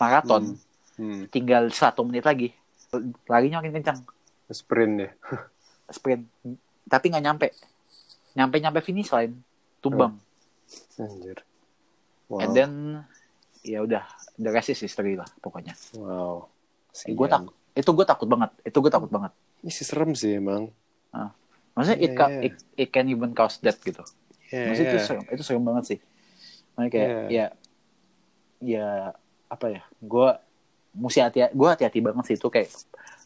Maraton. 0.00 0.56
Hmm. 0.98 1.30
tinggal 1.30 1.68
satu 1.70 2.02
menit 2.02 2.26
lagi 2.26 2.50
larinya 3.26 3.60
makin 3.60 3.74
kencang. 3.80 3.98
Sprint 4.48 4.94
ya. 4.98 5.10
Sprint. 5.88 6.24
Tapi 6.84 7.04
nggak 7.12 7.24
nyampe. 7.24 7.46
Nyampe 8.32 8.56
nyampe 8.58 8.80
finish 8.80 9.12
line. 9.12 9.40
Tumbang. 9.78 10.16
Anjir. 10.96 11.44
Wow. 12.28 12.40
And 12.44 12.50
then 12.52 12.72
ya 13.60 13.84
udah. 13.84 14.04
The 14.38 14.50
rest 14.50 14.72
is 14.72 14.80
history 14.80 15.16
lah 15.16 15.28
pokoknya. 15.40 15.74
Wow. 15.96 16.48
Gue 17.04 17.28
tak 17.28 17.44
itu 17.76 17.90
gue 17.92 18.06
takut 18.06 18.26
banget. 18.26 18.50
Itu 18.64 18.80
gue 18.80 18.90
takut 18.90 19.08
banget. 19.08 19.32
Ini 19.62 19.70
sih 19.70 19.86
serem 19.86 20.12
sih 20.14 20.38
emang. 20.38 20.72
Maksudnya 21.78 21.98
it, 22.02 22.10
Iya, 22.10 22.18
ca- 22.18 22.32
iya. 22.34 22.40
it, 22.50 22.54
it 22.74 22.88
can 22.90 23.06
even 23.06 23.30
cause 23.38 23.62
death 23.62 23.78
gitu. 23.86 24.02
Ya 24.50 24.66
maksudnya 24.66 24.90
itu 24.90 24.98
ya. 24.98 25.04
serem 25.06 25.22
itu 25.30 25.42
serem 25.46 25.62
banget 25.62 25.84
sih. 25.94 25.98
Makanya 26.74 26.90
kayak 26.90 27.08
Iya. 27.08 27.22
ya 27.30 27.46
ya 28.58 28.88
apa 29.46 29.66
ya? 29.70 29.82
Gue 30.02 30.28
mesti 30.94 31.20
hati 31.20 31.38
gue 31.48 31.68
hati-hati 31.68 31.98
banget 32.00 32.24
sih 32.26 32.36
itu 32.36 32.48
kayak 32.48 32.68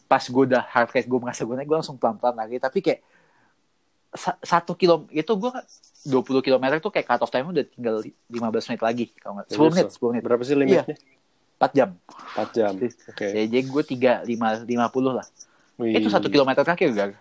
pas 0.05 0.21
gue 0.21 0.43
udah 0.45 0.63
heart 0.63 0.89
rate 0.91 1.07
gue 1.07 1.19
merasa 1.19 1.41
gue 1.41 1.55
naik 1.55 1.65
gue 1.65 1.77
langsung 1.77 1.97
pelan-pelan 1.97 2.35
lagi. 2.35 2.57
Tapi 2.57 2.79
kayak 2.79 2.99
sa- 4.13 4.37
satu 4.39 4.77
kilo 4.77 5.09
itu 5.09 5.31
gue 5.33 5.51
20 6.05 6.45
kilometer 6.45 6.77
tuh 6.77 6.91
kayak 6.91 7.07
cut 7.07 7.21
off 7.23 7.31
time 7.31 7.49
udah 7.49 7.65
tinggal 7.65 7.95
15 8.29 8.69
menit 8.69 8.81
lagi 8.81 9.05
kalau 9.17 9.41
nggak 9.41 9.47
10 9.49 9.71
menit 9.71 9.85
10 9.89 10.11
menit. 10.13 10.21
Berapa 10.21 10.41
sih 10.43 10.53
limitnya? 10.53 10.85
4 11.57 11.71
jam. 11.73 11.89
4 12.35 12.49
jam 12.51 12.73
oke. 12.77 13.25
Ya, 13.25 13.43
jadi 13.47 13.63
gue 13.63 13.83
tiga 13.87 14.11
lima 14.21 14.59
lima 14.61 14.85
puluh 14.87 15.15
lah. 15.15 15.25
Wih. 15.75 15.97
itu 15.97 16.05
satu 16.05 16.29
kilometer 16.29 16.61
terakhir 16.61 16.89
gar. 16.93 17.11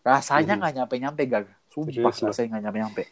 Rasanya 0.00 0.54
nggak 0.54 0.72
nyampe 0.76 0.94
nyampe 0.96 1.22
gar. 1.26 1.44
Sumpah 1.74 1.90
rasanya 2.12 2.48
nggak 2.54 2.64
nyampe 2.64 2.78
nyampe 2.78 3.02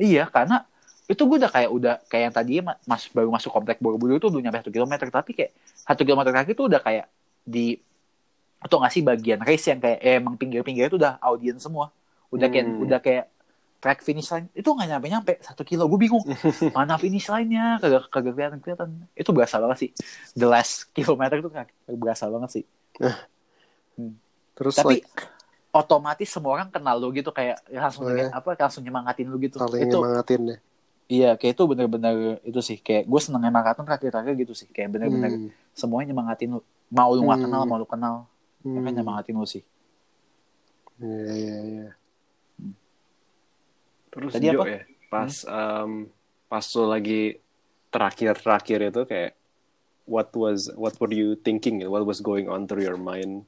iya 0.00 0.24
karena 0.24 0.64
itu 1.10 1.22
gue 1.26 1.36
udah 1.42 1.50
kayak 1.50 1.70
udah 1.70 1.94
kayak 2.06 2.22
yang 2.30 2.34
tadi 2.34 2.52
mas 2.62 3.10
baru 3.10 3.28
masuk 3.28 3.50
komplek 3.50 3.82
Borobudur 3.82 4.16
itu 4.16 4.30
belum 4.30 4.46
nyampe 4.46 4.62
satu 4.62 4.70
kilometer. 4.70 5.10
Tapi 5.10 5.30
kayak 5.34 5.50
satu 5.74 6.06
kilometer 6.06 6.30
terakhir 6.30 6.54
itu 6.54 6.64
udah 6.64 6.78
kayak 6.78 7.10
di 7.42 7.74
atau 8.60 8.78
nggak 8.78 8.92
sih 8.92 9.02
bagian 9.02 9.40
race 9.42 9.66
yang 9.66 9.80
kayak 9.80 9.98
eh, 9.98 10.16
emang 10.16 10.38
pinggir-pinggir 10.38 10.86
itu 10.86 10.94
udah 10.94 11.18
audiens 11.18 11.58
semua. 11.58 11.90
Udah 12.30 12.46
kayak 12.46 12.62
Hmm. 12.62 12.84
udah 12.86 13.00
kayak 13.02 13.26
track 13.80 14.04
finish 14.04 14.30
line. 14.30 14.46
Itu 14.52 14.70
nggak 14.70 14.86
nyampe 14.86 15.06
nyampe 15.08 15.32
satu 15.40 15.66
kilo. 15.66 15.90
Gue 15.90 15.98
bingung. 15.98 16.22
Mana 16.76 16.94
finish 16.94 17.26
line-nya? 17.26 17.82
Kagak 17.82 18.06
kagak 18.06 18.32
kelihatan 18.36 18.58
kelihatan. 18.60 18.88
Itu 19.16 19.34
berasa 19.34 19.58
banget 19.58 19.78
sih. 19.80 19.90
The 20.36 20.46
last 20.46 20.92
kilometer 20.92 21.40
itu 21.40 21.50
kagak 21.50 21.72
berasa 21.90 22.30
banget 22.30 22.50
sih. 22.54 22.64
Terus 24.54 24.74
tapi 24.76 25.00
like, 25.00 25.08
otomatis 25.72 26.28
semua 26.28 26.52
orang 26.54 26.68
kenal 26.68 27.00
lu 27.00 27.10
gitu. 27.10 27.32
Kayak 27.32 27.64
langsung 27.66 28.04
Oh, 28.04 28.12
dengan- 28.12 28.28
ya. 28.28 28.36
apa 28.36 28.48
langsung 28.54 28.82
nyemangatin 28.84 29.26
lu 29.26 29.40
gitu. 29.40 29.56
Saling 29.56 29.88
itu 29.88 29.96
nyemangatin 29.96 30.40
ya 30.46 30.58
iya 31.10 31.34
kayak 31.34 31.58
itu 31.58 31.64
bener-bener 31.66 32.38
itu 32.46 32.60
sih 32.62 32.78
kayak 32.78 33.10
gue 33.10 33.20
seneng 33.20 33.42
maraton 33.50 33.82
terakhir-terakhir 33.82 34.34
gitu 34.38 34.54
sih 34.54 34.70
kayak 34.70 34.94
bener-bener 34.94 35.30
Hmm. 35.34 35.50
semuanya 35.74 36.14
nyemangatin 36.14 36.54
lu 36.54 36.60
mau 36.88 37.10
lu 37.10 37.26
nggak 37.26 37.42
Hmm. 37.42 37.46
kenal 37.50 37.62
mau 37.66 37.78
lu 37.82 37.86
kenal 37.86 38.14
mereka 38.62 38.88
Hmm. 38.88 38.96
nyemangatin 39.02 39.34
lu 39.34 39.46
sih 39.46 39.64
Iya, 41.00 41.32
iya, 41.32 41.56
iya. 41.64 41.88
Terus 44.10 44.32
Tadi 44.36 44.46
Jo 44.52 44.60
apa? 44.60 44.66
ya, 44.68 44.80
pas 45.08 45.32
em, 45.48 45.90
pas 46.44 46.64
lo 46.76 46.84
lagi 46.86 47.40
terakhir-terakhir 47.88 48.92
itu 48.92 49.02
kayak 49.08 49.32
what 50.04 50.28
was 50.36 50.68
what 50.76 50.92
were 51.00 51.08
you 51.08 51.38
thinking? 51.38 51.80
What 51.86 52.04
was 52.04 52.20
going 52.20 52.52
on 52.52 52.66
through 52.68 52.84
your 52.84 52.98
mind? 53.00 53.46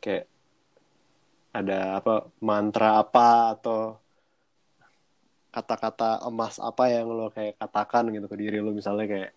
Kayak 0.00 0.24
ada 1.52 1.98
apa 1.98 2.26
mantra 2.40 2.98
apa 2.98 3.54
atau 3.54 3.98
kata-kata 5.54 6.26
emas 6.26 6.58
apa 6.58 6.90
yang 6.90 7.06
lo 7.06 7.30
kayak 7.30 7.54
katakan 7.56 8.10
gitu 8.10 8.26
ke 8.26 8.34
diri 8.34 8.58
lo 8.58 8.74
misalnya 8.74 9.06
kayak 9.06 9.32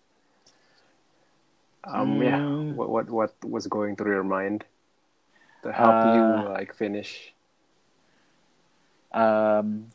um 1.86 2.18
Hmm. 2.18 2.74
what 2.74 2.88
what 2.90 3.06
what 3.08 3.32
was 3.46 3.70
going 3.70 3.94
through 3.94 4.12
your 4.12 4.26
mind 4.26 4.66
to 5.62 5.70
help 5.70 5.94
you 6.04 6.18
Uh, 6.20 6.50
like 6.52 6.74
finish 6.74 7.30
um, 9.10 9.86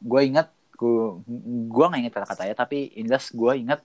gue 0.00 0.20
ingat 0.24 0.48
gue 0.74 1.20
gue 1.68 1.84
nggak 1.84 2.00
ingat 2.06 2.14
kata-katanya 2.14 2.54
tapi 2.56 2.90
indas 2.94 3.30
gue 3.30 3.52
ingat 3.54 3.82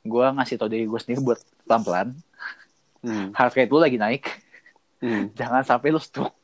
gue 0.00 0.24
ngasih 0.24 0.56
tau 0.56 0.70
diri 0.70 0.86
gue 0.86 1.00
sendiri 1.00 1.24
buat 1.24 1.40
pelan-pelan 1.64 2.14
Hmm. 3.00 3.32
heart 3.32 3.56
rate 3.56 3.72
lu 3.72 3.80
lagi 3.80 3.96
naik 3.96 4.28
Hmm. 5.00 5.32
jangan 5.32 5.64
sampai 5.64 5.88
lu 5.88 5.96
stroke 5.96 6.36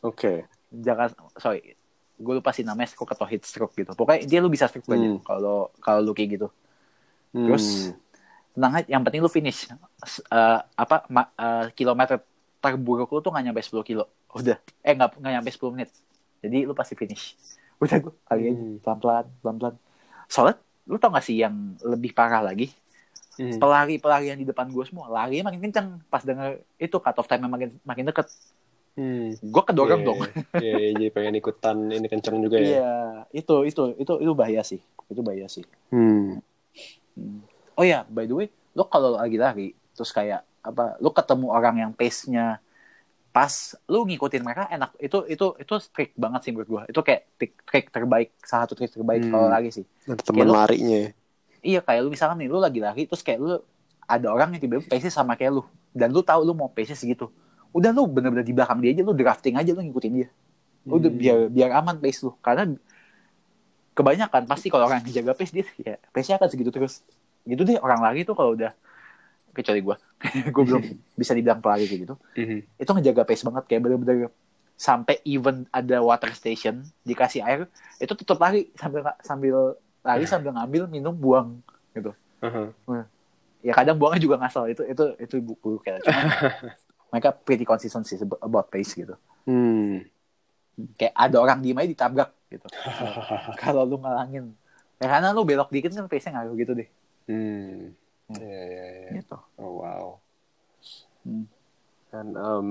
Oke. 0.00 0.48
jangan 0.72 1.12
sorry 1.36 1.76
gue 2.18 2.34
lupa 2.34 2.50
sih 2.50 2.62
namanya 2.62 2.90
stroke 2.90 3.14
atau 3.14 3.24
heat 3.24 3.42
stroke 3.42 3.72
gitu. 3.72 3.94
Pokoknya 3.94 4.26
dia 4.26 4.38
lu 4.38 4.50
bisa 4.50 4.66
stroke 4.66 4.86
aja 4.88 4.98
Hmm. 4.98 5.22
kalau 5.22 5.70
kalau 5.78 6.02
lu 6.02 6.12
kayak 6.12 6.34
gitu. 6.34 6.48
Terus, 7.30 7.64
Hmm. 7.64 7.94
tenang 8.52 8.72
aja 8.74 8.88
yang 8.88 9.02
penting 9.02 9.20
lu 9.20 9.30
finish. 9.30 9.70
Eh, 9.70 10.58
apa 10.60 11.06
ma- 11.06 11.30
eh, 11.30 11.70
kilometer 11.72 12.18
terburuk 12.58 13.06
lu 13.08 13.20
tuh 13.20 13.30
nggak 13.30 13.44
nyampe 13.44 13.62
10 13.62 13.82
kilo. 13.82 14.04
Udah. 14.38 14.58
Eh 14.82 14.92
nggak 14.92 15.16
nggak 15.16 15.32
nyampe 15.32 15.50
10 15.50 15.70
menit. 15.70 15.90
Jadi 16.42 16.66
lu 16.66 16.74
pasti 16.74 16.92
finish. 16.92 17.38
Udah 17.82 17.96
gue 17.96 18.12
kali 18.26 18.42
aja. 18.44 18.58
Hmm. 18.58 18.76
pelan 18.82 18.98
pelan 18.98 19.24
pelan 19.38 19.56
pelan 19.56 19.74
soalnya 20.26 20.58
lu 20.84 20.96
tau 20.96 21.08
gak 21.08 21.24
sih 21.24 21.38
yang 21.38 21.54
lebih 21.80 22.12
parah 22.12 22.42
lagi? 22.42 22.68
Hmm. 23.38 23.54
pelari 23.54 24.02
pelari 24.02 24.34
yang 24.34 24.40
di 24.40 24.42
depan 24.42 24.66
gue 24.66 24.82
semua 24.82 25.06
lari 25.06 25.38
makin 25.40 25.62
kenceng. 25.62 26.02
Pas 26.10 26.20
denger 26.20 26.58
itu 26.74 26.96
cut 26.98 27.14
off 27.14 27.30
time 27.30 27.46
makin 27.46 27.78
makin 27.86 28.04
deket 28.04 28.26
Hmm. 28.98 29.30
gue 29.30 29.62
kedorong 29.62 30.02
Iya, 30.02 30.04
dong 30.04 30.18
Iya, 30.58 30.72
iya, 30.74 30.88
jadi 30.92 31.08
pengen 31.08 31.34
ikutan 31.36 31.76
ini 31.86 32.06
kenceng 32.06 32.42
juga 32.42 32.58
ya. 32.58 32.66
iya 32.66 32.92
itu 33.30 33.54
itu 33.62 33.94
itu 33.94 34.12
itu 34.18 34.32
bahaya 34.34 34.60
sih 34.60 34.82
itu 35.06 35.20
bahaya 35.22 35.46
sih 35.46 35.62
Hmm. 35.88 36.42
Hmm. 37.14 37.46
Oh 37.72 37.82
ya, 37.82 38.02
by 38.04 38.26
the 38.26 38.34
way, 38.34 38.46
lo 38.72 38.84
kalau 38.84 39.14
lagi 39.14 39.34
lari, 39.34 39.68
terus 39.92 40.10
kayak 40.10 40.42
apa, 40.60 40.98
lo 40.98 41.08
ketemu 41.08 41.46
orang 41.48 41.76
yang 41.78 41.90
pace-nya 41.92 42.58
pas, 43.28 43.54
lo 43.84 44.02
ngikutin 44.02 44.42
mereka 44.42 44.66
enak. 44.68 44.98
Itu 44.98 45.22
itu 45.24 45.54
itu 45.56 45.74
trik 45.88 46.10
banget 46.14 46.40
sih 46.42 46.50
menurut 46.50 46.66
gua. 46.68 46.82
Itu 46.84 47.00
kayak 47.00 47.22
trik, 47.36 47.52
trik 47.64 47.86
terbaik, 47.88 48.34
salah 48.40 48.66
satu 48.66 48.74
trik 48.74 48.90
terbaik 48.90 49.22
Hmm. 49.22 49.30
kalau 49.32 49.46
lari 49.48 49.70
sih. 49.70 49.86
Teman 50.04 50.18
Kayak 50.42 50.50
larinya. 50.52 50.98
ya. 51.00 51.10
Iya, 51.60 51.80
kayak 51.80 52.00
lu 52.00 52.10
misalkan 52.10 52.36
nih, 52.36 52.48
lu 52.48 52.58
lagi 52.58 52.78
lari, 52.78 53.02
terus 53.04 53.22
kayak 53.22 53.38
lu 53.38 53.62
ada 54.00 54.26
orang 54.26 54.48
yang 54.50 54.60
tiba-tiba 54.60 54.86
pace 54.88 55.06
sama 55.08 55.34
kayak 55.34 55.52
lu, 55.52 55.62
dan 55.92 56.10
lu 56.10 56.18
tahu 56.20 56.42
lu 56.42 56.52
mau 56.52 56.66
pace 56.66 56.94
segitu. 56.94 57.30
Udah 57.72 57.90
lu 57.92 58.08
bener-bener 58.08 58.44
di 58.44 58.54
belakang 58.56 58.78
dia 58.80 58.90
aja, 58.96 59.02
lu 59.04 59.12
drafting 59.12 59.54
aja, 59.56 59.70
lu 59.76 59.80
ngikutin 59.84 60.12
dia. 60.12 60.28
Udah 60.88 61.10
Hmm. 61.12 61.20
biar 61.20 61.38
biar 61.52 61.70
aman 61.76 62.00
pace 62.00 62.24
lu, 62.24 62.32
karena 62.40 62.64
kebanyakan 63.92 64.46
pasti 64.46 64.70
kalau 64.70 64.86
orang 64.86 65.02
yang 65.02 65.10
jaga 65.22 65.34
pace 65.34 65.50
dia 65.50 65.66
ya 65.82 65.98
pace-nya 66.14 66.38
akan 66.38 66.48
segitu 66.54 66.70
terus 66.70 67.02
gitu 67.42 67.66
deh 67.66 67.82
orang 67.82 67.98
lari 67.98 68.22
tuh 68.22 68.38
kalau 68.38 68.54
udah 68.54 68.70
kecuali 69.50 69.82
gue 69.82 69.96
gue 70.54 70.62
belum 70.62 70.82
bisa 71.20 71.34
dibilang 71.34 71.58
pelari 71.58 71.90
kayak 71.90 72.00
gitu 72.06 72.14
Mhm. 72.38 72.58
itu 72.78 72.90
ngejaga 72.94 73.22
pace 73.26 73.42
banget 73.42 73.64
kayak 73.66 73.80
bener-bener 73.82 74.30
sampai 74.78 75.18
even 75.26 75.66
ada 75.74 75.98
water 75.98 76.30
station 76.30 76.86
dikasih 77.02 77.42
air 77.42 77.66
itu 77.98 78.14
tetap 78.14 78.38
lari 78.38 78.70
sambil 78.78 79.02
sambil 79.26 79.54
lari 80.06 80.24
sambil 80.30 80.54
ngambil 80.54 80.86
minum 80.86 81.10
buang 81.10 81.58
gitu 81.90 82.14
Aha. 82.38 82.70
ya 83.58 83.74
kadang 83.74 83.98
buangnya 83.98 84.22
juga 84.22 84.38
ngasal 84.38 84.70
itu 84.70 84.86
itu 84.86 85.04
itu 85.18 85.34
buku 85.42 85.82
kayak 85.82 86.06
cuma 86.06 86.22
mereka 87.08 87.32
pretty 87.32 87.62
consistent 87.62 88.04
sih 88.04 88.16
about 88.38 88.68
pace 88.68 88.92
gitu 88.92 89.14
Hmm. 89.44 90.04
kayak 90.94 91.10
ada 91.12 91.36
orang 91.38 91.58
diem 91.58 91.74
aja 91.74 91.88
ditabrak 91.88 92.30
gitu 92.48 92.68
kalau 93.62 93.82
lu 93.82 93.96
ngalangin 93.96 94.52
ya 94.96 95.08
karena 95.08 95.32
lu 95.32 95.42
belok 95.42 95.68
dikit 95.68 95.90
kan 95.90 96.04
pace 96.04 96.28
nya 96.28 96.38
ngaruh 96.38 96.54
gitu 96.54 96.72
deh 96.74 96.88
Hmm. 97.28 97.92
Ya, 98.30 98.44
ya, 98.44 98.84
ya. 99.04 99.10
gitu 99.20 99.36
Oh, 99.56 99.80
wow. 99.80 100.16
Hmm. 101.24 101.44
Dan 102.08 102.26
em, 102.32 102.66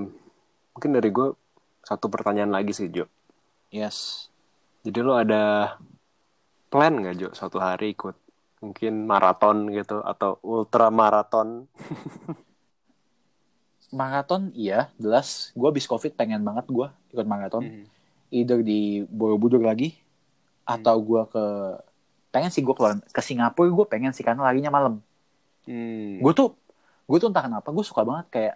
mungkin 0.70 0.90
dari 0.92 1.10
gue 1.10 1.30
satu 1.80 2.06
pertanyaan 2.06 2.50
lagi 2.50 2.70
sih, 2.70 2.86
Jo. 2.86 3.06
yes 3.68 4.26
Jadi 4.82 4.98
lo 4.98 5.14
ada 5.14 5.74
plan 6.66 6.90
nggak, 6.92 7.14
Jo, 7.16 7.28
suatu 7.30 7.58
hari 7.58 7.94
ikut 7.94 8.14
mungkin 8.58 9.06
maraton 9.06 9.70
gitu 9.70 9.98
atau 10.00 10.42
ultra 10.42 10.90
maraton? 10.90 11.66
maraton 13.90 14.52
iya 14.52 14.92
jelas. 14.96 15.50
Gue 15.52 15.68
abis 15.68 15.84
covid 15.84 16.12
pengen 16.12 16.40
banget 16.40 16.68
gue 16.68 16.86
ikut 17.10 17.24
maraton 17.24 17.64
Mhm. 17.64 17.84
either 18.28 18.60
di 18.60 19.04
Borobudur 19.04 19.60
lagi 19.60 19.96
atau 20.62 21.00
gue 21.00 21.22
ke 21.26 21.44
pengen 22.28 22.52
sih 22.52 22.60
gue 22.60 22.76
keluar 22.76 23.00
ke 23.00 23.20
Singapura 23.20 23.72
gue 23.72 23.86
pengen 23.88 24.12
sih 24.12 24.20
karena 24.20 24.44
larinya 24.44 24.68
malam. 24.68 25.00
Hmm. 25.64 26.20
gue 26.20 26.32
tuh 26.32 26.56
gue 27.04 27.18
tuh 27.18 27.28
entah 27.28 27.44
kenapa 27.44 27.68
gue 27.68 27.84
suka 27.84 28.04
banget 28.04 28.26
kayak 28.28 28.54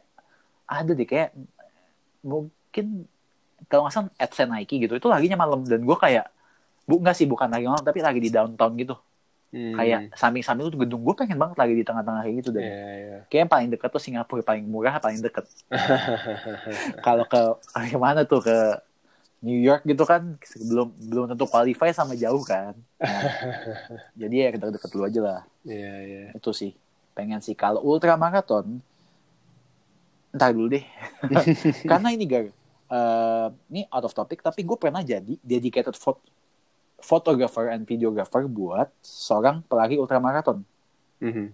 ada 0.64 0.92
deh 0.92 1.04
kayak 1.04 1.32
mungkin 2.20 3.04
kalau 3.68 3.84
nggak 3.84 3.94
salah 3.94 4.08
AdSense 4.16 4.48
Nike 4.48 4.76
gitu 4.78 4.96
itu 4.96 5.08
laginya 5.08 5.40
malam. 5.40 5.64
Dan 5.64 5.82
gue 5.82 5.96
kayak 5.96 6.28
bu 6.82 6.98
nggak 6.98 7.14
sih 7.14 7.24
bukan 7.24 7.48
lagi 7.48 7.64
malam 7.64 7.80
tapi 7.80 8.00
lagi 8.00 8.18
di 8.18 8.28
downtown 8.28 8.74
gitu 8.74 8.96
Hmm. 9.52 9.76
kayak 9.76 10.16
samping-samping 10.16 10.72
tuh 10.72 10.80
gedung 10.80 11.04
gue 11.04 11.12
pengen 11.12 11.36
banget 11.36 11.60
lagi 11.60 11.76
di 11.76 11.84
tengah-tengah 11.84 12.24
kayak 12.24 12.36
gitu 12.40 12.56
iya. 12.56 13.20
kayak 13.28 13.40
yang 13.44 13.52
paling 13.52 13.68
deket 13.68 13.88
tuh 13.92 14.00
Singapura 14.00 14.40
paling 14.40 14.64
murah 14.64 14.96
paling 14.96 15.20
deket. 15.20 15.44
Kalau 17.04 17.28
ke 17.28 17.60
ke 17.92 17.98
mana 18.00 18.24
tuh? 18.24 18.40
Ke 18.40 18.80
New 19.44 19.60
York 19.60 19.84
gitu 19.84 20.08
kan? 20.08 20.40
Belum 20.56 20.88
belum 20.96 21.24
tentu 21.28 21.44
qualify 21.44 21.92
sama 21.92 22.16
jauh 22.16 22.40
kan? 22.48 22.72
Nah, 22.96 23.22
jadi 24.24 24.48
ya 24.48 24.48
deket-deket 24.56 24.88
dulu 24.88 25.04
aja 25.04 25.20
lah. 25.20 25.40
Iya, 25.68 25.92
iya. 26.00 26.24
itu 26.32 26.50
sih. 26.56 26.72
Pengen 27.12 27.44
sih. 27.44 27.52
Kalau 27.52 27.84
ultra 27.84 28.16
marathon 28.16 28.80
ntar 30.32 30.56
dulu 30.56 30.80
deh. 30.80 30.84
Karena 31.84 32.08
ini 32.08 32.24
gar 32.24 32.48
eh, 32.48 33.48
ini 33.68 33.84
out 33.92 34.08
of 34.08 34.16
topic 34.16 34.40
tapi 34.40 34.64
gue 34.64 34.80
pernah 34.80 35.04
jadi 35.04 35.36
dedicated 35.44 35.92
phot 37.02 37.26
photographer 37.26 37.66
and 37.74 37.82
videographer 37.82 38.46
buat 38.46 38.88
seorang 39.02 39.66
pelari 39.66 39.98
ultra 39.98 40.22
marathon 40.22 40.62
Mhm. 41.18 41.50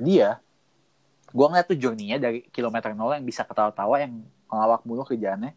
dia 0.00 0.38
gue 1.30 1.46
ngeliat 1.46 1.66
tuh 1.66 1.78
journey-nya 1.78 2.16
dari 2.22 2.46
kilometer 2.54 2.94
0 2.94 3.18
yang 3.18 3.26
bisa 3.26 3.42
ketawa-tawa 3.42 3.98
yang 4.00 4.22
ngelawak 4.46 4.82
mulu 4.86 5.02
kerjaannya 5.02 5.52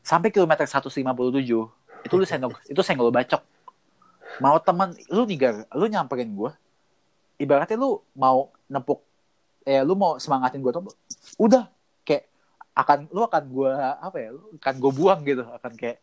sampai 0.00 0.30
kilometer 0.30 0.62
157 0.62 1.02
itu 2.06 2.14
lu 2.14 2.24
senggol 2.24 2.54
itu 2.72 2.80
senggol 2.86 3.10
bacok. 3.10 3.42
Mau 4.38 4.56
teman 4.62 4.94
lu 5.10 5.26
nih 5.26 5.66
lu 5.74 5.90
nyamperin 5.90 6.30
gue 6.30 6.50
ibaratnya 7.42 7.76
lu 7.76 7.98
mau 8.14 8.52
nepuk 8.70 9.02
eh 9.66 9.82
lu 9.82 9.98
mau 9.98 10.16
semangatin 10.22 10.62
gue 10.62 10.70
tuh 10.70 10.86
udah 11.40 11.66
kayak 12.06 12.30
akan 12.76 13.10
lu 13.10 13.20
akan 13.26 13.42
gue 13.50 13.70
apa 13.98 14.16
ya 14.16 14.28
lu 14.36 14.42
akan 14.62 14.74
gue 14.78 14.92
buang 14.94 15.20
gitu 15.26 15.42
akan 15.42 15.72
kayak 15.74 15.98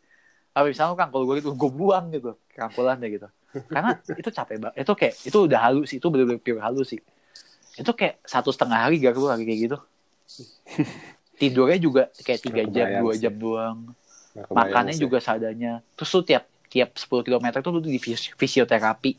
apa 0.54 0.64
misalnya 0.70 0.90
lu 0.94 0.98
kan 0.98 1.08
kalau 1.10 1.24
gue 1.26 1.34
gitu 1.42 1.50
gue 1.52 1.70
buang 1.70 2.04
gitu 2.14 2.30
rangkulannya 2.54 3.08
gitu. 3.10 3.26
Karena 3.74 3.90
itu 4.14 4.28
capek 4.30 4.56
banget 4.62 4.76
itu 4.86 4.92
kayak 4.94 5.14
itu 5.26 5.38
udah 5.50 5.58
halus 5.66 5.86
sih 5.90 5.98
itu 5.98 6.06
bener-bener 6.12 6.40
pure 6.40 6.62
halus 6.62 6.86
sih. 6.94 7.00
Itu 7.74 7.90
kayak 7.92 8.22
satu 8.24 8.50
setengah 8.54 8.86
hari 8.86 9.02
gak 9.02 9.18
lu 9.18 9.26
lagi 9.26 9.44
kayak 9.44 9.60
gitu. 9.70 9.76
Tidurnya 11.34 11.78
juga 11.82 12.02
kayak 12.22 12.40
tiga 12.46 12.62
jam 12.70 12.88
dua 13.02 13.12
jam 13.18 13.34
doang. 13.34 13.78
Makannya 14.54 14.94
sih. 14.94 15.02
juga 15.02 15.18
seadanya. 15.18 15.82
Terus 15.98 16.10
lu 16.14 16.22
tiap 16.22 16.44
tiap 16.70 16.90
10 16.94 17.22
km 17.26 17.62
tuh 17.62 17.70
lu 17.74 17.80
di 17.82 17.98
fisi- 17.98 18.34
fisioterapi. 18.38 19.12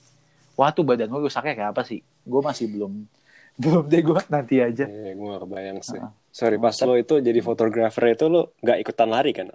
Wah 0.56 0.72
tuh 0.72 0.88
badan 0.88 1.12
lu 1.12 1.28
rusaknya 1.28 1.54
kayak 1.56 1.70
apa 1.76 1.84
sih? 1.84 2.00
Gue 2.24 2.40
masih 2.40 2.72
belum 2.72 3.04
belum 3.62 3.84
deh 3.92 4.02
gue 4.04 4.20
nanti 4.32 4.56
aja. 4.64 4.88
Iya, 4.88 5.12
gue 5.16 5.26
gak 5.36 5.42
kebayang 5.44 5.80
sih. 5.84 6.00
Heeh. 6.00 6.12
Sorry, 6.36 6.60
pas 6.60 6.76
lo 6.84 6.94
itu 7.00 7.16
jadi 7.24 7.40
fotografer 7.40 8.16
itu 8.16 8.26
lo 8.28 8.56
gak 8.64 8.80
ikutan 8.84 9.08
lari 9.12 9.32
kan? 9.36 9.48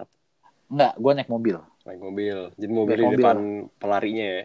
Enggak, 0.71 0.93
gue 1.03 1.11
naik 1.15 1.29
mobil 1.35 1.57
Naik 1.85 1.99
mobil. 2.07 2.37
Jadi 2.61 2.71
mobil 2.79 2.95
Naik 2.95 3.01
di 3.01 3.05
mobil. 3.07 3.17
depan 3.17 3.37
pelarinya 3.81 4.25
ya? 4.37 4.41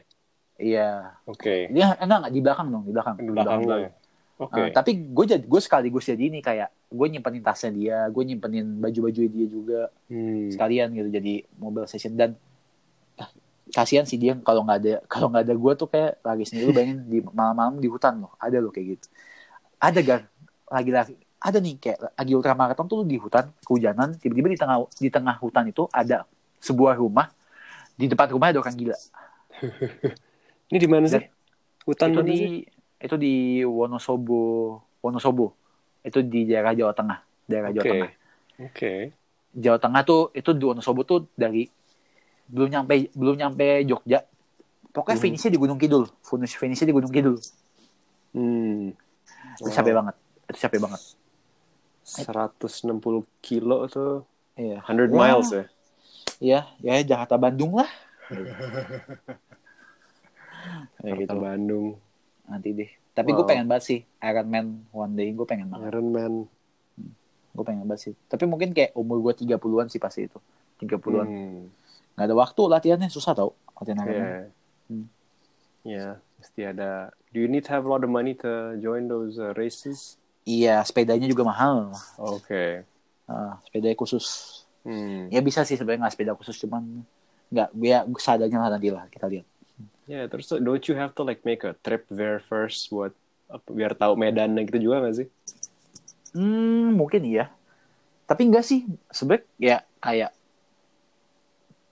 iya 0.61 0.81
Oke. 1.27 1.57
dia 1.75 1.85
enggak 2.03 2.19
enggak 2.21 2.33
di 2.37 2.41
belakang 2.45 2.69
dong 2.73 2.85
di 2.89 2.93
belakang 2.97 3.17
Di 3.19 3.25
belakang 3.29 3.61
ya? 3.85 3.89
Oke. 4.37 4.61
Ah, 4.61 4.69
tapi 4.71 4.91
gue 5.17 5.25
jadi 5.33 5.45
gue 5.45 5.61
sekaligus 5.67 6.05
jadi 6.07 6.23
ini 6.31 6.39
kayak 6.45 6.69
gue 6.93 7.07
nyimpenin 7.13 7.43
tasnya 7.45 7.71
dia 7.75 7.99
gue 8.15 8.23
nyimpenin 8.29 8.67
baju-baju 8.85 9.23
dia 9.37 9.47
juga 9.51 9.81
Hmm. 10.09 10.51
sekalian 10.53 10.89
gitu 10.95 11.09
jadi 11.19 11.35
mobil 11.59 11.85
session 11.91 12.15
dan 12.15 12.31
ah, 13.21 13.31
kasihan 13.75 14.07
sih 14.09 14.19
dia 14.21 14.35
kalau 14.47 14.63
nggak 14.67 14.79
ada 14.83 14.95
kalau 15.13 15.27
nggak 15.33 15.45
ada 15.49 15.55
gue 15.57 15.73
tuh 15.81 15.89
kayak 15.93 16.13
lagi 16.25 16.45
sendiri 16.49 16.65
lu 16.71 16.75
bayangin 16.77 16.99
di 17.09 17.19
malam-malam 17.23 17.75
di 17.83 17.89
hutan 17.91 18.15
loh 18.25 18.33
ada 18.41 18.59
loh 18.63 18.71
kayak 18.75 18.87
gitu 18.99 19.07
ada 19.83 19.99
gak 20.03 20.21
lagi 20.71 20.91
lagi 20.95 21.15
ada 21.37 21.59
nih 21.61 21.77
kayak 21.77 21.99
lagi 22.17 22.33
ultramaraton 22.33 22.87
tuh 22.89 23.05
di 23.05 23.17
hutan 23.21 23.53
kehujanan 23.63 24.17
tiba-tiba 24.17 24.49
di 24.51 24.59
tengah 24.59 24.77
di 24.97 25.09
tengah 25.13 25.37
hutan 25.39 25.69
itu 25.69 25.85
ada 25.93 26.25
sebuah 26.59 26.97
rumah 26.97 27.29
di 27.95 28.09
depan 28.09 28.33
rumah 28.33 28.51
ada 28.53 28.61
orang 28.61 28.77
gila 28.77 28.97
Ini 30.67 30.79
di 30.83 30.89
mana 30.91 31.07
sih? 31.07 31.23
Hutan 31.87 32.11
itu 32.11 32.21
di 32.27 32.37
sih? 32.37 32.51
itu 32.97 33.15
di 33.15 33.35
Wonosobo 33.63 34.43
Wonosobo 34.99 35.55
itu 36.03 36.25
di 36.27 36.43
daerah 36.49 36.75
Jawa 36.75 36.91
Tengah 36.91 37.19
daerah 37.47 37.71
Jawa 37.71 37.85
Oke. 37.85 37.91
Tengah 37.95 38.11
Oke. 38.67 38.93
Jawa 39.55 39.79
Tengah 39.79 40.03
tuh 40.03 40.23
itu 40.35 40.51
di 40.53 40.65
Wonosobo 40.67 41.07
tuh 41.07 41.31
dari 41.39 41.69
belum 42.47 42.69
nyampe 42.71 43.11
belum 43.15 43.37
nyampe 43.39 43.87
Jogja. 43.87 44.23
Pokoknya 44.91 45.19
Mhm. 45.19 45.25
finishnya 45.29 45.51
di 45.53 45.61
Gunung 45.61 45.77
Kidul. 45.77 46.05
Finish 46.25 46.57
finishnya 46.57 46.89
di 46.89 46.95
Gunung 46.97 47.13
Kidul. 47.13 47.37
Hmm. 48.33 48.97
Itu 49.61 49.69
capek 49.69 49.93
banget. 49.93 50.15
Itu 50.51 50.59
capek 50.67 50.81
banget. 50.83 51.01
160 52.07 53.27
kilo 53.43 53.91
tuh. 53.91 54.23
Iya. 54.55 54.79
100 54.87 55.11
Ya. 55.11 55.13
miles 55.13 55.49
ya? 55.51 55.65
Iya, 56.37 56.61
ya 56.79 56.95
Jakarta 57.03 57.35
Bandung 57.37 57.75
lah. 57.75 57.91
Jakarta 61.03 61.19
gitu. 61.19 61.37
Bandung. 61.37 61.87
Nanti 62.47 62.69
deh. 62.73 62.91
Tapi 63.11 63.33
gue 63.33 63.43
Wow. 63.43 63.49
pengen 63.49 63.67
banget 63.67 63.85
sih 63.85 64.01
Iron 64.21 64.47
Man 64.47 64.67
one 64.93 65.13
day 65.17 65.33
gue 65.33 65.47
pengen 65.49 65.73
banget. 65.73 65.89
Iron 65.91 66.09
Man. 66.13 66.33
Gue 67.57 67.65
pengen 67.65 67.89
banget 67.89 68.13
sih. 68.13 68.15
Tapi 68.29 68.45
mungkin 68.45 68.77
kayak 68.77 68.93
umur 68.93 69.19
gue 69.25 69.33
30-an 69.47 69.89
sih 69.89 69.99
pasti 69.99 70.29
itu. 70.29 70.39
30-an. 70.79 71.27
Hmm. 71.27 71.63
Nggak 72.15 72.27
ada 72.29 72.35
waktu 72.37 72.61
latihannya 72.69 73.09
susah 73.09 73.33
tau. 73.33 73.51
Latihan 73.81 73.99
Iron 74.05 74.13
Man. 74.13 74.21
Yeah. 74.21 74.45
Hmm. 74.87 75.07
Ya, 75.87 76.07
mesti 76.39 76.61
ada. 76.67 76.91
Do 77.33 77.39
you 77.41 77.49
need 77.49 77.65
to 77.65 77.73
have 77.73 77.87
a 77.87 77.91
lot 77.91 78.03
of 78.05 78.11
money 78.11 78.35
to 78.43 78.77
join 78.83 79.09
those 79.09 79.39
uh, 79.39 79.55
races? 79.57 80.21
Iya, 80.47 80.79
sepedanya 80.81 81.27
juga 81.27 81.43
mahal. 81.43 81.91
Oke. 82.17 82.87
Ah, 83.27 83.59
sepedanya 83.67 83.99
khusus. 83.99 84.27
Hmm. 84.87 85.27
ya 85.35 85.43
bisa 85.43 85.67
sih 85.67 85.75
sebenarnya 85.75 86.07
nggak 86.07 86.15
sepeda 86.15 86.39
khusus 86.39 86.55
cuman 86.63 87.03
nggak 87.51 87.75
ya 87.83 88.07
seadanya 88.23 88.63
lah 88.63 88.71
nanti 88.71 88.95
lah 88.95 89.03
kita 89.11 89.27
lihat 89.27 89.43
Ya, 90.07 90.31
terus 90.31 90.47
tuh, 90.47 90.63
don't 90.63 90.79
you 90.87 90.95
have 90.95 91.11
to 91.11 91.27
like 91.27 91.43
make 91.43 91.67
a 91.67 91.75
trip 91.83 92.07
there 92.07 92.39
first 92.39 92.87
buat 92.87 93.11
biar 93.67 93.99
tahu 93.99 94.15
medannya 94.15 94.63
gitu 94.63 94.87
juga 94.87 95.03
gak 95.03 95.19
sih? 95.19 95.29
hmm 96.39 96.95
mungkin 96.95 97.19
iya 97.27 97.51
tapi 98.31 98.47
enggak 98.47 98.63
sih 98.63 98.87
sebenarnya 99.11 99.43
ya 99.59 99.77
kayak 99.99 100.31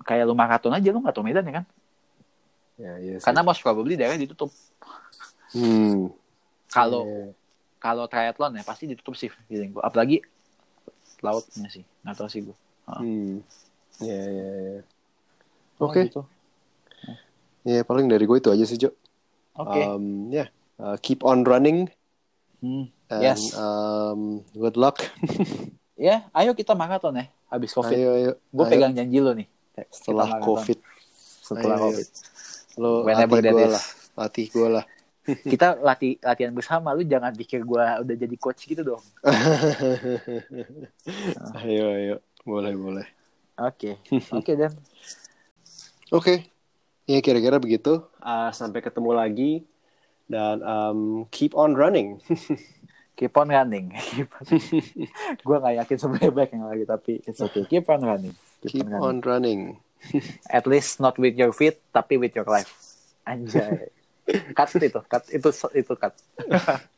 kayak 0.06 0.24
lu 0.24 0.38
maraton 0.38 0.70
aja 0.70 0.94
lu 0.94 1.02
nggak 1.02 1.14
tahu 1.18 1.26
medan 1.26 1.50
ya 1.50 1.54
kan 1.58 1.64
Ya, 2.74 2.94
iya 3.02 3.18
sih. 3.18 3.26
karena 3.26 3.42
most 3.42 3.58
probably 3.58 3.98
daerah 3.98 4.14
ditutup 4.14 4.54
Hmm. 5.50 6.14
kalau 6.66 7.10
Iya. 7.10 7.26
Kalau 7.84 8.08
triathlon 8.08 8.56
ya 8.56 8.64
pasti 8.64 8.88
ditutup 8.88 9.12
sih 9.12 9.28
feeling 9.44 9.70
gua 9.70 9.84
apalagi 9.84 10.24
lautnya 11.20 11.68
sih 11.68 11.84
nggak 12.00 12.16
tahu 12.16 12.28
sih 12.28 12.40
gua 12.42 12.56
Hmm. 12.84 13.40
Ya, 13.96 14.12
ya, 14.12 14.48
ya. 14.68 14.80
Oh, 15.76 15.88
Oke. 15.88 16.04
gitu. 16.04 16.20
Ya, 17.62 17.80
paling 17.80 18.06
dari 18.06 18.22
gue 18.22 18.36
itu 18.36 18.52
aja 18.52 18.60
sih, 18.62 18.76
Jo. 18.76 18.92
oke 19.54 19.80
Um, 19.88 20.28
ya, 20.28 20.52
uh, 20.76 20.98
keep 20.98 21.24
on 21.24 21.40
running 21.42 21.88
Hmm. 22.58 22.92
and 23.08 23.22
Yes. 23.22 23.52
um, 23.54 24.44
good 24.52 24.74
luck. 24.74 25.00
ya 25.96 26.28
ayo 26.32 26.52
kita 26.52 26.72
maraton 26.72 27.14
ya 27.14 27.24
habis 27.46 27.70
covid 27.70 27.94
ayo, 27.94 28.10
ayo. 28.12 28.32
gue 28.36 28.60
ayo. 28.60 28.68
pegang 28.68 28.92
janji 28.92 29.16
lo 29.16 29.32
nih 29.32 29.48
Setelah. 29.88 30.28
COVID. 30.38 30.78
setelah 31.40 31.76
Ayo, 31.78 31.84
ayo. 31.84 31.92
covid 31.94 32.08
Lo 32.74 32.90
Whenever 33.02 33.38
latih 33.38 33.44
that 33.44 33.54
gue 33.54 33.64
is. 33.64 33.72
lah. 33.72 33.84
Latih 34.18 34.46
gue 34.50 34.68
lah. 34.68 34.84
kita 35.52 35.80
latih 35.80 36.20
latihan 36.20 36.52
bersama 36.52 36.92
lu 36.92 37.04
jangan 37.04 37.32
pikir 37.32 37.64
gue 37.64 37.84
udah 38.04 38.16
jadi 38.16 38.36
coach 38.36 38.68
gitu 38.68 38.84
dong 38.84 39.04
ayo, 41.64 41.84
ayo. 41.96 42.16
Boleh, 42.44 42.76
boleh. 42.76 43.06
oke 43.56 43.96
oke 44.38 44.52
dan 44.52 44.72
Oke. 46.14 46.46
Ya 47.10 47.18
kira-kira 47.18 47.58
begitu. 47.58 48.06
Ah, 48.22 48.54
sampai 48.54 48.78
ketemu 48.78 49.18
lagi. 49.18 49.66
Dan 50.30 50.62
um, 50.62 51.00
keep 51.28 51.52
on 51.58 51.74
running. 51.74 52.22
keep 53.14 53.30
on 53.38 53.46
running 53.46 53.94
gue 55.46 55.56
nggak 55.62 55.86
yakin 55.86 55.96
sebenarnya 56.02 56.34
baik 56.34 56.50
yang 56.50 56.66
lagi 56.66 56.82
tapi 56.82 57.12
it's 57.22 57.38
okay 57.38 57.62
keep 57.62 57.86
on 57.86 58.02
running 58.02 58.34
keep, 58.58 58.82
keep 58.82 58.90
on 58.90 59.22
running. 59.22 59.22
on 59.22 59.22
running. 59.22 59.60
at 60.50 60.66
least 60.66 60.98
not 60.98 61.14
with 61.14 61.38
your 61.38 61.54
feet 61.54 61.78
tapi 61.94 62.18
with 62.18 62.34
your 62.34 62.50
life 62.50 62.74
anjay 63.22 63.86
cut 64.56 64.68
itu 64.80 65.00
cut 65.04 65.22
itu 65.28 65.48
itu 65.76 65.94
cut 65.96 66.14